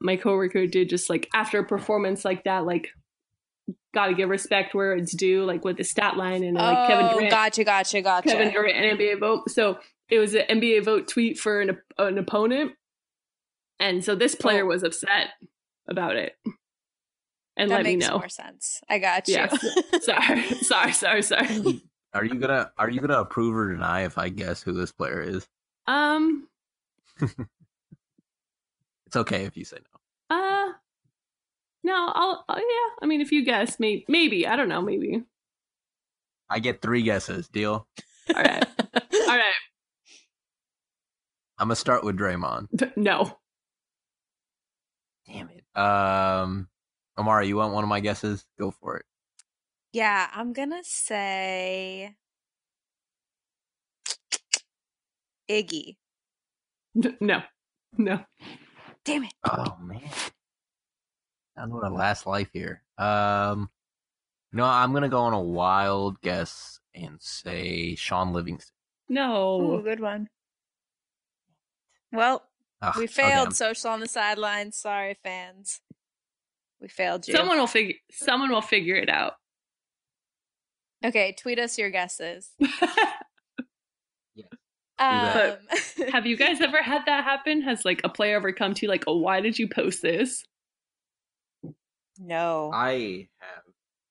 my 0.00 0.16
coworker 0.16 0.66
did 0.66 0.88
just 0.88 1.08
like 1.08 1.28
after 1.34 1.58
a 1.58 1.64
performance 1.64 2.24
like 2.24 2.44
that, 2.44 2.64
like 2.66 2.88
gotta 3.94 4.14
give 4.14 4.28
respect 4.28 4.74
where 4.74 4.94
it's 4.94 5.14
due, 5.14 5.44
like 5.44 5.64
with 5.64 5.76
the 5.76 5.84
stat 5.84 6.16
line 6.16 6.44
and 6.44 6.56
like 6.56 6.78
oh, 6.78 6.86
Kevin 6.86 7.12
Durant. 7.12 7.30
Gotcha, 7.30 7.64
gotcha, 7.64 8.02
gotcha. 8.02 8.28
Kevin 8.28 8.52
Durant 8.52 8.76
and 8.76 8.98
NBA 8.98 9.20
vote. 9.20 9.50
So 9.50 9.78
it 10.08 10.18
was 10.18 10.34
an 10.34 10.42
NBA 10.48 10.84
vote 10.84 11.08
tweet 11.08 11.38
for 11.38 11.60
an 11.60 11.78
an 11.98 12.18
opponent, 12.18 12.72
and 13.80 14.04
so 14.04 14.14
this 14.14 14.34
player 14.34 14.64
oh. 14.64 14.68
was 14.68 14.82
upset 14.82 15.30
about 15.88 16.16
it 16.16 16.36
and 17.56 17.70
that 17.70 17.76
let 17.76 17.86
me 17.86 17.96
know. 17.96 18.18
More 18.18 18.28
sense. 18.28 18.82
I 18.88 18.98
got 18.98 19.28
you. 19.28 19.34
Yeah. 19.34 19.48
sorry, 20.00 20.42
sorry, 20.42 20.92
sorry, 20.92 21.22
sorry. 21.22 21.82
Are 22.12 22.24
you 22.24 22.34
gonna 22.34 22.70
Are 22.78 22.90
you 22.90 23.00
gonna 23.00 23.20
approve 23.20 23.56
or 23.56 23.72
deny 23.72 24.04
if 24.04 24.18
I 24.18 24.28
guess 24.28 24.62
who 24.62 24.72
this 24.72 24.92
player 24.92 25.20
is? 25.20 25.46
Um, 25.86 26.48
it's 29.16 29.32
okay 29.32 29.44
if 29.44 29.56
you 29.56 29.64
say 29.64 29.78
no. 29.78 30.36
Uh, 30.36 30.72
no, 31.82 32.12
I'll. 32.14 32.44
Uh, 32.48 32.58
yeah, 32.58 32.96
I 33.00 33.06
mean, 33.06 33.20
if 33.20 33.32
you 33.32 33.44
guess, 33.44 33.80
maybe, 33.80 34.04
maybe 34.08 34.46
I 34.46 34.56
don't 34.56 34.68
know, 34.68 34.82
maybe. 34.82 35.22
I 36.50 36.58
get 36.58 36.82
three 36.82 37.02
guesses. 37.02 37.48
Deal. 37.48 37.86
All 38.34 38.42
right. 38.42 38.64
All 38.94 39.36
right. 39.36 39.54
I'm 41.58 41.68
gonna 41.68 41.76
start 41.76 42.04
with 42.04 42.18
Draymond. 42.18 42.92
No. 42.96 43.38
Damn 45.26 45.48
it. 45.48 45.80
Um, 45.80 46.68
Amara, 47.16 47.46
you 47.46 47.56
want 47.56 47.72
one 47.72 47.82
of 47.84 47.88
my 47.88 48.00
guesses? 48.00 48.44
Go 48.58 48.70
for 48.70 48.98
it. 48.98 49.06
Yeah, 49.92 50.28
I'm 50.34 50.52
gonna 50.52 50.82
say 50.84 52.14
Iggy. 55.50 55.96
No, 56.94 57.42
no. 57.96 58.20
Damn 59.06 59.22
it. 59.22 59.32
Oh 59.44 59.76
man, 59.80 60.00
I 61.56 61.66
know 61.66 61.80
a 61.82 61.88
last 61.88 62.26
life 62.26 62.48
here. 62.52 62.82
Um, 62.98 63.70
no, 64.52 64.64
I'm 64.64 64.92
gonna 64.92 65.08
go 65.08 65.20
on 65.20 65.32
a 65.32 65.40
wild 65.40 66.20
guess 66.20 66.80
and 66.92 67.16
say 67.20 67.94
Shaun 67.94 68.32
Livingston. 68.32 68.74
No, 69.08 69.60
Ooh, 69.60 69.82
good 69.82 70.00
one. 70.00 70.28
Well, 72.12 72.42
oh, 72.82 72.92
we 72.98 73.06
failed 73.06 73.48
okay. 73.48 73.54
social 73.54 73.90
on 73.90 74.00
the 74.00 74.08
sidelines. 74.08 74.76
Sorry, 74.76 75.16
fans. 75.22 75.80
We 76.80 76.88
failed 76.88 77.28
you. 77.28 77.34
Someone 77.34 77.58
will 77.58 77.68
figure. 77.68 77.94
Someone 78.10 78.50
will 78.50 78.60
figure 78.60 78.96
it 78.96 79.08
out. 79.08 79.34
Okay, 81.04 81.36
tweet 81.38 81.60
us 81.60 81.78
your 81.78 81.90
guesses. 81.90 82.50
yeah. 84.98 85.56
Um, 85.98 86.08
Have 86.12 86.26
you 86.26 86.36
guys 86.36 86.60
ever 86.60 86.82
had 86.82 87.02
that 87.06 87.24
happen? 87.24 87.62
Has 87.62 87.84
like 87.84 88.00
a 88.04 88.08
player 88.08 88.36
ever 88.36 88.52
come 88.52 88.74
to 88.74 88.82
you 88.82 88.88
like, 88.88 89.04
oh, 89.06 89.18
why 89.18 89.40
did 89.40 89.58
you 89.58 89.68
post 89.68 90.02
this? 90.02 90.44
no. 92.18 92.70
I 92.72 93.28
have 93.38 93.62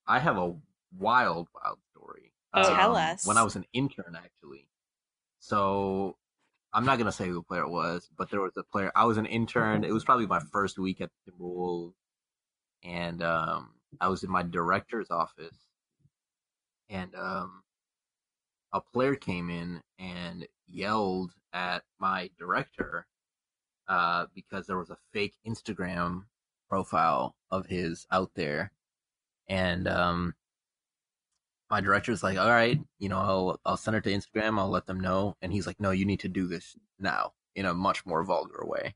I 0.08 0.20
have 0.20 0.38
a 0.38 0.56
wild, 0.98 1.48
wild 1.54 1.80
story. 1.92 2.32
Oh. 2.54 2.76
Tell 2.76 2.96
us. 2.96 3.26
When 3.26 3.38
I 3.38 3.44
was 3.44 3.56
an 3.56 3.66
intern, 3.74 4.18
actually. 4.18 4.68
So 5.40 6.18
I'm 6.74 6.86
not 6.86 6.98
gonna 6.98 7.12
say 7.12 7.28
who 7.28 7.36
the 7.36 7.42
player 7.42 7.68
was, 7.68 8.10
but 8.18 8.30
there 8.30 8.42
was 8.42 8.54
a 8.58 8.64
player. 8.64 8.92
I 8.96 9.06
was 9.06 9.18
an 9.18 9.26
intern. 9.26 9.84
It 9.84 9.94
was 9.94 10.04
probably 10.04 10.28
my 10.28 10.42
first 10.52 10.78
week 10.78 11.02
at 11.02 11.10
the 11.26 11.32
Timberwolves, 11.32 11.94
and 12.84 13.24
um, 13.24 13.72
I 14.00 14.10
was 14.10 14.24
in 14.24 14.30
my 14.30 14.44
director's 14.44 15.10
office, 15.10 15.58
and 16.90 17.14
um, 17.16 17.64
a 18.74 18.82
player 18.82 19.16
came 19.16 19.50
in 19.50 19.82
and 20.00 20.46
yelled 20.68 21.32
at 21.54 21.84
my 22.00 22.30
director 22.38 23.08
uh, 23.88 24.26
because 24.34 24.68
there 24.68 24.78
was 24.78 24.90
a 24.90 24.98
fake 25.14 25.36
Instagram 25.48 26.24
profile 26.70 27.36
of 27.52 27.68
his 27.68 28.06
out 28.12 28.32
there, 28.36 28.72
and 29.48 29.88
um, 29.88 30.34
my 31.70 31.82
director's 31.82 32.24
like, 32.24 32.38
"All 32.38 32.50
right, 32.50 32.80
you 33.00 33.10
know, 33.10 33.18
I'll 33.20 33.60
I'll 33.66 33.78
send 33.78 33.96
it 33.98 34.04
to 34.06 34.12
Instagram. 34.12 34.58
I'll 34.60 34.70
let 34.70 34.86
them 34.88 35.00
know." 35.00 35.36
And 35.42 35.54
he's 35.54 35.68
like, 35.68 35.80
"No, 35.80 35.92
you 35.92 36.06
need 36.06 36.20
to 36.22 36.30
do 36.30 36.48
this 36.48 36.76
now 37.00 37.34
in 37.56 37.66
a 37.66 37.74
much 37.74 38.06
more 38.06 38.24
vulgar 38.24 38.64
way." 38.66 38.96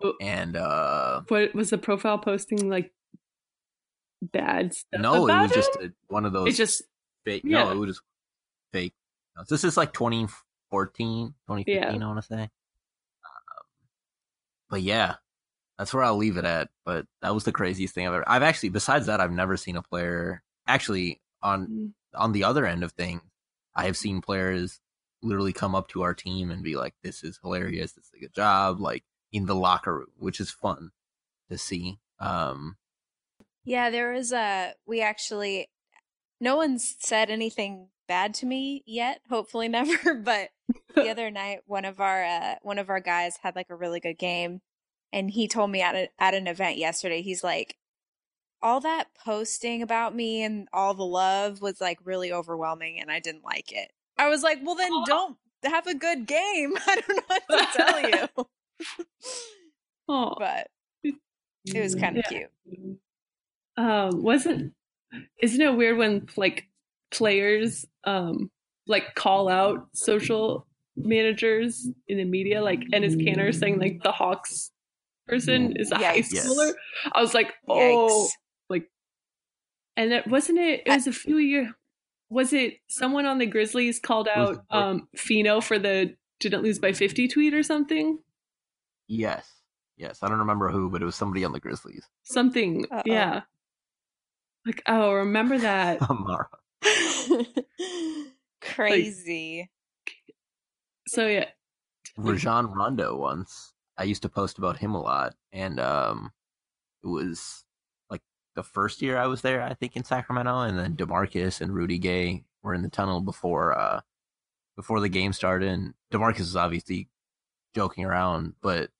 Oh. 0.00 0.14
And 0.20 0.56
uh, 0.56 1.22
What 1.26 1.54
was 1.54 1.70
the 1.70 1.78
profile 1.78 2.18
posting 2.18 2.70
like 2.70 2.92
bad 4.22 4.74
stuff? 4.74 5.00
no, 5.00 5.26
it 5.26 5.42
was 5.42 5.50
just 5.52 5.74
a, 5.76 5.92
one 6.06 6.24
of 6.24 6.32
those 6.32 6.48
It's 6.50 6.56
just 6.56 6.82
fake. 7.24 7.42
yeah. 7.44 7.64
No, 7.64 7.72
it 7.72 7.76
was 7.76 7.96
just 7.96 8.02
fake. 8.72 8.94
This 9.48 9.64
is 9.64 9.76
like 9.76 9.92
2014, 10.70 11.34
2015, 11.46 12.02
I 12.02 12.06
want 12.06 12.18
to 12.18 12.26
say. 12.26 12.42
Um, 12.42 12.48
but 14.70 14.82
yeah, 14.82 15.14
that's 15.78 15.92
where 15.94 16.02
I'll 16.04 16.16
leave 16.16 16.36
it 16.36 16.44
at. 16.44 16.68
But 16.84 17.06
that 17.22 17.34
was 17.34 17.44
the 17.44 17.52
craziest 17.52 17.94
thing 17.94 18.06
I've 18.06 18.14
ever. 18.14 18.28
I've 18.28 18.42
actually, 18.42 18.70
besides 18.70 19.06
that, 19.06 19.20
I've 19.20 19.32
never 19.32 19.56
seen 19.56 19.76
a 19.76 19.82
player 19.82 20.42
actually 20.66 21.20
on 21.42 21.66
Mm. 21.66 21.92
on 22.14 22.32
the 22.32 22.44
other 22.44 22.66
end 22.66 22.82
of 22.84 22.92
things. 22.92 23.22
I 23.74 23.84
have 23.84 23.96
seen 23.96 24.20
players 24.20 24.80
literally 25.22 25.52
come 25.52 25.74
up 25.74 25.88
to 25.88 26.02
our 26.02 26.14
team 26.14 26.50
and 26.50 26.62
be 26.62 26.76
like, 26.76 26.94
"This 27.02 27.22
is 27.22 27.38
hilarious. 27.42 27.92
This 27.92 28.06
is 28.06 28.12
a 28.16 28.20
good 28.20 28.34
job." 28.34 28.80
Like 28.80 29.04
in 29.32 29.46
the 29.46 29.54
locker 29.54 29.94
room, 29.98 30.12
which 30.16 30.40
is 30.40 30.50
fun 30.50 30.90
to 31.50 31.58
see. 31.58 31.98
Um, 32.18 32.76
Yeah, 33.64 33.90
there 33.90 34.12
was 34.12 34.32
a. 34.32 34.74
We 34.86 35.00
actually, 35.02 35.68
no 36.40 36.56
one's 36.56 36.96
said 36.98 37.30
anything 37.30 37.88
bad 38.08 38.34
to 38.34 38.46
me 38.46 38.82
yet. 38.86 39.20
Hopefully, 39.28 39.68
never. 39.68 40.14
But 40.24 40.48
the 40.94 41.08
other 41.10 41.30
night, 41.30 41.60
one 41.66 41.84
of 41.84 42.00
our 42.00 42.24
uh, 42.24 42.54
one 42.62 42.78
of 42.78 42.88
our 42.90 43.00
guys 43.00 43.38
had 43.42 43.54
like 43.54 43.70
a 43.70 43.76
really 43.76 44.00
good 44.00 44.18
game, 44.18 44.60
and 45.12 45.30
he 45.30 45.46
told 45.46 45.70
me 45.70 45.80
at 45.82 45.94
a, 45.94 46.08
at 46.18 46.34
an 46.34 46.46
event 46.48 46.78
yesterday. 46.78 47.22
He's 47.22 47.44
like, 47.44 47.76
all 48.60 48.80
that 48.80 49.08
posting 49.24 49.82
about 49.82 50.14
me 50.14 50.42
and 50.42 50.66
all 50.72 50.94
the 50.94 51.04
love 51.06 51.60
was 51.60 51.80
like 51.80 51.98
really 52.04 52.32
overwhelming, 52.32 52.98
and 53.00 53.10
I 53.10 53.20
didn't 53.20 53.44
like 53.44 53.70
it. 53.72 53.92
I 54.16 54.28
was 54.28 54.42
like, 54.42 54.58
well, 54.64 54.74
then 54.74 54.90
don't 55.06 55.36
have 55.64 55.86
a 55.86 55.94
good 55.94 56.26
game. 56.26 56.72
I 56.86 56.96
don't 56.96 57.16
know 57.16 57.22
what 57.26 57.42
to 57.50 57.66
tell 57.76 58.00
you. 58.10 58.46
oh, 60.08 60.34
but 60.38 60.68
it 61.04 61.80
was 61.80 61.94
kind 61.94 62.18
of 62.18 62.24
Yeah. 62.30 62.46
cute. 62.66 62.98
um 63.76 64.22
wasn't 64.22 64.72
isn't 65.40 65.60
it 65.60 65.76
weird 65.76 65.96
when 65.98 66.26
like 66.36 66.66
players 67.10 67.86
um 68.04 68.50
like 68.86 69.14
call 69.14 69.48
out 69.48 69.88
social 69.92 70.66
managers 70.96 71.86
in 72.08 72.16
the 72.18 72.24
media 72.24 72.62
like 72.62 72.80
Enes 72.92 73.16
Kanter 73.16 73.54
saying 73.54 73.78
like 73.78 74.02
the 74.02 74.12
Hawks 74.12 74.70
person 75.26 75.74
is 75.76 75.92
a 75.92 75.96
high 75.96 76.20
Yikes. 76.20 76.32
schooler 76.34 76.72
I 77.12 77.20
was 77.20 77.34
like 77.34 77.52
oh 77.68 78.28
like 78.68 78.90
and 79.96 80.12
it 80.12 80.26
wasn't 80.26 80.58
it 80.58 80.82
it 80.86 80.88
was 80.90 81.06
a 81.06 81.12
few 81.12 81.38
years. 81.38 81.68
was 82.30 82.52
it 82.52 82.74
someone 82.88 83.26
on 83.26 83.38
the 83.38 83.46
Grizzlies 83.46 84.00
called 84.00 84.28
out 84.28 84.64
the- 84.70 84.76
um 84.76 85.08
Fino 85.16 85.60
for 85.60 85.78
the 85.78 86.14
didn't 86.40 86.62
lose 86.62 86.78
by 86.78 86.92
50 86.92 87.28
tweet 87.28 87.52
or 87.54 87.62
something 87.62 88.18
yes, 89.10 89.50
yes, 89.96 90.22
I 90.22 90.28
don't 90.28 90.38
remember 90.40 90.70
who, 90.70 90.90
but 90.90 91.00
it 91.00 91.04
was 91.06 91.16
somebody 91.16 91.44
on 91.44 91.52
the 91.52 91.60
Grizzlies. 91.60 92.04
something 92.24 92.86
Uh-oh. 92.90 93.02
yeah 93.06 93.42
like 94.66 94.82
oh 94.86 95.12
remember 95.12 95.58
that 95.58 96.02
Amara. 96.10 96.48
Crazy. 98.60 99.70
so 101.06 101.26
yeah 101.26 101.46
Rajon 102.18 102.66
Rondo 102.66 103.16
once. 103.16 103.74
I 103.96 104.04
used 104.04 104.22
to 104.22 104.28
post 104.28 104.58
about 104.58 104.78
him 104.78 104.94
a 104.94 105.00
lot, 105.00 105.34
and 105.52 105.80
um, 105.80 106.32
it 107.02 107.06
was 107.06 107.64
like 108.10 108.22
the 108.54 108.62
first 108.62 109.02
year 109.02 109.16
I 109.18 109.26
was 109.26 109.42
there, 109.42 109.62
I 109.62 109.74
think, 109.74 109.96
in 109.96 110.04
Sacramento, 110.04 110.60
and 110.60 110.78
then 110.78 110.96
Demarcus 110.96 111.60
and 111.60 111.74
Rudy 111.74 111.98
Gay 111.98 112.44
were 112.62 112.74
in 112.74 112.82
the 112.82 112.88
tunnel 112.90 113.20
before 113.20 113.78
uh 113.78 114.00
before 114.76 115.00
the 115.00 115.08
game 115.08 115.32
started, 115.32 115.68
and 115.68 115.94
Demarcus 116.12 116.40
is 116.40 116.56
obviously 116.56 117.08
joking 117.74 118.04
around, 118.04 118.54
but 118.60 118.90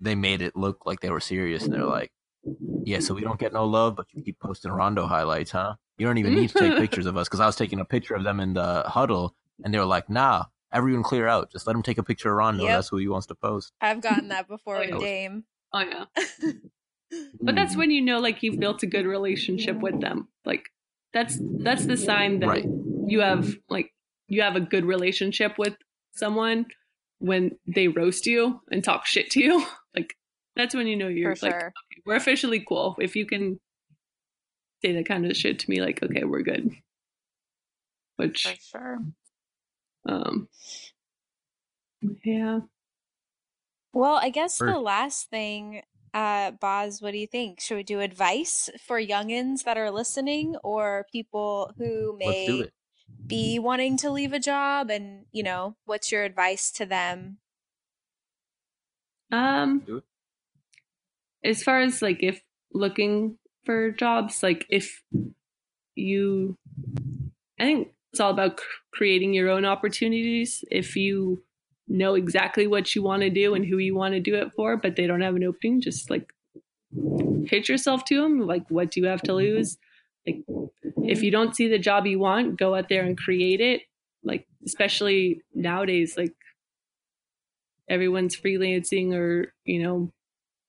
they 0.00 0.14
made 0.14 0.42
it 0.42 0.56
look 0.56 0.86
like 0.86 1.00
they 1.00 1.10
were 1.10 1.20
serious, 1.20 1.64
and 1.64 1.72
they're 1.72 1.84
like, 1.84 2.12
"Yeah, 2.84 3.00
so 3.00 3.14
we 3.14 3.22
don't 3.22 3.40
get 3.40 3.52
no 3.52 3.64
love, 3.64 3.96
but 3.96 4.06
you 4.12 4.22
keep 4.22 4.38
posting 4.40 4.72
Rondo 4.72 5.06
highlights, 5.06 5.52
huh? 5.52 5.74
You 5.98 6.06
don't 6.06 6.18
even 6.18 6.34
need 6.34 6.50
to 6.50 6.58
take 6.58 6.76
pictures 6.76 7.06
of 7.06 7.16
us." 7.16 7.28
Because 7.28 7.40
I 7.40 7.46
was 7.46 7.56
taking 7.56 7.80
a 7.80 7.84
picture 7.84 8.14
of 8.14 8.24
them 8.24 8.40
in 8.40 8.54
the 8.54 8.82
huddle, 8.86 9.34
and 9.64 9.72
they 9.72 9.78
were 9.78 9.84
like, 9.86 10.08
"Nah." 10.10 10.44
Everyone 10.72 11.04
clear 11.04 11.28
out. 11.28 11.50
Just 11.52 11.66
let 11.66 11.76
him 11.76 11.82
take 11.82 11.96
a 11.96 12.02
picture 12.02 12.28
of 12.28 12.36
Rondo. 12.36 12.64
Yep. 12.64 12.72
That's 12.76 12.88
who 12.88 12.96
he 12.98 13.06
wants 13.08 13.28
to 13.28 13.34
post. 13.36 13.72
I've 13.80 14.00
gotten 14.02 14.28
that 14.28 14.48
before 14.48 14.76
oh, 14.76 14.80
with 14.80 14.90
Oh, 14.94 14.98
Dame. 15.00 15.44
oh 15.72 15.78
yeah 15.78 16.04
But 17.40 17.54
that's 17.54 17.74
mm. 17.74 17.78
when 17.78 17.90
you 17.92 18.02
know 18.02 18.18
like 18.18 18.42
you've 18.42 18.58
built 18.58 18.82
a 18.82 18.86
good 18.86 19.06
relationship 19.06 19.78
with 19.78 20.00
them. 20.00 20.28
Like 20.44 20.64
that's 21.12 21.38
that's 21.58 21.86
the 21.86 21.96
sign 21.96 22.40
that 22.40 22.48
Right. 22.48 22.66
you 23.06 23.20
have 23.20 23.54
like 23.70 23.92
you 24.26 24.42
have 24.42 24.56
a 24.56 24.60
good 24.60 24.84
relationship 24.84 25.56
with 25.56 25.76
someone 26.14 26.66
when 27.20 27.52
they 27.66 27.86
roast 27.88 28.26
you 28.26 28.60
and 28.70 28.82
talk 28.82 29.06
shit 29.06 29.30
to 29.30 29.40
you. 29.40 29.64
Like 29.94 30.14
that's 30.56 30.74
when 30.74 30.88
you 30.88 30.96
know 30.96 31.08
you're 31.08 31.36
For 31.36 31.46
like 31.46 31.60
sure. 31.60 31.72
we're 32.04 32.16
officially 32.16 32.62
cool. 32.68 32.96
If 33.00 33.14
you 33.16 33.24
can 33.24 33.60
say 34.84 34.92
that 34.92 35.06
kind 35.06 35.26
of 35.26 35.36
shit 35.36 35.60
to 35.60 35.70
me, 35.70 35.80
like 35.80 36.02
okay, 36.02 36.24
we're 36.24 36.42
good. 36.42 36.70
For 38.16 38.24
Which 38.24 38.58
sure. 38.70 39.00
um 40.08 40.48
yeah. 42.24 42.60
Well, 43.92 44.16
I 44.16 44.28
guess 44.28 44.58
the 44.58 44.78
last 44.78 45.30
thing, 45.30 45.80
uh, 46.12 46.50
Boz, 46.50 47.00
what 47.00 47.12
do 47.12 47.18
you 47.18 47.26
think? 47.26 47.60
Should 47.60 47.76
we 47.76 47.82
do 47.82 48.00
advice 48.00 48.68
for 48.86 49.00
youngins 49.00 49.64
that 49.64 49.78
are 49.78 49.90
listening 49.90 50.56
or 50.62 51.06
people 51.10 51.72
who 51.78 52.14
may 52.18 52.68
be 53.26 53.58
wanting 53.58 53.96
to 53.98 54.10
leave 54.10 54.34
a 54.34 54.38
job? 54.38 54.90
And, 54.90 55.24
you 55.32 55.42
know, 55.42 55.76
what's 55.86 56.12
your 56.12 56.24
advice 56.24 56.70
to 56.72 56.84
them? 56.84 57.38
Um, 59.32 60.02
as 61.42 61.62
far 61.62 61.80
as 61.80 62.02
like 62.02 62.22
if 62.22 62.42
looking 62.74 63.38
for 63.66 63.90
jobs, 63.90 64.42
like 64.42 64.64
if 64.70 65.02
you, 65.94 66.56
I 67.58 67.64
think 67.64 67.88
it's 68.12 68.20
all 68.20 68.30
about 68.30 68.60
creating 68.92 69.34
your 69.34 69.50
own 69.50 69.64
opportunities. 69.64 70.64
If 70.70 70.96
you 70.96 71.42
know 71.88 72.14
exactly 72.14 72.66
what 72.66 72.94
you 72.94 73.02
want 73.02 73.22
to 73.22 73.30
do 73.30 73.54
and 73.54 73.66
who 73.66 73.78
you 73.78 73.94
want 73.94 74.14
to 74.14 74.20
do 74.20 74.36
it 74.36 74.52
for, 74.56 74.76
but 74.76 74.96
they 74.96 75.06
don't 75.06 75.20
have 75.20 75.36
an 75.36 75.44
opening, 75.44 75.80
just 75.80 76.08
like 76.08 76.32
pitch 77.46 77.68
yourself 77.68 78.04
to 78.06 78.22
them. 78.22 78.46
Like, 78.46 78.64
what 78.70 78.90
do 78.90 79.00
you 79.00 79.06
have 79.06 79.22
to 79.22 79.34
lose? 79.34 79.76
Like, 80.26 80.44
if 81.04 81.22
you 81.22 81.30
don't 81.30 81.54
see 81.54 81.68
the 81.68 81.78
job 81.78 82.06
you 82.06 82.18
want, 82.18 82.58
go 82.58 82.74
out 82.74 82.88
there 82.88 83.04
and 83.04 83.18
create 83.18 83.60
it. 83.60 83.82
Like, 84.24 84.46
especially 84.64 85.42
nowadays, 85.54 86.16
like 86.16 86.34
everyone's 87.88 88.36
freelancing 88.36 89.14
or 89.14 89.52
you 89.64 89.82
know 89.82 90.10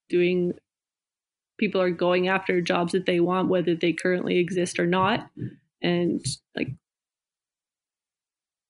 doing 0.09 0.53
people 1.57 1.81
are 1.81 1.91
going 1.91 2.27
after 2.27 2.61
jobs 2.61 2.91
that 2.91 3.05
they 3.05 3.19
want 3.19 3.49
whether 3.49 3.75
they 3.75 3.93
currently 3.93 4.37
exist 4.37 4.79
or 4.79 4.87
not. 4.87 5.29
And 5.81 6.25
like 6.55 6.69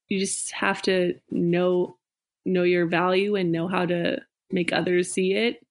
you 0.07 0.19
just 0.19 0.51
have 0.51 0.81
to 0.83 1.15
know 1.29 1.97
know 2.45 2.63
your 2.63 2.85
value 2.85 3.35
and 3.35 3.51
know 3.51 3.67
how 3.67 3.85
to 3.85 4.21
make 4.51 4.71
others 4.71 5.11
see 5.11 5.33
it. 5.33 5.65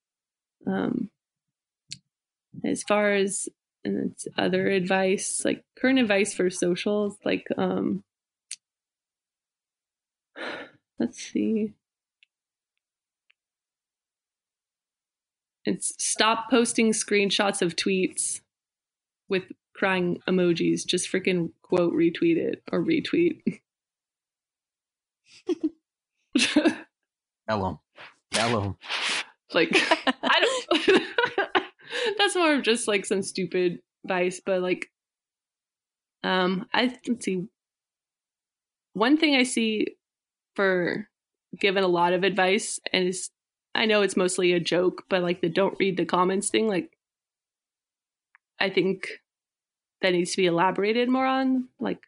Um 0.65 1.09
as 2.63 2.83
far 2.83 3.13
as 3.13 3.47
and 3.83 4.11
it's 4.11 4.27
other 4.37 4.67
advice 4.67 5.43
like 5.45 5.63
current 5.79 5.99
advice 5.99 6.33
for 6.33 6.49
socials 6.49 7.15
like 7.23 7.47
um 7.57 8.03
let's 10.99 11.19
see 11.19 11.73
it's 15.67 15.93
stop 15.97 16.49
posting 16.49 16.91
screenshots 16.91 17.61
of 17.61 17.75
tweets 17.75 18.39
with 19.27 19.43
crying 19.75 20.21
emojis. 20.27 20.85
Just 20.85 21.11
freaking 21.11 21.51
quote 21.61 21.93
retweet 21.93 22.37
it 22.37 22.63
or 22.71 22.83
retweet. 22.83 23.41
Tell 27.47 27.65
him. 27.65 27.79
Tell 28.31 28.61
him. 28.61 28.75
like 29.53 29.69
I 30.23 30.39
don't. 30.71 31.03
that's 32.17 32.35
more 32.35 32.53
of 32.53 32.63
just 32.63 32.87
like 32.87 33.05
some 33.05 33.21
stupid 33.21 33.79
advice, 34.05 34.41
but 34.45 34.61
like, 34.61 34.89
um, 36.23 36.65
I 36.73 36.95
let's 37.07 37.25
see. 37.25 37.45
One 38.93 39.17
thing 39.17 39.35
I 39.35 39.43
see 39.43 39.97
for 40.55 41.07
given 41.59 41.83
a 41.83 41.87
lot 41.87 42.13
of 42.13 42.23
advice, 42.23 42.79
and 42.91 43.07
is 43.07 43.29
I 43.77 43.85
know 43.85 44.01
it's 44.01 44.17
mostly 44.17 44.53
a 44.53 44.59
joke, 44.59 45.03
but 45.07 45.21
like 45.21 45.41
the 45.41 45.49
don't 45.49 45.77
read 45.79 45.97
the 45.97 46.05
comments 46.05 46.49
thing, 46.49 46.67
like 46.67 46.97
I 48.59 48.71
think 48.71 49.07
that 50.01 50.13
needs 50.13 50.31
to 50.31 50.37
be 50.37 50.47
elaborated 50.47 51.09
more 51.09 51.27
on. 51.27 51.69
Like, 51.79 51.99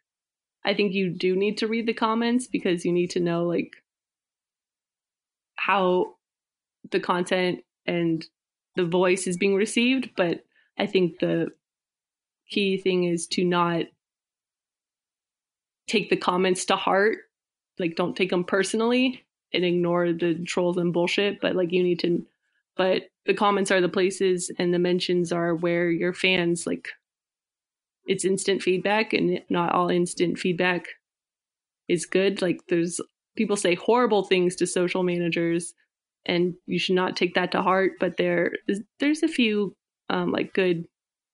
I 0.66 0.74
think 0.74 0.94
you 0.94 1.12
do 1.12 1.36
need 1.36 1.60
to 1.60 1.68
read 1.68 1.86
the 1.86 1.94
comments 1.94 2.48
because 2.48 2.86
you 2.86 2.92
need 2.92 3.12
to 3.12 3.20
know 3.20 3.46
like 3.46 3.76
how 5.56 6.16
the 6.92 7.00
content 7.00 7.64
and 7.86 8.26
the 8.76 8.86
voice 8.86 9.28
is 9.28 9.38
being 9.38 9.54
received. 9.56 10.10
But 10.18 10.44
I 10.78 10.88
think 10.88 11.20
the 11.20 11.50
key 12.50 12.78
thing 12.78 13.04
is 13.04 13.28
to 13.28 13.44
not 13.46 13.86
take 15.88 16.10
the 16.10 16.18
comments 16.18 16.66
to 16.66 16.76
heart. 16.76 17.20
Like, 17.78 17.96
don't 17.96 18.18
take 18.18 18.32
them 18.32 18.44
personally 18.44 19.24
and 19.54 19.66
ignore 19.66 20.14
the 20.14 20.36
trolls 20.46 20.78
and 20.78 20.94
bullshit. 20.94 21.42
But 21.42 21.56
like, 21.56 21.72
you 21.72 21.84
need 21.84 22.00
to. 22.00 22.26
But 22.78 23.04
the 23.26 23.34
comments 23.34 23.72
are 23.72 23.82
the 23.82 23.90
places, 23.90 24.52
and 24.58 24.74
the 24.74 24.80
mentions 24.80 25.32
are 25.32 25.56
where 25.56 25.90
your 25.90 26.14
fans 26.14 26.66
like. 26.68 26.90
It's 28.08 28.26
instant 28.26 28.64
feedback, 28.64 29.14
and 29.14 29.42
not 29.50 29.74
all 29.74 29.90
instant 29.90 30.40
feedback 30.40 30.88
is 31.88 32.06
good. 32.06 32.42
Like, 32.42 32.60
there's 32.68 33.00
people 33.36 33.56
say 33.56 33.76
horrible 33.76 34.24
things 34.24 34.56
to 34.58 34.68
social 34.68 35.04
managers 35.04 35.74
and 36.26 36.54
you 36.66 36.78
should 36.78 36.96
not 36.96 37.16
take 37.16 37.36
that 37.36 37.52
to 37.54 37.62
heart 37.62 37.94
but 38.00 38.18
there 38.18 38.52
is 38.68 38.82
there's 39.00 39.24
a 39.24 39.28
few 39.30 39.74
um, 40.10 40.32
like 40.32 40.54
good 40.54 40.86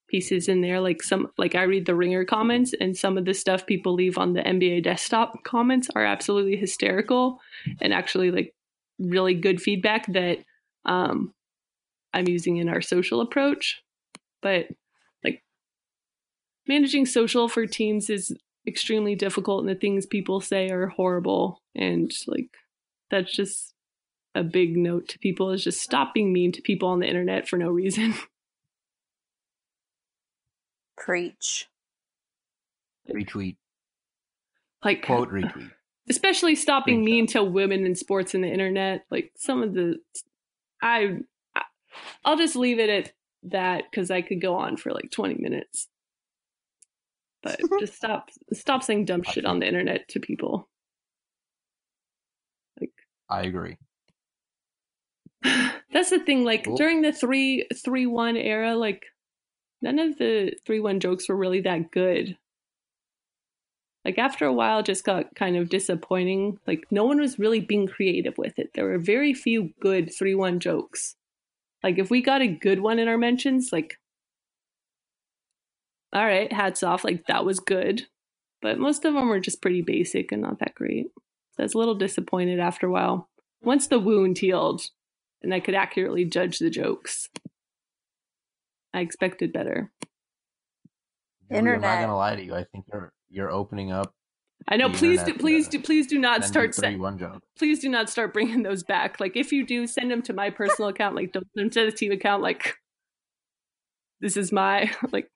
pieces 0.08 0.48
in 0.48 0.62
there 0.62 0.80
like 0.80 1.02
some 1.02 1.28
like 1.38 1.56
i 1.56 1.64
read 1.64 1.86
the 1.86 1.96
ringer 1.96 2.24
comments 2.24 2.74
and 2.80 2.96
some 2.96 3.18
of 3.18 3.26
the 3.26 3.34
stuff 3.34 3.66
people 3.66 3.94
leave 3.94 4.18
on 4.18 4.34
the 4.34 4.42
nba 4.42 4.84
desktop 4.84 5.44
comments 5.44 5.90
are 5.96 6.06
absolutely 6.06 6.56
hysterical 6.56 7.40
and 7.82 7.94
actually 7.94 8.30
like 8.30 8.54
really 9.00 9.34
good 9.34 9.62
feedback 9.62 10.06
that 10.14 10.40
um, 10.86 11.34
i'm 12.14 12.28
using 12.28 12.58
in 12.58 12.70
our 12.70 12.82
social 12.82 13.22
approach. 13.22 13.82
But 14.42 14.68
like 15.24 15.44
managing 16.68 17.06
social 17.06 17.48
for 17.48 17.66
teams 17.66 18.10
is 18.10 18.36
extremely 18.68 19.16
difficult 19.16 19.62
and 19.62 19.70
the 19.70 19.80
things 19.80 20.06
people 20.06 20.42
say 20.42 20.70
are 20.70 20.88
horrible 20.88 21.62
and 21.76 22.12
like 22.28 22.50
that's 23.12 23.36
just 23.36 23.74
a 24.34 24.44
big 24.44 24.76
note 24.76 25.08
to 25.08 25.20
people 25.20 25.52
is 25.52 25.64
just 25.64 25.82
stop 25.82 26.14
being 26.14 26.34
mean 26.34 26.52
to 26.52 26.62
people 26.62 26.90
on 26.90 27.00
the 27.00 27.08
internet 27.08 27.48
for 27.48 27.58
no 27.58 27.70
reason 27.70 28.14
Preach. 30.98 31.68
Retweet. 33.10 33.58
like 34.84 35.06
Quote 35.06 35.30
retweet. 35.30 35.72
especially 36.10 36.56
stopping 36.56 37.06
being 37.06 37.26
Screenshot. 37.26 37.28
mean 37.28 37.28
to 37.28 37.44
women 37.44 37.86
in 37.86 37.96
sports 37.96 38.34
and 38.34 38.44
the 38.44 38.48
internet 38.50 39.06
like 39.12 39.32
some 39.38 39.62
of 39.62 39.74
the 39.74 39.98
i 40.82 41.18
I- 41.56 41.62
i'll 42.24 42.38
just 42.38 42.56
leave 42.56 42.80
it 42.80 42.90
at 42.90 43.12
that 43.44 43.84
because 43.92 44.10
i 44.10 44.22
could 44.24 44.42
go 44.42 44.56
on 44.56 44.76
for 44.78 44.92
like 44.92 45.12
20 45.12 45.36
minutes 45.36 45.88
but 47.44 47.60
just 47.80 47.96
stop 47.96 48.30
stop 48.54 48.82
saying 48.82 49.06
dumb 49.06 49.22
shit 49.22 49.46
on 49.46 49.60
the 49.60 49.68
internet 49.68 50.08
to 50.10 50.20
people 50.20 50.68
Like, 52.82 52.92
I 53.30 53.44
agree. 53.44 53.78
That's 55.94 56.10
the 56.10 56.20
thing. 56.20 56.44
Like 56.44 56.66
Cool. 56.66 56.76
during 56.76 57.02
the 57.04 57.14
three 57.14 57.68
three 57.84 58.06
one 58.08 58.36
era, 58.36 58.76
like 58.76 59.06
none 59.86 60.00
of 60.00 60.18
the 60.18 60.52
three 60.66 60.80
one 60.80 61.00
jokes 61.00 61.30
were 61.30 61.36
really 61.36 61.62
that 61.62 61.92
good. 61.92 62.38
Like 64.04 64.18
after 64.18 64.46
a 64.46 64.54
while, 64.54 64.84
just 64.84 65.04
got 65.04 65.36
kind 65.36 65.56
of 65.56 65.70
disappointing. 65.70 66.60
Like 66.66 66.86
no 66.90 67.06
one 67.06 67.20
was 67.20 67.40
really 67.40 67.60
being 67.60 67.88
creative 67.88 68.38
with 68.38 68.58
it. 68.58 68.72
There 68.74 68.86
were 68.86 68.98
very 68.98 69.34
few 69.34 69.74
good 69.80 70.12
three 70.14 70.34
one 70.34 70.60
jokes. 70.60 71.16
Like 71.84 72.00
if 72.00 72.10
we 72.10 72.22
got 72.22 72.42
a 72.42 72.48
good 72.48 72.80
one 72.80 72.98
in 72.98 73.08
our 73.08 73.18
mentions, 73.18 73.72
like 73.72 74.00
all 76.14 76.26
right, 76.26 76.52
hats 76.52 76.82
off. 76.82 77.04
Like 77.04 77.28
that 77.28 77.46
was 77.46 77.60
good, 77.60 78.08
but 78.64 78.80
most 78.80 79.06
of 79.06 79.14
them 79.14 79.30
were 79.30 79.40
just 79.40 79.62
pretty 79.62 79.84
basic 79.84 80.32
and 80.32 80.42
not 80.42 80.60
that 80.60 80.74
great. 80.74 81.08
So 81.52 81.62
I 81.62 81.64
was 81.64 81.76
a 81.76 81.78
little 81.78 81.96
disappointed 81.96 82.60
after 82.60 82.88
a 82.88 82.92
while. 82.92 83.30
Once 83.62 83.88
the 83.88 84.00
wound 84.00 84.40
healed, 84.40 84.90
and 85.44 85.54
I 85.54 85.60
could 85.60 85.76
accurately 85.76 86.26
judge 86.26 86.58
the 86.58 86.72
jokes. 86.72 87.30
I 88.96 89.02
expected 89.02 89.52
better. 89.52 89.92
Julie, 91.52 91.72
I'm 91.72 91.82
not 91.82 92.00
gonna 92.00 92.16
lie 92.16 92.38
to 92.38 92.44
you. 92.44 92.56
I 92.56 92.64
think 92.64 92.86
you're 92.92 93.12
you're 93.30 93.52
opening 93.52 93.92
up. 93.92 94.14
I 94.70 94.78
know. 94.78 94.88
The 94.88 94.98
Please 94.98 95.22
do. 95.24 95.34
Please 95.34 95.68
uh, 95.68 95.72
do. 95.72 95.82
Please 95.82 96.08
do 96.08 96.18
not 96.18 96.46
start. 96.46 96.74
three 96.74 96.96
one 96.96 97.18
joke. 97.18 97.44
please 97.58 97.80
do 97.82 97.90
not 97.90 98.10
start 98.10 98.34
bringing 98.34 98.64
those 98.64 98.84
back. 98.84 99.20
Like 99.20 99.36
if 99.36 99.52
you 99.52 99.66
do, 99.66 99.86
send 99.86 100.10
them 100.10 100.22
to 100.24 100.34
my 100.34 100.50
personal 100.50 100.90
account. 100.90 101.14
Like 101.14 101.34
don't 101.34 101.46
send 101.54 101.66
them 101.66 101.70
to 101.72 101.92
the 101.92 101.96
team 101.96 102.14
account. 102.14 102.42
Like 102.42 102.76
this 104.22 104.38
is 104.38 104.54
my 104.54 104.90
like 105.12 105.30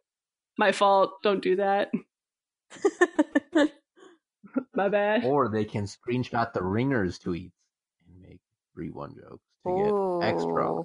my 0.58 0.72
fault. 0.72 1.22
Don't 1.22 1.44
do 1.44 1.58
that. 1.58 1.92
My 4.74 4.90
bad. 4.90 5.26
Or 5.26 5.50
they 5.50 5.66
can 5.66 5.86
screenshot 5.86 6.54
the 6.54 6.64
ringers 6.64 7.20
tweets 7.20 7.52
and 8.08 8.22
make 8.22 8.40
three 8.74 8.90
one 8.90 9.14
jokes 9.14 9.44
to 9.66 10.22
get 10.22 10.30
extra. 10.30 10.84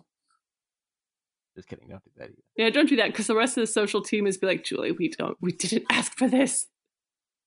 Just 1.56 1.68
kidding. 1.68 1.88
Don't 1.88 2.02
do 2.04 2.10
that 2.16 2.24
either. 2.24 2.42
Yeah, 2.56 2.70
don't 2.70 2.88
do 2.88 2.96
that 2.96 3.06
because 3.12 3.26
the 3.28 3.36
rest 3.36 3.56
of 3.56 3.62
the 3.62 3.66
social 3.66 4.02
team 4.02 4.26
is 4.26 4.36
be 4.38 4.46
like, 4.46 4.64
Julie, 4.64 4.92
we 4.92 5.08
don't, 5.08 5.36
we 5.40 5.52
didn't 5.52 5.84
ask 5.90 6.16
for 6.18 6.28
this. 6.28 6.66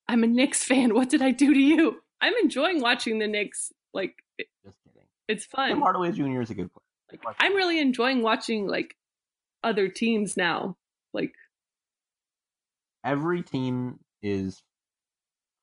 I'm 0.07 0.23
a 0.23 0.27
Knicks 0.27 0.63
fan. 0.63 0.93
What 0.93 1.09
did 1.09 1.21
I 1.21 1.31
do 1.31 1.53
to 1.53 1.59
you? 1.59 1.97
I'm 2.21 2.33
enjoying 2.41 2.81
watching 2.81 3.19
the 3.19 3.27
Knicks. 3.27 3.71
Like 3.93 4.15
it- 4.37 4.47
Just 4.65 4.77
kidding. 4.83 5.07
it's 5.27 5.45
Tim 5.47 5.71
fun. 5.71 5.81
Hardaway 5.81 6.11
Jr. 6.13 6.41
is 6.41 6.49
a 6.49 6.55
good 6.55 6.69
player. 6.71 7.21
Like, 7.25 7.35
I'm 7.39 7.55
really 7.55 7.79
enjoying 7.79 8.21
watching 8.21 8.67
like 8.67 8.95
other 9.63 9.87
teams 9.89 10.37
now. 10.37 10.77
Like 11.13 11.33
Every 13.03 13.41
team 13.41 13.99
is 14.21 14.61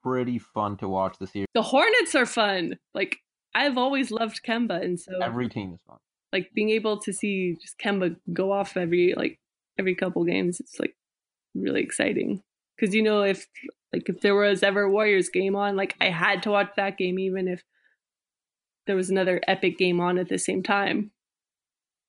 pretty 0.02 0.38
fun 0.38 0.76
to 0.78 0.88
watch 0.88 1.16
this 1.18 1.34
year. 1.34 1.46
the 1.54 1.62
Hornets 1.62 2.14
are 2.14 2.26
fun. 2.26 2.78
Like 2.94 3.18
I've 3.54 3.78
always 3.78 4.10
loved 4.10 4.40
Kemba, 4.46 4.82
and 4.82 4.98
so 4.98 5.12
Every 5.22 5.48
team 5.48 5.72
is 5.74 5.80
fun. 5.86 5.98
Like 6.34 6.50
being 6.52 6.70
able 6.70 6.98
to 6.98 7.12
see 7.12 7.56
just 7.62 7.78
Kemba 7.78 8.16
go 8.32 8.50
off 8.50 8.76
every 8.76 9.14
like 9.16 9.38
every 9.78 9.94
couple 9.94 10.24
games, 10.24 10.58
it's 10.58 10.80
like 10.80 10.96
really 11.54 11.80
exciting. 11.80 12.42
Because 12.76 12.92
you 12.92 13.02
know 13.02 13.22
if 13.22 13.46
like 13.92 14.08
if 14.08 14.20
there 14.20 14.34
was 14.34 14.64
ever 14.64 14.82
a 14.82 14.90
Warriors 14.90 15.28
game 15.28 15.54
on, 15.54 15.76
like 15.76 15.94
I 16.00 16.10
had 16.10 16.42
to 16.42 16.50
watch 16.50 16.70
that 16.76 16.98
game 16.98 17.20
even 17.20 17.46
if 17.46 17.62
there 18.86 18.96
was 18.96 19.10
another 19.10 19.40
epic 19.46 19.78
game 19.78 20.00
on 20.00 20.18
at 20.18 20.28
the 20.28 20.38
same 20.38 20.62
time. 20.62 21.12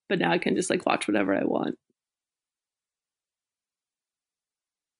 But 0.09 0.19
now 0.19 0.31
I 0.31 0.39
can 0.39 0.55
just 0.55 0.71
like 0.71 0.87
watch 0.87 1.07
whatever 1.07 1.35
I 1.35 1.45
want. 1.45 1.75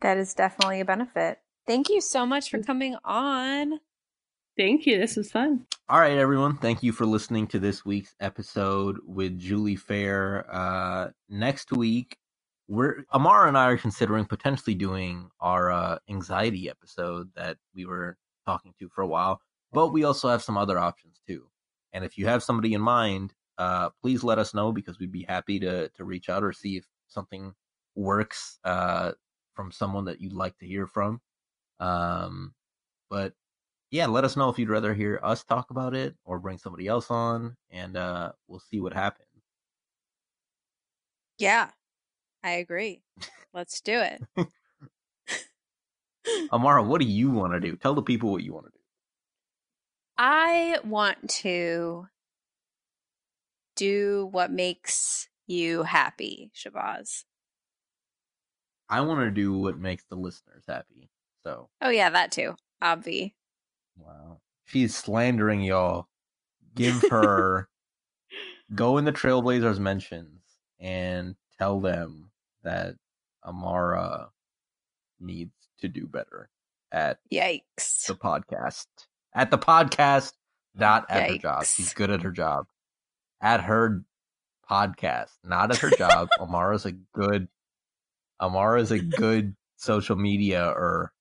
That 0.02 0.18
is 0.18 0.36
definitely 0.36 0.82
a 0.82 0.86
benefit. 0.86 1.40
Thank 1.66 1.90
you 1.90 2.00
so 2.00 2.28
much 2.28 2.52
for 2.52 2.62
coming 2.62 2.96
on. 3.04 3.80
Thank 4.58 4.86
you. 4.86 4.98
This 4.98 5.18
was 5.18 5.32
fun. 5.32 5.66
All 5.90 6.00
right, 6.00 6.18
everyone. 6.18 6.58
Thank 6.58 6.82
you 6.82 6.94
for 6.94 7.06
listening 7.06 7.46
to 7.48 7.60
this 7.60 7.84
week's 7.84 8.16
episode 8.22 8.98
with 9.06 9.38
Julie 9.38 9.76
Phayer. 9.76 10.46
Uh, 10.50 11.10
next 11.30 11.74
week, 11.74 12.18
we're 12.68 13.04
Amara 13.14 13.50
and 13.50 13.58
I 13.58 13.68
are 13.68 13.78
considering 13.78 14.26
potentially 14.26 14.74
doing 14.74 15.30
our 15.42 15.72
uh, 15.72 16.00
anxiety 16.10 16.70
episode 16.70 17.30
that 17.36 17.58
we 17.76 17.86
were 17.86 18.18
talking 18.46 18.74
to 18.80 18.88
for 18.90 19.02
a 19.02 19.08
while, 19.08 19.42
but 19.74 19.90
we 19.90 20.06
also 20.06 20.30
have 20.30 20.42
some 20.42 20.58
other 20.58 20.80
options 20.80 21.20
too. 21.28 21.48
And 21.92 22.06
if 22.06 22.18
you 22.18 22.26
have 22.28 22.42
somebody 22.42 22.74
in 22.74 22.82
mind, 22.82 23.34
uh, 23.58 23.90
please 24.02 24.24
let 24.24 24.40
us 24.40 24.54
know 24.54 24.72
because 24.72 25.00
we'd 25.00 25.12
be 25.12 25.26
happy 25.28 25.60
to 25.60 25.90
to 25.90 26.06
reach 26.06 26.30
out 26.30 26.44
or 26.44 26.54
see 26.54 26.78
if 26.78 26.86
something 27.08 27.54
works 27.94 28.58
uh, 28.64 29.12
from 29.54 29.72
someone 29.72 30.06
that 30.06 30.22
you'd 30.22 30.34
like 30.34 30.58
to 30.60 30.66
hear 30.66 30.88
from. 30.88 31.22
Um, 31.80 32.54
but 33.10 33.34
yeah, 33.96 34.08
let 34.08 34.26
us 34.26 34.36
know 34.36 34.50
if 34.50 34.60
you'd 34.60 34.70
rather 34.70 34.94
hear 34.94 35.22
us 35.24 35.46
talk 35.46 35.72
about 35.72 35.96
it 35.96 36.16
or 36.26 36.38
bring 36.38 36.58
somebody 36.58 36.86
else 36.86 37.10
on, 37.10 37.56
and 37.72 37.96
uh, 37.96 38.34
we'll 38.46 38.60
see 38.60 38.82
what 38.82 38.94
happens. 38.94 39.30
Yeah, 41.38 41.70
I 42.44 42.52
agree. 42.52 43.04
Let's 43.54 43.80
do 43.80 44.02
it. 44.02 44.22
Amara, 46.52 46.84
what 46.84 47.00
do 47.00 47.08
you 47.08 47.32
want 47.32 47.54
to 47.54 47.62
do? 47.62 47.78
Tell 47.78 47.94
the 47.94 48.02
people 48.02 48.32
what 48.32 48.44
you 48.44 48.54
want 48.54 48.66
to 48.66 48.72
do. 48.72 48.80
I 50.18 50.80
want 50.84 51.30
to 51.42 52.08
do 53.78 54.28
what 54.30 54.52
makes 54.52 55.30
you 55.48 55.84
happy, 55.84 56.52
Shabazz. 56.54 57.24
I 58.90 59.00
want 59.02 59.22
to 59.22 59.32
do 59.32 59.58
what 59.58 59.80
makes 59.80 60.04
the 60.10 60.18
listeners 60.18 60.66
happy. 60.68 61.10
So, 61.44 61.70
Oh 61.82 61.90
yeah, 61.90 62.10
that 62.10 62.34
too. 62.34 62.56
Obvi. 62.84 63.36
Wow, 63.98 64.40
she's 64.66 64.96
slandering 64.96 65.62
y'all. 65.62 66.08
give 66.76 67.04
her 67.10 67.70
go 68.76 68.98
in 68.98 69.06
the 69.06 69.14
Trailblazers 69.14 69.80
mentions 69.80 70.42
and 70.80 71.36
tell 71.58 71.80
them 71.80 72.32
that 72.64 72.96
Amara 73.46 74.30
needs 75.20 75.54
to 75.80 75.88
do 75.88 76.08
better 76.08 76.50
at 76.92 77.20
Yikes. 77.32 78.08
the 78.08 78.16
podcast. 78.16 78.88
At 79.34 79.52
the 79.52 79.58
podcast, 79.58 80.34
not 80.74 81.06
at 81.10 81.30
her 81.30 81.38
job. 81.38 81.66
She's 81.66 81.94
good 81.94 82.10
at 82.10 82.22
her 82.24 82.32
job. 82.32 82.66
At 83.42 83.62
her 83.62 84.04
podcast, 84.70 85.32
not 85.44 85.72
at 85.72 85.78
her 85.78 85.90
job. 85.92 86.30
Amara's 86.40 86.86
a 86.86 86.94
good 87.14 87.48
Amara's 88.42 88.92
a 88.92 89.00
good 89.00 89.56
social 89.78 90.16
media 90.16 90.66
or 90.68 91.12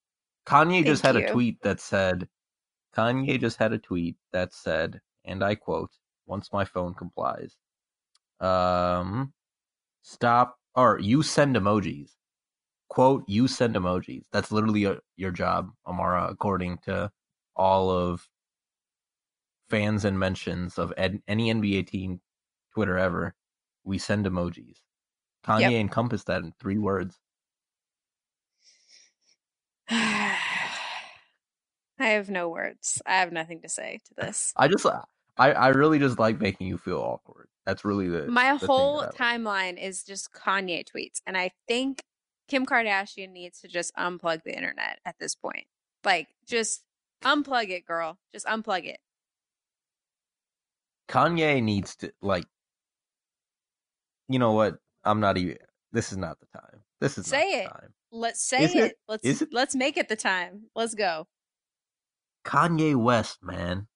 Kanye 0.46 0.84
just 0.84 1.02
Thank 1.02 1.16
had 1.16 1.24
a 1.24 1.32
tweet 1.32 1.60
that 1.62 1.80
said 1.80 2.28
Kanye 2.94 3.40
just 3.40 3.58
had 3.58 3.72
a 3.72 3.78
tweet 3.78 4.16
that 4.32 4.52
said, 4.52 5.00
and 5.24 5.42
I 5.42 5.54
quote, 5.54 5.90
once 6.26 6.52
my 6.52 6.64
phone 6.64 6.94
complies. 6.94 7.56
Um 8.40 9.32
stop 10.02 10.58
or 10.74 10.98
you 10.98 11.22
send 11.22 11.56
emojis. 11.56 12.10
Quote, 12.88 13.24
you 13.26 13.48
send 13.48 13.74
emojis. 13.74 14.22
That's 14.32 14.52
literally 14.52 14.80
your, 14.80 14.98
your 15.16 15.30
job, 15.30 15.70
Amara, 15.86 16.28
according 16.30 16.78
to 16.84 17.10
all 17.56 17.90
of 17.90 18.28
fans 19.68 20.04
and 20.04 20.18
mentions 20.18 20.78
of 20.78 20.92
ed, 20.96 21.20
any 21.26 21.52
NBA 21.52 21.86
team 21.86 22.20
Twitter 22.72 22.98
ever. 22.98 23.34
We 23.84 23.98
send 23.98 24.26
emojis. 24.26 24.78
Kanye 25.46 25.60
Yep. 25.60 25.80
encompassed 25.80 26.26
that 26.26 26.42
in 26.42 26.52
three 26.60 26.78
words. 26.78 27.18
Have 31.98 32.28
no 32.30 32.48
words. 32.48 33.00
I 33.06 33.16
have 33.16 33.32
nothing 33.32 33.62
to 33.62 33.68
say 33.68 34.00
to 34.06 34.14
this. 34.26 34.52
I 34.56 34.68
just, 34.68 34.84
uh, 34.86 35.02
I, 35.36 35.52
I 35.52 35.68
really 35.68 35.98
just 35.98 36.18
like 36.18 36.40
making 36.40 36.66
you 36.66 36.78
feel 36.78 36.98
awkward. 36.98 37.48
That's 37.66 37.84
really 37.84 38.08
the 38.08 38.26
My 38.26 38.56
the 38.56 38.66
whole 38.66 39.00
I 39.00 39.06
like. 39.06 39.14
timeline 39.14 39.82
is 39.82 40.02
just 40.04 40.32
Kanye 40.32 40.84
tweets, 40.84 41.20
and 41.26 41.36
I 41.36 41.52
think 41.66 42.02
Kim 42.48 42.66
Kardashian 42.66 43.30
needs 43.32 43.60
to 43.62 43.68
just 43.68 43.94
unplug 43.96 44.42
the 44.44 44.54
internet 44.54 44.98
at 45.06 45.16
this 45.18 45.34
point. 45.34 45.64
Like, 46.04 46.28
just 46.46 46.82
unplug 47.22 47.70
it, 47.70 47.86
girl. 47.86 48.18
Just 48.34 48.46
unplug 48.46 48.84
it. 48.86 48.98
Kanye 51.08 51.62
needs 51.62 51.96
to 51.96 52.12
like. 52.22 52.44
You 54.28 54.38
know 54.38 54.52
what? 54.52 54.76
I'm 55.04 55.20
not 55.20 55.36
even. 55.38 55.56
This 55.92 56.12
is 56.12 56.18
not 56.18 56.38
the 56.40 56.46
time. 56.58 56.80
This 57.00 57.18
is 57.18 57.26
Say 57.26 57.38
not 57.50 57.58
it. 57.58 57.62
the 57.64 57.68
time. 57.70 57.94
Let's 58.12 58.42
say 58.42 58.64
it. 58.64 58.74
it? 58.76 58.96
Let's 59.08 59.24
Is 59.24 59.42
it? 59.42 59.48
let's 59.52 59.74
make 59.74 59.96
it 59.96 60.08
the 60.08 60.16
time. 60.16 60.64
Let's 60.74 60.94
go. 60.94 61.26
Kanye 62.44 62.94
West, 62.94 63.38
man, 63.42 63.88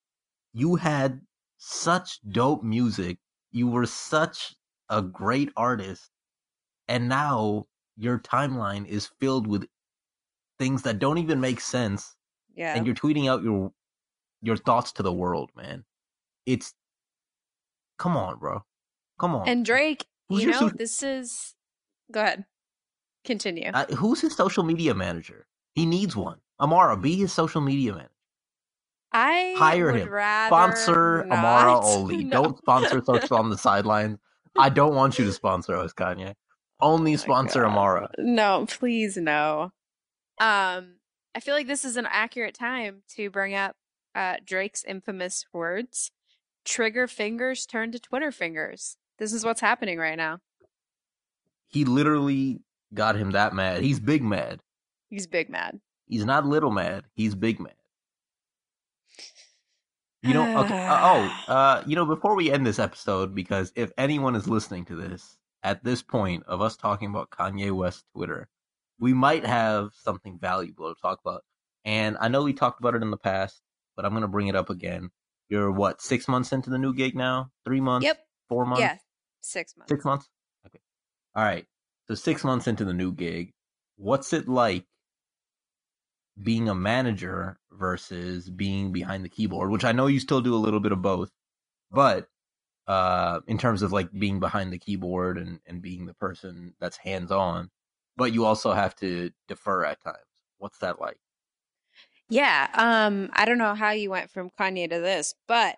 you 0.52 0.76
had 0.76 1.20
such 1.58 2.20
dope 2.30 2.62
music. 2.62 3.18
You 3.50 3.68
were 3.68 3.86
such 3.86 4.54
a 4.88 5.02
great 5.02 5.50
artist. 5.56 6.10
And 6.88 7.08
now 7.08 7.66
your 7.96 8.18
timeline 8.18 8.86
is 8.86 9.10
filled 9.20 9.46
with 9.46 9.66
things 10.58 10.82
that 10.82 10.98
don't 10.98 11.18
even 11.18 11.40
make 11.40 11.60
sense. 11.60 12.16
Yeah. 12.54 12.74
And 12.74 12.86
you're 12.86 12.94
tweeting 12.94 13.28
out 13.28 13.42
your 13.42 13.72
your 14.40 14.56
thoughts 14.56 14.92
to 14.92 15.02
the 15.02 15.12
world, 15.12 15.50
man. 15.56 15.84
It's 16.46 16.74
come 17.98 18.16
on, 18.16 18.38
bro. 18.38 18.64
Come 19.18 19.34
on. 19.34 19.48
And 19.48 19.64
Drake, 19.64 20.06
Who's 20.28 20.42
you 20.42 20.50
know, 20.50 20.68
sushi- 20.68 20.78
this 20.78 21.02
is. 21.02 21.54
Go 22.10 22.22
ahead. 22.22 22.44
Continue. 23.24 23.70
Uh, 23.74 23.84
who's 23.96 24.20
his 24.20 24.34
social 24.34 24.62
media 24.62 24.94
manager? 24.94 25.46
He 25.74 25.84
needs 25.84 26.16
one. 26.16 26.38
Amara, 26.60 26.96
be 26.96 27.16
his 27.16 27.32
social 27.32 27.60
media 27.60 27.92
manager. 27.92 28.10
I 29.12 29.54
hire 29.56 29.92
would 29.92 30.00
him. 30.02 30.08
rather 30.10 30.48
Sponsor 30.48 31.22
Amara 31.30 31.72
not. 31.72 31.84
Oli. 31.84 32.24
No. 32.24 32.42
Don't 32.42 32.58
sponsor 32.58 33.02
social 33.04 33.36
on 33.38 33.50
the 33.50 33.58
sidelines. 33.58 34.18
I 34.58 34.68
don't 34.68 34.94
want 34.94 35.18
you 35.18 35.24
to 35.24 35.32
sponsor 35.42 35.76
us, 35.76 35.92
Kanye. 35.92 36.34
Only 36.80 37.14
Oh 37.14 37.16
sponsor 37.16 37.62
God. 37.62 37.70
Amara. 37.70 38.10
No, 38.18 38.66
please 38.68 39.16
no. 39.16 39.72
Um, 40.40 40.96
I 41.34 41.40
feel 41.40 41.54
like 41.54 41.66
this 41.66 41.84
is 41.84 41.96
an 41.96 42.06
accurate 42.08 42.54
time 42.54 43.02
to 43.16 43.30
bring 43.30 43.54
up 43.54 43.76
uh, 44.14 44.36
Drake's 44.44 44.84
infamous 44.84 45.46
words: 45.52 46.10
"Trigger 46.64 47.06
fingers 47.06 47.66
turn 47.66 47.92
to 47.92 47.98
Twitter 47.98 48.30
fingers." 48.30 48.96
This 49.18 49.32
is 49.32 49.44
what's 49.44 49.60
happening 49.60 49.98
right 49.98 50.16
now. 50.16 50.38
He 51.66 51.84
literally 51.84 52.60
got 52.94 53.16
him 53.16 53.32
that 53.32 53.54
mad. 53.54 53.82
He's 53.82 54.00
big 54.00 54.22
mad. 54.22 54.60
He's 55.10 55.26
big 55.26 55.50
mad. 55.50 55.80
He's 56.06 56.24
not 56.24 56.46
little 56.46 56.70
mad. 56.70 57.04
He's 57.14 57.34
big 57.34 57.58
mad. 57.60 57.74
You 60.22 60.34
know, 60.34 60.60
okay. 60.60 60.86
Uh, 60.86 60.98
oh, 61.00 61.44
uh, 61.52 61.82
you 61.86 61.96
know, 61.96 62.06
before 62.06 62.34
we 62.34 62.50
end 62.50 62.66
this 62.66 62.78
episode, 62.78 63.34
because 63.34 63.72
if 63.76 63.92
anyone 63.96 64.34
is 64.34 64.48
listening 64.48 64.84
to 64.86 64.96
this 64.96 65.38
at 65.62 65.84
this 65.84 66.02
point 66.02 66.44
of 66.46 66.60
us 66.60 66.76
talking 66.76 67.10
about 67.10 67.30
Kanye 67.30 67.72
West 67.72 68.04
Twitter, 68.14 68.48
we 68.98 69.12
might 69.12 69.46
have 69.46 69.90
something 69.94 70.38
valuable 70.38 70.94
to 70.94 71.00
talk 71.00 71.20
about. 71.24 71.44
And 71.84 72.16
I 72.20 72.28
know 72.28 72.42
we 72.42 72.52
talked 72.52 72.80
about 72.80 72.94
it 72.94 73.02
in 73.02 73.10
the 73.10 73.16
past, 73.16 73.60
but 73.96 74.04
I'm 74.04 74.12
going 74.12 74.22
to 74.22 74.28
bring 74.28 74.48
it 74.48 74.56
up 74.56 74.70
again. 74.70 75.10
You're 75.48 75.70
what, 75.70 76.02
six 76.02 76.28
months 76.28 76.52
into 76.52 76.70
the 76.70 76.78
new 76.78 76.92
gig 76.92 77.14
now? 77.14 77.50
Three 77.64 77.80
months? 77.80 78.04
Yep. 78.04 78.18
Four 78.48 78.66
months? 78.66 78.80
Yeah. 78.80 78.96
Six 79.40 79.76
months. 79.76 79.90
Six 79.90 80.04
months? 80.04 80.28
Okay. 80.66 80.80
All 81.34 81.44
right. 81.44 81.64
So 82.06 82.14
six 82.14 82.44
months 82.44 82.66
into 82.66 82.84
the 82.84 82.92
new 82.92 83.12
gig, 83.12 83.52
what's 83.96 84.32
it 84.32 84.48
like 84.48 84.84
being 86.42 86.68
a 86.68 86.74
manager 86.74 87.58
versus 87.72 88.50
being 88.50 88.92
behind 88.92 89.24
the 89.24 89.28
keyboard? 89.28 89.70
Which 89.70 89.84
I 89.84 89.92
know 89.92 90.06
you 90.08 90.20
still 90.20 90.40
do 90.40 90.54
a 90.54 90.56
little 90.58 90.80
bit 90.80 90.92
of 90.92 91.02
both, 91.02 91.30
but 91.90 92.28
uh, 92.88 93.40
in 93.46 93.58
terms 93.58 93.82
of 93.82 93.92
like 93.92 94.10
being 94.12 94.40
behind 94.40 94.72
the 94.72 94.78
keyboard 94.78 95.38
and, 95.38 95.60
and 95.66 95.82
being 95.82 96.06
the 96.06 96.14
person 96.14 96.74
that's 96.80 96.98
hands 96.98 97.30
on, 97.32 97.70
but 98.16 98.32
you 98.34 98.44
also 98.46 98.72
have 98.72 98.94
to 98.96 99.30
defer 99.48 99.84
at 99.84 100.02
times. 100.02 100.18
What's 100.58 100.78
that 100.78 101.00
like? 101.00 101.18
Yeah. 102.30 102.68
Um, 102.74 103.30
I 103.34 103.44
don't 103.44 103.58
know 103.58 103.74
how 103.74 103.90
you 103.92 104.10
went 104.10 104.30
from 104.30 104.50
Kanye 104.58 104.90
to 104.90 105.00
this, 105.00 105.34
but 105.48 105.76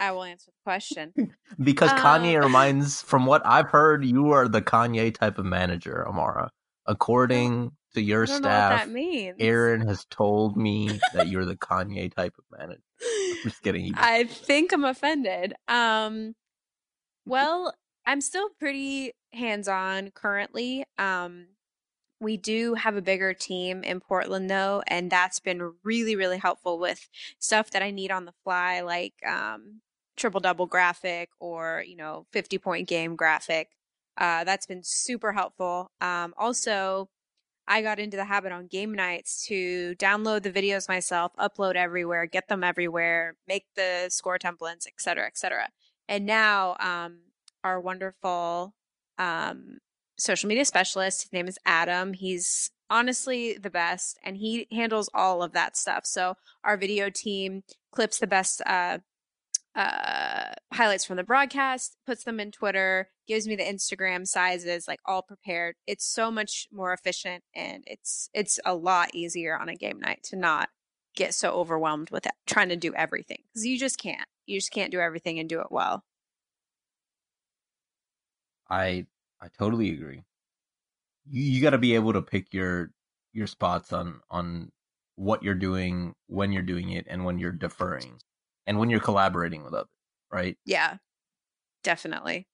I 0.00 0.12
will 0.12 0.24
answer 0.24 0.50
the 0.52 0.64
question. 0.64 1.14
Because 1.62 1.92
Kanye 1.92 2.36
Um, 2.36 2.44
reminds, 2.44 3.02
from 3.02 3.26
what 3.26 3.42
I've 3.46 3.70
heard, 3.70 4.04
you 4.04 4.32
are 4.32 4.48
the 4.48 4.62
Kanye 4.62 5.14
type 5.14 5.38
of 5.38 5.46
manager, 5.46 6.06
Amara. 6.08 6.50
According 6.86 7.72
to 7.96 8.02
your 8.02 8.24
I 8.24 8.26
don't 8.26 8.42
know 8.42 8.48
what 8.48 8.54
staff, 8.54 8.80
that 8.80 8.90
means. 8.90 9.36
Aaron 9.40 9.86
has 9.88 10.04
told 10.10 10.56
me 10.56 11.00
that 11.14 11.28
you're 11.28 11.46
the 11.46 11.56
Kanye 11.56 12.14
type 12.14 12.34
of 12.38 12.44
manager. 12.58 12.82
I'm 13.02 13.42
just 13.42 13.62
kidding. 13.62 13.92
I 13.96 14.24
think 14.24 14.72
I'm 14.72 14.84
offended. 14.84 15.54
Um, 15.66 16.34
well, 17.24 17.74
I'm 18.04 18.20
still 18.20 18.50
pretty 18.60 19.12
hands-on 19.32 20.10
currently. 20.10 20.84
Um, 20.98 21.46
we 22.20 22.36
do 22.36 22.74
have 22.74 22.96
a 22.96 23.02
bigger 23.02 23.32
team 23.32 23.82
in 23.82 24.00
Portland 24.00 24.50
though, 24.50 24.82
and 24.86 25.10
that's 25.10 25.40
been 25.40 25.72
really, 25.82 26.16
really 26.16 26.38
helpful 26.38 26.78
with 26.78 27.08
stuff 27.38 27.70
that 27.70 27.82
I 27.82 27.90
need 27.90 28.10
on 28.10 28.26
the 28.26 28.34
fly, 28.44 28.80
like 28.80 29.14
um, 29.26 29.80
triple 30.16 30.40
double 30.40 30.66
graphic 30.66 31.30
or 31.40 31.82
you 31.86 31.96
know 31.96 32.26
50 32.32 32.58
point 32.58 32.88
game 32.88 33.16
graphic. 33.16 33.70
Uh, 34.18 34.44
that's 34.44 34.66
been 34.66 34.82
super 34.82 35.32
helpful. 35.32 35.90
Um, 36.00 36.32
also, 36.38 37.08
I 37.68 37.82
got 37.82 37.98
into 37.98 38.16
the 38.16 38.24
habit 38.24 38.52
on 38.52 38.68
game 38.68 38.94
nights 38.94 39.44
to 39.46 39.94
download 39.96 40.42
the 40.42 40.52
videos 40.52 40.88
myself, 40.88 41.32
upload 41.36 41.74
everywhere, 41.74 42.26
get 42.26 42.48
them 42.48 42.62
everywhere, 42.62 43.34
make 43.48 43.66
the 43.74 44.06
score 44.08 44.38
templates, 44.38 44.86
et 44.86 44.94
cetera, 44.98 45.26
et 45.26 45.36
cetera. 45.36 45.68
And 46.08 46.26
now, 46.26 46.76
um, 46.78 47.18
our 47.64 47.80
wonderful 47.80 48.74
um, 49.18 49.78
social 50.16 50.48
media 50.48 50.64
specialist, 50.64 51.22
his 51.22 51.32
name 51.32 51.48
is 51.48 51.58
Adam. 51.66 52.12
He's 52.12 52.70
honestly 52.88 53.54
the 53.54 53.70
best, 53.70 54.18
and 54.22 54.36
he 54.36 54.68
handles 54.70 55.10
all 55.12 55.42
of 55.42 55.52
that 55.52 55.76
stuff. 55.76 56.06
So 56.06 56.36
our 56.62 56.76
video 56.76 57.10
team 57.10 57.64
clips 57.90 58.20
the 58.20 58.28
best 58.28 58.62
uh, 58.64 58.98
uh, 59.76 60.52
highlights 60.72 61.04
from 61.04 61.16
the 61.16 61.24
broadcast, 61.24 61.98
puts 62.06 62.24
them 62.24 62.40
in 62.40 62.50
Twitter, 62.50 63.10
gives 63.28 63.46
me 63.46 63.56
the 63.56 63.62
Instagram 63.62 64.26
sizes, 64.26 64.88
like 64.88 65.00
all 65.04 65.22
prepared. 65.22 65.76
It's 65.86 66.04
so 66.04 66.30
much 66.30 66.66
more 66.72 66.92
efficient, 66.92 67.44
and 67.54 67.84
it's 67.86 68.30
it's 68.32 68.58
a 68.64 68.74
lot 68.74 69.14
easier 69.14 69.56
on 69.56 69.68
a 69.68 69.76
game 69.76 70.00
night 70.00 70.22
to 70.24 70.36
not 70.36 70.70
get 71.14 71.34
so 71.34 71.50
overwhelmed 71.52 72.10
with 72.10 72.26
it, 72.26 72.32
trying 72.46 72.70
to 72.70 72.76
do 72.76 72.94
everything 72.94 73.38
because 73.48 73.66
you 73.66 73.78
just 73.78 73.98
can't. 73.98 74.28
You 74.46 74.58
just 74.58 74.72
can't 74.72 74.92
do 74.92 75.00
everything 75.00 75.38
and 75.38 75.48
do 75.48 75.60
it 75.60 75.70
well. 75.70 76.04
I 78.70 79.06
I 79.40 79.48
totally 79.58 79.90
agree. 79.92 80.24
You 81.28 81.42
you 81.42 81.62
got 81.62 81.70
to 81.70 81.78
be 81.78 81.94
able 81.94 82.14
to 82.14 82.22
pick 82.22 82.54
your 82.54 82.92
your 83.32 83.46
spots 83.46 83.92
on 83.92 84.20
on 84.30 84.72
what 85.16 85.42
you're 85.42 85.54
doing, 85.54 86.14
when 86.26 86.52
you're 86.52 86.62
doing 86.62 86.90
it, 86.90 87.06
and 87.08 87.24
when 87.24 87.38
you're 87.38 87.52
deferring, 87.52 88.20
and 88.66 88.78
when 88.78 88.90
you're 88.90 89.00
collaborating 89.00 89.64
with 89.64 89.74
others, 89.74 89.88
right? 90.32 90.56
Yeah, 90.64 90.96
definitely. 91.82 92.48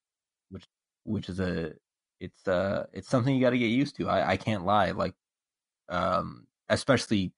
Which 0.51 0.67
which 1.05 1.29
is 1.29 1.41
a 1.41 1.73
it's 2.21 2.47
uh 2.47 2.87
it's 2.93 3.09
something 3.09 3.35
you 3.35 3.41
got 3.41 3.51
to 3.51 3.59
get 3.59 3.67
used 3.67 3.97
to. 3.97 4.09
I 4.09 4.33
I 4.33 4.37
can't 4.37 4.65
lie, 4.65 4.93
like 4.93 5.15
um 5.89 6.47
especially 6.69 7.33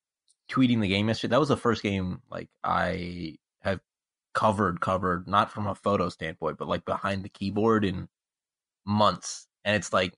tweeting 0.51 0.81
the 0.81 0.89
game 0.89 1.09
yesterday. 1.09 1.33
That 1.33 1.41
was 1.41 1.49
the 1.49 1.57
first 1.57 1.83
game 1.83 2.21
like 2.31 2.49
I 2.63 3.39
have 3.63 3.81
covered, 4.35 4.81
covered, 4.81 5.27
not 5.27 5.51
from 5.51 5.67
a 5.67 5.75
photo 5.75 6.09
standpoint, 6.09 6.59
but 6.59 6.69
like 6.69 6.85
behind 6.85 7.23
the 7.23 7.29
keyboard 7.29 7.85
in 7.85 8.09
months. 8.87 9.47
And 9.65 9.77
it's 9.77 9.93
like 9.93 10.15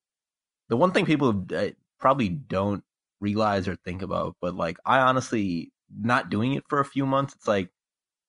the 0.69 0.77
one 0.77 0.93
thing 0.93 1.07
people 1.07 1.45
uh, 1.55 1.69
probably 2.01 2.29
don't 2.29 2.83
realize 3.21 3.69
or 3.69 3.77
think 3.77 4.03
about, 4.03 4.37
but 4.41 4.55
like 4.55 4.79
I 4.85 5.01
honestly 5.01 5.73
not 5.97 6.31
doing 6.31 6.55
it 6.55 6.65
for 6.69 6.81
a 6.81 6.85
few 6.85 7.07
months, 7.07 7.35
it's 7.35 7.49
like 7.49 7.71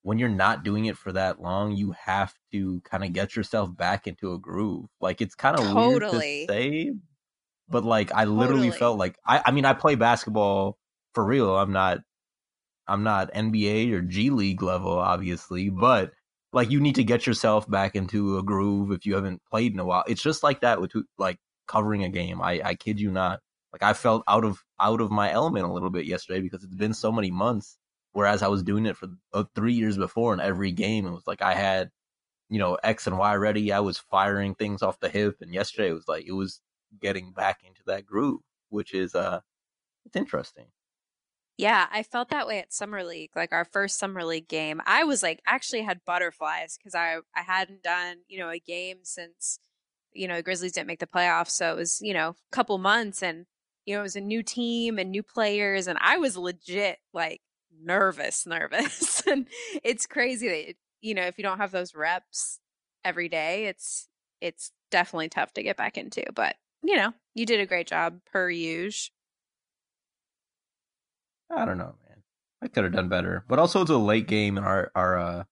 when 0.08 0.20
you're 0.20 0.30
not 0.30 0.64
doing 0.64 0.86
it 0.86 0.96
for 0.96 1.12
that 1.12 1.42
long, 1.42 1.76
you 1.76 1.92
have 1.92 2.34
to 2.54 2.80
kind 2.86 3.04
of 3.04 3.12
get 3.12 3.36
yourself 3.36 3.76
back 3.76 4.08
into 4.08 4.32
a 4.32 4.40
groove. 4.40 4.86
Like 5.02 5.20
it's 5.20 5.36
kind 5.36 5.60
of 5.60 5.66
totally. 5.66 6.46
weird 6.48 6.48
to 6.48 6.54
say, 6.54 6.94
but 7.68 7.84
like 7.84 8.14
I 8.14 8.24
literally 8.24 8.68
totally. 8.68 8.80
felt 8.80 8.98
like 8.98 9.18
I 9.28 9.44
I 9.46 9.52
mean 9.52 9.66
I 9.66 9.74
play 9.74 9.96
basketball 9.96 10.78
for 11.14 11.26
real. 11.26 11.54
I'm 11.58 11.74
not 11.74 11.98
I'm 12.88 13.04
not 13.04 13.34
NBA 13.34 13.92
or 13.92 14.02
G 14.02 14.30
League 14.30 14.64
level 14.64 14.98
obviously, 14.98 15.70
but 15.70 16.14
like 16.54 16.72
you 16.72 16.80
need 16.80 16.96
to 16.96 17.04
get 17.04 17.28
yourself 17.28 17.70
back 17.70 17.98
into 17.98 18.38
a 18.38 18.44
groove 18.44 18.94
if 18.94 19.06
you 19.06 19.16
haven't 19.16 19.42
played 19.52 19.74
in 19.74 19.80
a 19.82 19.86
while. 19.86 20.06
It's 20.08 20.24
just 20.24 20.42
like 20.42 20.62
that 20.62 20.80
with 20.80 20.94
like 21.18 21.38
covering 21.68 22.06
a 22.06 22.10
game. 22.10 22.42
I 22.42 22.62
I 22.64 22.76
kid 22.76 23.02
you 23.02 23.12
not. 23.12 23.42
Like 23.74 23.84
I 23.84 23.92
felt 23.92 24.24
out 24.26 24.46
of 24.46 24.64
out 24.80 25.02
of 25.02 25.12
my 25.12 25.30
element 25.34 25.66
a 25.66 25.74
little 25.74 25.90
bit 25.90 26.06
yesterday 26.06 26.40
because 26.40 26.64
it's 26.64 26.76
been 26.76 26.94
so 26.94 27.12
many 27.12 27.30
months. 27.30 27.78
Whereas 28.14 28.42
I 28.42 28.48
was 28.48 28.64
doing 28.64 28.86
it 28.86 28.98
for 28.98 29.10
uh, 29.34 29.44
three 29.56 29.74
years 29.74 29.98
before, 29.98 30.34
in 30.34 30.40
every 30.40 30.72
game 30.72 31.06
it 31.06 31.12
was 31.12 31.28
like 31.28 31.42
I 31.42 31.54
had, 31.54 31.92
you 32.50 32.60
know, 32.60 32.78
X 32.84 33.08
and 33.08 33.18
Y 33.18 33.36
ready. 33.36 33.72
I 33.72 33.80
was 33.82 33.98
firing 33.98 34.56
things 34.56 34.82
off 34.82 35.00
the 35.00 35.10
hip, 35.10 35.38
and 35.42 35.54
yesterday 35.54 35.90
it 35.90 35.94
was 35.94 36.08
like 36.08 36.26
it 36.26 36.34
was 36.34 36.62
getting 37.00 37.32
back 37.32 37.60
into 37.68 37.82
that 37.86 38.06
groove, 38.06 38.42
which 38.70 38.94
is 38.94 39.14
uh, 39.14 39.42
it's 40.06 40.16
interesting. 40.16 40.68
Yeah, 41.58 41.88
I 41.92 42.04
felt 42.04 42.30
that 42.30 42.46
way 42.46 42.60
at 42.60 42.72
summer 42.72 43.04
league, 43.04 43.32
like 43.36 43.52
our 43.52 43.66
first 43.66 43.98
summer 43.98 44.24
league 44.24 44.48
game. 44.48 44.80
I 44.86 45.04
was 45.06 45.24
like 45.24 45.42
actually 45.48 45.82
had 45.82 46.06
butterflies 46.06 46.78
because 46.78 46.94
I 46.94 47.18
I 47.36 47.42
hadn't 47.42 47.84
done 47.84 48.18
you 48.28 48.40
know 48.40 48.50
a 48.50 48.60
game 48.60 49.00
since 49.04 49.60
you 50.14 50.28
know 50.28 50.42
Grizzlies 50.42 50.74
didn't 50.74 50.88
make 50.88 51.00
the 51.00 51.08
playoffs, 51.08 51.52
so 51.52 51.72
it 51.72 51.76
was 51.76 52.00
you 52.02 52.14
know 52.14 52.30
a 52.30 52.56
couple 52.56 52.78
months, 52.78 53.24
and 53.24 53.48
you 53.86 53.96
know 53.96 54.02
it 54.02 54.04
was 54.04 54.16
a 54.16 54.22
new 54.22 54.44
team 54.44 55.00
and 55.00 55.10
new 55.10 55.24
players, 55.24 55.88
and 55.88 55.98
I 56.00 56.18
was 56.18 56.38
legit 56.38 57.00
like 57.12 57.42
nervous, 57.82 58.46
nervous, 58.46 59.22
and 59.28 59.48
it's 59.84 60.06
crazy 60.06 60.48
that 60.48 60.76
you 61.02 61.14
know 61.14 61.24
if 61.24 61.38
you 61.38 61.44
don't 61.44 61.60
have 61.60 61.72
those 61.72 61.96
reps 61.96 62.60
every 63.04 63.30
day, 63.30 63.66
it's 63.66 64.08
it's 64.42 64.72
definitely 64.92 65.30
tough 65.30 65.54
to 65.54 65.64
get 65.64 65.78
back 65.78 65.98
into, 65.98 66.24
but 66.34 66.56
you 66.84 66.96
know 66.96 67.14
you 67.36 67.46
did 67.46 67.60
a 67.60 67.66
great 67.66 67.88
job 67.88 68.20
per 68.32 68.50
usual. 68.50 69.12
I 71.50 71.66
don't 71.66 71.78
know, 71.78 71.96
man. 72.08 72.24
I 72.62 72.68
could 72.68 72.84
have 72.84 72.94
done 72.94 73.10
better. 73.10 73.46
But 73.48 73.60
also, 73.60 73.82
it's 73.82 73.92
a 73.92 73.98
late 73.98 74.28
game, 74.28 74.58
and 74.58 74.66
our 74.66 74.92
our 74.96 75.18
uh, 75.18 75.44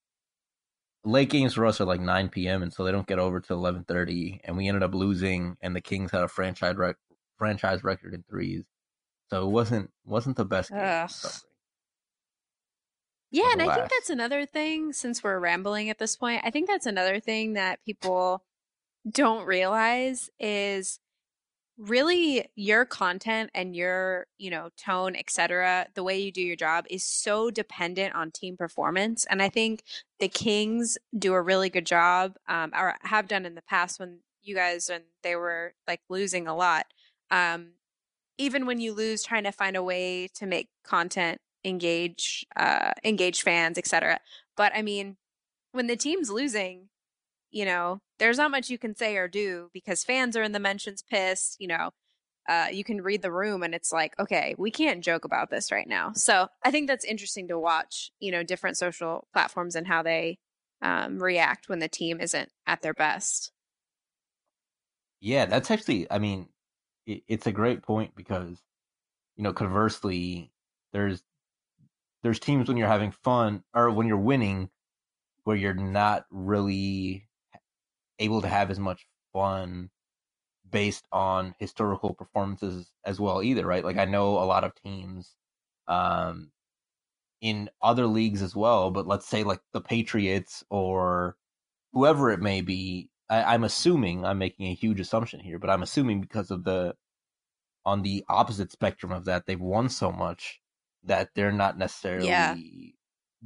late 1.03 1.29
games 1.29 1.53
for 1.53 1.65
us 1.65 1.79
are 1.79 1.85
like 1.85 2.01
9 2.01 2.29
p.m. 2.29 2.63
and 2.63 2.73
so 2.73 2.83
they 2.83 2.91
don't 2.91 3.07
get 3.07 3.19
over 3.19 3.39
to 3.39 3.53
11:30. 3.53 4.41
And 4.43 4.57
we 4.57 4.67
ended 4.67 4.83
up 4.83 4.93
losing, 4.93 5.57
and 5.61 5.75
the 5.75 5.81
Kings 5.81 6.11
had 6.11 6.23
a 6.23 6.27
franchise 6.27 6.75
rec- 6.75 6.97
franchise 7.37 7.83
record 7.83 8.13
in 8.13 8.23
threes, 8.29 8.63
so 9.29 9.47
it 9.47 9.51
wasn't 9.51 9.91
wasn't 10.03 10.37
the 10.37 10.45
best 10.45 10.71
game. 10.71 10.95
Yeah, 13.31 13.51
and 13.51 13.61
I 13.61 13.73
think 13.73 13.89
that's 13.89 14.09
another 14.09 14.45
thing. 14.45 14.93
Since 14.93 15.23
we're 15.23 15.39
rambling 15.39 15.89
at 15.89 15.97
this 15.97 16.15
point, 16.15 16.41
I 16.45 16.51
think 16.51 16.67
that's 16.67 16.85
another 16.85 17.19
thing 17.19 17.53
that 17.53 17.83
people 17.83 18.43
don't 19.11 19.45
realize 19.45 20.29
is 20.39 20.99
really 21.77 22.49
your 22.55 22.85
content 22.85 23.49
and 23.53 23.75
your 23.75 24.27
you 24.37 24.49
know 24.49 24.69
tone 24.77 25.13
etc 25.15 25.85
the 25.93 26.03
way 26.03 26.17
you 26.17 26.31
do 26.31 26.41
your 26.41 26.55
job 26.55 26.85
is 26.89 27.03
so 27.03 27.51
dependent 27.51 28.15
on 28.15 28.31
team 28.31 28.55
performance 28.55 29.25
and 29.29 29.41
i 29.41 29.49
think 29.49 29.83
the 30.19 30.29
kings 30.29 30.97
do 31.17 31.33
a 31.33 31.41
really 31.41 31.69
good 31.69 31.85
job 31.85 32.37
um, 32.47 32.71
or 32.73 32.95
have 33.01 33.27
done 33.27 33.45
in 33.45 33.55
the 33.55 33.61
past 33.61 33.99
when 33.99 34.19
you 34.41 34.55
guys 34.55 34.87
and 34.87 35.03
they 35.21 35.35
were 35.35 35.73
like 35.85 35.99
losing 36.07 36.47
a 36.47 36.55
lot 36.55 36.85
um, 37.29 37.71
even 38.37 38.65
when 38.65 38.79
you 38.79 38.93
lose 38.93 39.21
trying 39.23 39.43
to 39.43 39.51
find 39.51 39.75
a 39.75 39.83
way 39.83 40.29
to 40.33 40.45
make 40.45 40.69
content 40.85 41.41
engage 41.65 42.45
uh, 42.55 42.91
engage 43.03 43.41
fans 43.41 43.77
etc 43.77 44.19
but 44.55 44.71
i 44.75 44.81
mean 44.81 45.17
when 45.71 45.87
the 45.87 45.97
team's 45.97 46.29
losing 46.29 46.87
you 47.55 47.63
know, 47.63 48.01
there's 48.19 48.37
not 48.37 48.51
much 48.51 48.69
you 48.69 48.77
can 48.77 48.93
say 48.97 49.15
or 49.15 49.29
do 49.29 49.69
because 49.71 50.03
fans 50.03 50.35
are 50.35 50.43
in 50.43 50.51
the 50.51 50.59
mentions 50.59 51.01
pissed, 51.01 51.55
you 51.57 51.69
know. 51.69 51.91
Uh, 52.49 52.67
you 52.69 52.83
can 52.83 53.01
read 53.01 53.21
the 53.21 53.31
room 53.31 53.63
and 53.63 53.73
it's 53.73 53.93
like, 53.93 54.13
okay, 54.19 54.53
we 54.57 54.69
can't 54.69 55.01
joke 55.01 55.23
about 55.23 55.49
this 55.49 55.71
right 55.71 55.87
now. 55.87 56.11
So 56.13 56.47
I 56.63 56.69
think 56.69 56.87
that's 56.87 57.05
interesting 57.05 57.47
to 57.47 57.57
watch, 57.57 58.11
you 58.19 58.29
know, 58.29 58.43
different 58.43 58.77
social 58.77 59.25
platforms 59.31 59.75
and 59.75 59.87
how 59.87 60.03
they 60.03 60.37
um, 60.81 61.17
react 61.17 61.69
when 61.69 61.79
the 61.79 61.87
team 61.87 62.19
isn't 62.19 62.49
at 62.67 62.81
their 62.81 62.93
best. 62.93 63.53
Yeah, 65.21 65.45
that's 65.45 65.71
actually, 65.71 66.11
I 66.11 66.19
mean, 66.19 66.49
it, 67.07 67.23
it's 67.29 67.47
a 67.47 67.53
great 67.53 67.83
point 67.83 68.15
because, 68.15 68.61
you 69.37 69.43
know, 69.43 69.53
conversely, 69.53 70.51
there's 70.91 71.23
there's 72.25 72.39
teams 72.39 72.67
when 72.67 72.75
you're 72.75 72.87
having 72.87 73.11
fun 73.11 73.61
or 73.75 73.91
when 73.91 74.07
you're 74.07 74.17
winning 74.17 74.67
where 75.43 75.55
you're 75.55 75.75
not 75.75 76.25
really 76.31 77.27
able 78.17 78.41
to 78.41 78.47
have 78.47 78.71
as 78.71 78.79
much 78.79 79.05
fun 79.31 79.91
based 80.67 81.05
on 81.11 81.53
historical 81.59 82.15
performances 82.15 82.91
as 83.05 83.19
well 83.19 83.43
either 83.43 83.63
right? 83.63 83.85
Like 83.85 83.97
i 83.97 84.05
know 84.05 84.39
a 84.39 84.49
lot 84.49 84.63
of 84.63 84.73
teams 84.73 85.35
um 85.87 86.49
in 87.41 87.69
other 87.79 88.07
leagues 88.07 88.41
as 88.41 88.55
well 88.55 88.89
but 88.89 89.05
let's 89.05 89.27
say 89.27 89.43
like 89.43 89.59
the 89.71 89.81
patriots 89.81 90.63
or 90.71 91.35
whoever 91.93 92.31
it 92.31 92.41
may 92.41 92.61
be 92.61 93.07
I, 93.29 93.53
i'm 93.53 93.63
assuming 93.63 94.25
i'm 94.25 94.39
making 94.39 94.65
a 94.65 94.73
huge 94.73 94.99
assumption 94.99 95.41
here 95.41 95.59
but 95.59 95.69
i'm 95.69 95.83
assuming 95.83 96.21
because 96.21 96.49
of 96.49 96.63
the 96.63 96.95
on 97.85 98.01
the 98.01 98.25
opposite 98.27 98.71
spectrum 98.71 99.11
of 99.11 99.25
that 99.25 99.45
they've 99.45 99.61
won 99.61 99.89
so 99.89 100.11
much 100.11 100.59
that 101.05 101.29
they're 101.35 101.51
not 101.51 101.77
necessarily 101.77 102.27
yeah. 102.27 102.55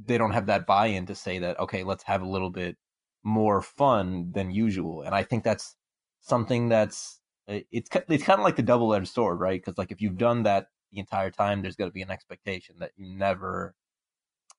they 0.02 0.18
don't 0.18 0.32
have 0.32 0.46
that 0.46 0.66
buy-in 0.66 1.06
to 1.06 1.14
say 1.14 1.38
that 1.38 1.58
okay 1.60 1.84
let's 1.84 2.04
have 2.04 2.22
a 2.22 2.28
little 2.28 2.50
bit 2.50 2.76
more 3.22 3.60
fun 3.60 4.32
than 4.32 4.50
usual. 4.50 5.02
And 5.02 5.14
I 5.14 5.22
think 5.22 5.44
that's 5.44 5.76
something 6.20 6.68
that's 6.68 7.20
it's 7.46 7.90
it's 8.08 8.24
kind 8.24 8.38
of 8.38 8.44
like 8.44 8.56
the 8.56 8.62
double 8.62 8.94
edged 8.94 9.08
sword, 9.08 9.40
right? 9.40 9.60
Because 9.60 9.78
like 9.78 9.92
if 9.92 10.00
you've 10.00 10.18
done 10.18 10.44
that 10.44 10.66
the 10.92 11.00
entire 11.00 11.30
time, 11.30 11.62
there's 11.62 11.76
going 11.76 11.90
to 11.90 11.94
be 11.94 12.02
an 12.02 12.10
expectation 12.10 12.76
that 12.80 12.92
you 12.96 13.06
never, 13.08 13.74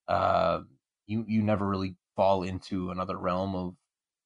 uh, 0.07 0.61
you 1.07 1.25
you 1.27 1.41
never 1.41 1.67
really 1.67 1.95
fall 2.15 2.43
into 2.43 2.91
another 2.91 3.17
realm 3.17 3.55
of 3.55 3.75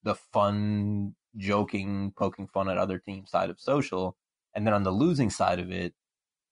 the 0.03 0.15
fun, 0.15 1.15
joking, 1.37 2.13
poking 2.17 2.47
fun 2.47 2.69
at 2.69 2.77
other 2.77 2.99
teams 2.99 3.31
side 3.31 3.49
of 3.49 3.59
social. 3.59 4.17
And 4.53 4.65
then 4.65 4.73
on 4.73 4.83
the 4.83 4.91
losing 4.91 5.29
side 5.29 5.59
of 5.59 5.71
it, 5.71 5.93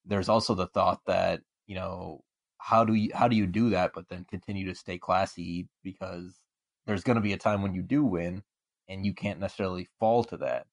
there's 0.06 0.30
also 0.30 0.56
the 0.56 0.68
thought 0.68 1.02
that 1.08 1.42
you 1.68 1.76
know 1.76 2.24
how 2.58 2.86
do 2.86 2.94
you 2.94 3.12
how 3.14 3.28
do 3.28 3.36
you 3.36 3.46
do 3.46 3.70
that, 3.72 3.92
but 3.94 4.08
then 4.10 4.26
continue 4.30 4.66
to 4.66 4.76
stay 4.76 4.98
classy 4.98 5.68
because 5.84 6.40
there's 6.86 7.04
going 7.04 7.16
to 7.16 7.22
be 7.22 7.34
a 7.34 7.38
time 7.38 7.62
when 7.62 7.74
you 7.74 7.82
do 7.82 8.06
win 8.06 8.44
and 8.88 9.06
you 9.06 9.14
can't 9.14 9.40
necessarily 9.40 9.88
fall 10.00 10.24
to 10.26 10.38
that. 10.38 10.68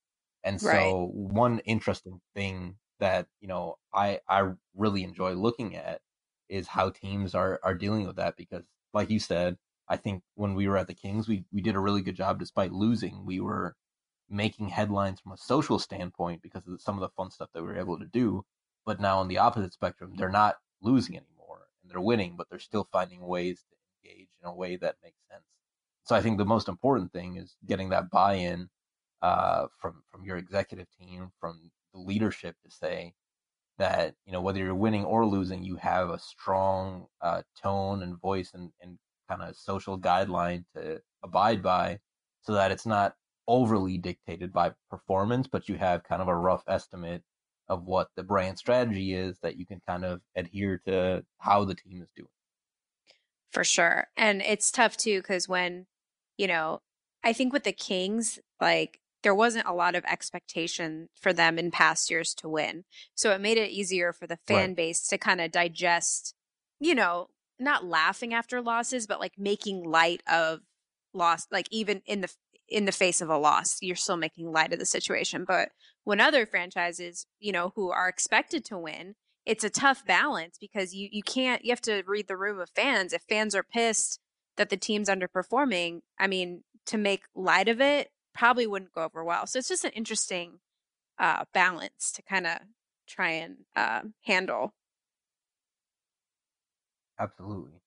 And 0.45 0.61
so 0.61 0.69
right. 0.69 1.15
one 1.15 1.59
interesting 1.61 2.21
thing 2.35 2.77
that, 2.99 3.27
you 3.41 3.49
know, 3.49 3.77
I 3.93 4.21
I 4.29 4.53
really 4.77 5.03
enjoy 5.03 5.33
looking 5.33 5.77
at 5.77 6.01
is 6.49 6.69
how 6.69 6.91
teams 6.91 7.35
are 7.35 7.59
are 7.63 7.75
dealing 7.75 8.07
with 8.07 8.17
that 8.17 8.37
because 8.37 8.65
like 8.95 9.11
you 9.11 9.19
said, 9.19 9.57
I 9.89 9.97
think 9.97 10.23
when 10.35 10.55
we 10.55 10.69
were 10.69 10.77
at 10.77 10.87
the 10.87 10.95
Kings, 10.95 11.29
we 11.29 11.45
we 11.53 11.61
did 11.61 11.75
a 11.75 11.81
really 11.81 12.03
good 12.03 12.17
job 12.17 12.39
despite 12.39 12.73
losing. 12.73 13.27
We 13.27 13.41
were 13.41 13.75
making 14.29 14.69
headlines 14.69 15.21
from 15.21 15.33
a 15.33 15.37
social 15.37 15.79
standpoint 15.81 16.41
because 16.41 16.67
of 16.69 16.81
some 16.81 16.95
of 16.95 17.01
the 17.01 17.09
fun 17.09 17.31
stuff 17.31 17.51
that 17.53 17.63
we 17.63 17.69
were 17.69 17.79
able 17.79 17.99
to 17.99 18.07
do. 18.07 18.45
But 18.87 19.01
now 19.01 19.19
on 19.19 19.29
the 19.29 19.39
opposite 19.39 19.73
spectrum, 19.73 20.15
they're 20.17 20.31
not 20.31 20.57
losing 20.83 21.17
anymore 21.17 21.69
and 21.83 21.91
they're 21.91 22.01
winning, 22.01 22.35
but 22.37 22.49
they're 22.51 22.59
still 22.59 22.89
finding 22.93 23.21
ways 23.27 23.65
to 23.69 24.09
engage 24.09 24.29
in 24.43 24.49
a 24.49 24.55
way 24.55 24.77
that 24.77 24.97
makes 25.03 25.21
sense. 25.31 25.45
So 26.05 26.17
I 26.17 26.23
think 26.23 26.39
the 26.39 26.45
most 26.45 26.69
important 26.69 27.13
thing 27.13 27.37
is 27.37 27.57
getting 27.67 27.91
that 27.91 28.11
buy-in 28.11 28.69
uh, 29.23 29.67
from 29.79 30.03
from 30.11 30.25
your 30.25 30.37
executive 30.37 30.87
team, 30.99 31.31
from 31.41 31.71
the 31.93 32.01
leadership 32.01 32.57
to 32.65 32.71
say 32.71 33.15
that 33.79 34.15
you 34.25 34.33
know 34.33 34.41
whether 34.41 34.59
you're 34.59 34.75
winning 34.75 35.05
or 35.05 35.27
losing, 35.27 35.63
you 35.63 35.77
have 35.77 36.11
a 36.11 36.19
strong 36.19 37.07
uh, 37.21 37.43
tone 37.61 38.03
and 38.03 38.21
voice 38.21 38.53
and, 38.55 38.71
and 38.81 38.99
kind 39.29 39.43
of 39.43 39.57
social 39.57 39.99
guideline 39.99 40.65
to 40.75 41.01
abide 41.23 41.63
by, 41.63 41.99
so 42.43 42.55
that 42.55 42.71
it's 42.71 42.87
not 42.87 43.15
overly 43.47 43.99
dictated 43.99 44.53
by 44.53 44.73
performance, 44.91 45.47
but 45.47 45.69
you 45.69 45.77
have 45.77 46.05
kind 46.05 46.23
of 46.23 46.29
a 46.29 46.37
rough 46.37 46.63
estimate 46.69 47.23
of 47.71 47.85
what 47.85 48.09
the 48.17 48.23
brand 48.25 48.59
strategy 48.59 49.15
is 49.15 49.39
that 49.43 49.57
you 49.57 49.65
can 49.65 49.81
kind 49.87 50.05
of 50.05 50.21
adhere 50.37 50.83
to 50.87 51.25
how 51.39 51.65
the 51.65 51.75
team 51.75 52.03
is 52.03 52.09
doing. 52.17 52.29
For 53.51 53.65
sure. 53.65 54.09
And 54.17 54.43
it's 54.43 54.71
tough 54.71 54.97
too, 54.97 55.21
because 55.21 55.49
when 55.49 55.87
you 56.37 56.47
know, 56.47 56.81
I 57.23 57.33
think 57.33 57.53
with 57.53 57.65
the 57.65 57.73
Kings, 57.73 58.39
like 58.61 58.99
there 59.23 59.35
wasn't 59.35 59.69
a 59.69 59.75
lot 59.75 59.95
of 59.95 60.05
expectation 60.05 61.09
for 61.15 61.33
them 61.33 61.59
in 61.59 61.71
past 61.71 62.11
years 62.11 62.35
to 62.35 62.49
win. 62.49 62.85
So 63.15 63.31
it 63.33 63.41
made 63.41 63.59
it 63.59 63.71
easier 63.71 64.13
for 64.13 64.27
the 64.27 64.39
fan 64.49 64.71
right. 64.71 64.77
base 64.77 65.07
to 65.09 65.19
kind 65.19 65.41
of 65.41 65.53
digest, 65.53 66.35
you 66.81 66.95
know, 66.95 67.29
not 67.59 67.85
laughing 67.85 68.35
after 68.35 68.61
losses, 68.63 69.07
but 69.07 69.21
like 69.21 69.35
making 69.39 69.85
light 69.85 70.23
of 70.27 70.61
loss, 71.13 71.47
like 71.53 71.69
even 71.71 72.03
in 72.07 72.23
the 72.23 72.33
in 72.71 72.85
the 72.85 72.93
face 72.93 73.21
of 73.21 73.29
a 73.29 73.37
loss 73.37 73.79
you're 73.81 73.97
still 73.97 74.17
making 74.17 74.51
light 74.51 74.73
of 74.73 74.79
the 74.79 74.87
situation 74.87 75.45
but 75.45 75.71
when 76.11 76.21
other 76.21 76.45
franchises 76.45 77.25
you 77.39 77.53
know 77.53 77.73
who 77.77 77.89
are 77.93 78.09
expected 78.09 78.65
to 78.65 78.77
win 78.77 79.15
it's 79.47 79.63
a 79.63 79.71
tough 79.71 80.05
balance 80.05 80.59
because 80.61 80.93
you 80.93 81.09
you 81.13 81.23
can't 81.23 81.65
you 81.65 81.71
have 81.71 81.81
to 81.81 82.03
read 82.05 82.27
the 82.27 82.37
room 82.37 82.59
of 82.59 82.69
fans 82.75 83.13
if 83.13 83.23
fans 83.29 83.55
are 83.55 83.63
pissed 83.63 84.19
that 84.57 84.71
the 84.71 84.77
team's 84.77 85.09
underperforming 85.09 86.01
i 86.19 86.27
mean 86.27 86.65
to 86.85 86.99
make 86.99 87.23
light 87.37 87.69
of 87.69 87.81
it 87.81 88.09
probably 88.35 88.67
wouldn't 88.67 88.93
go 88.93 89.05
over 89.05 89.23
well 89.23 89.47
so 89.47 89.57
it's 89.57 89.69
just 89.69 89.85
an 89.85 89.93
interesting 89.93 90.59
uh 91.21 91.45
balance 91.55 92.11
to 92.11 92.23
kind 92.23 92.45
of 92.45 92.59
try 93.07 93.31
and 93.31 93.59
uh, 93.77 94.01
handle 94.25 94.75
Absolutely. 97.21 97.79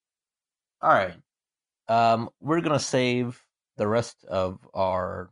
All 0.80 0.94
right. 0.94 1.16
Um, 1.88 2.30
we're 2.40 2.62
gonna 2.62 2.80
save 2.80 3.44
the 3.78 3.88
rest 3.88 4.24
of 4.26 4.60
our 4.76 5.32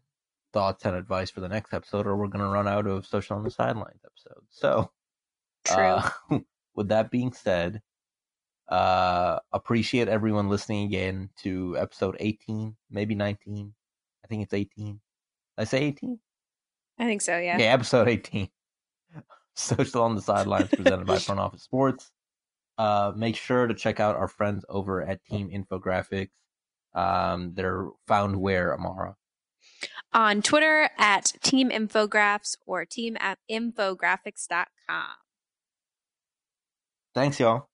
thoughts 0.53 0.85
and 0.85 0.95
advice 0.95 1.29
for 1.29 1.41
the 1.41 1.49
next 1.49 1.73
episode, 1.73 2.07
or 2.07 2.15
we're 2.17 2.27
gonna 2.27 2.49
run 2.49 2.67
out 2.67 2.87
of 2.87 3.05
social 3.05 3.37
on 3.37 3.43
the 3.43 3.51
sidelines 3.51 4.01
episode. 4.05 4.43
So, 4.49 4.91
true 5.65 5.75
uh, 5.75 6.09
with 6.75 6.89
that 6.89 7.11
being 7.11 7.33
said, 7.33 7.81
uh, 8.69 9.39
appreciate 9.51 10.07
everyone 10.07 10.49
listening 10.49 10.85
again 10.85 11.29
to 11.43 11.77
episode 11.77 12.15
18, 12.19 12.75
maybe 12.89 13.15
19. 13.15 13.73
I 14.23 14.27
think 14.27 14.43
it's 14.43 14.53
18. 14.53 14.85
Did 14.85 14.99
I 15.57 15.63
say 15.65 15.83
18? 15.83 16.19
i 16.99 17.05
think 17.05 17.21
so 17.21 17.37
yeah 17.37 17.55
Okay, 17.55 17.67
episode 17.67 18.07
18. 18.07 18.47
Social 19.55 20.03
on 20.03 20.15
the 20.15 20.21
Sidelines 20.21 20.69
presented 20.73 21.05
by 21.05 21.17
Front 21.19 21.41
Office 21.41 21.63
Sports. 21.63 22.11
Uh, 22.77 23.11
make 23.15 23.35
sure 23.35 23.67
to 23.67 23.73
check 23.73 23.99
out 23.99 24.15
our 24.15 24.27
friends 24.27 24.63
over 24.69 25.01
at 25.01 25.23
Team 25.25 25.49
Infographics. 25.49 26.31
Um, 26.93 27.53
they're 27.53 27.89
found 28.07 28.35
where, 28.37 28.73
Amara? 28.73 29.15
On 30.13 30.41
twitter 30.41 30.89
at 30.97 31.33
team 31.41 31.69
infographs 31.69 32.55
or 32.65 32.85
team 32.85 33.17
at 33.19 33.37
infographics.com 33.49 35.15
Thanks, 37.13 37.39
y'all. 37.39 37.67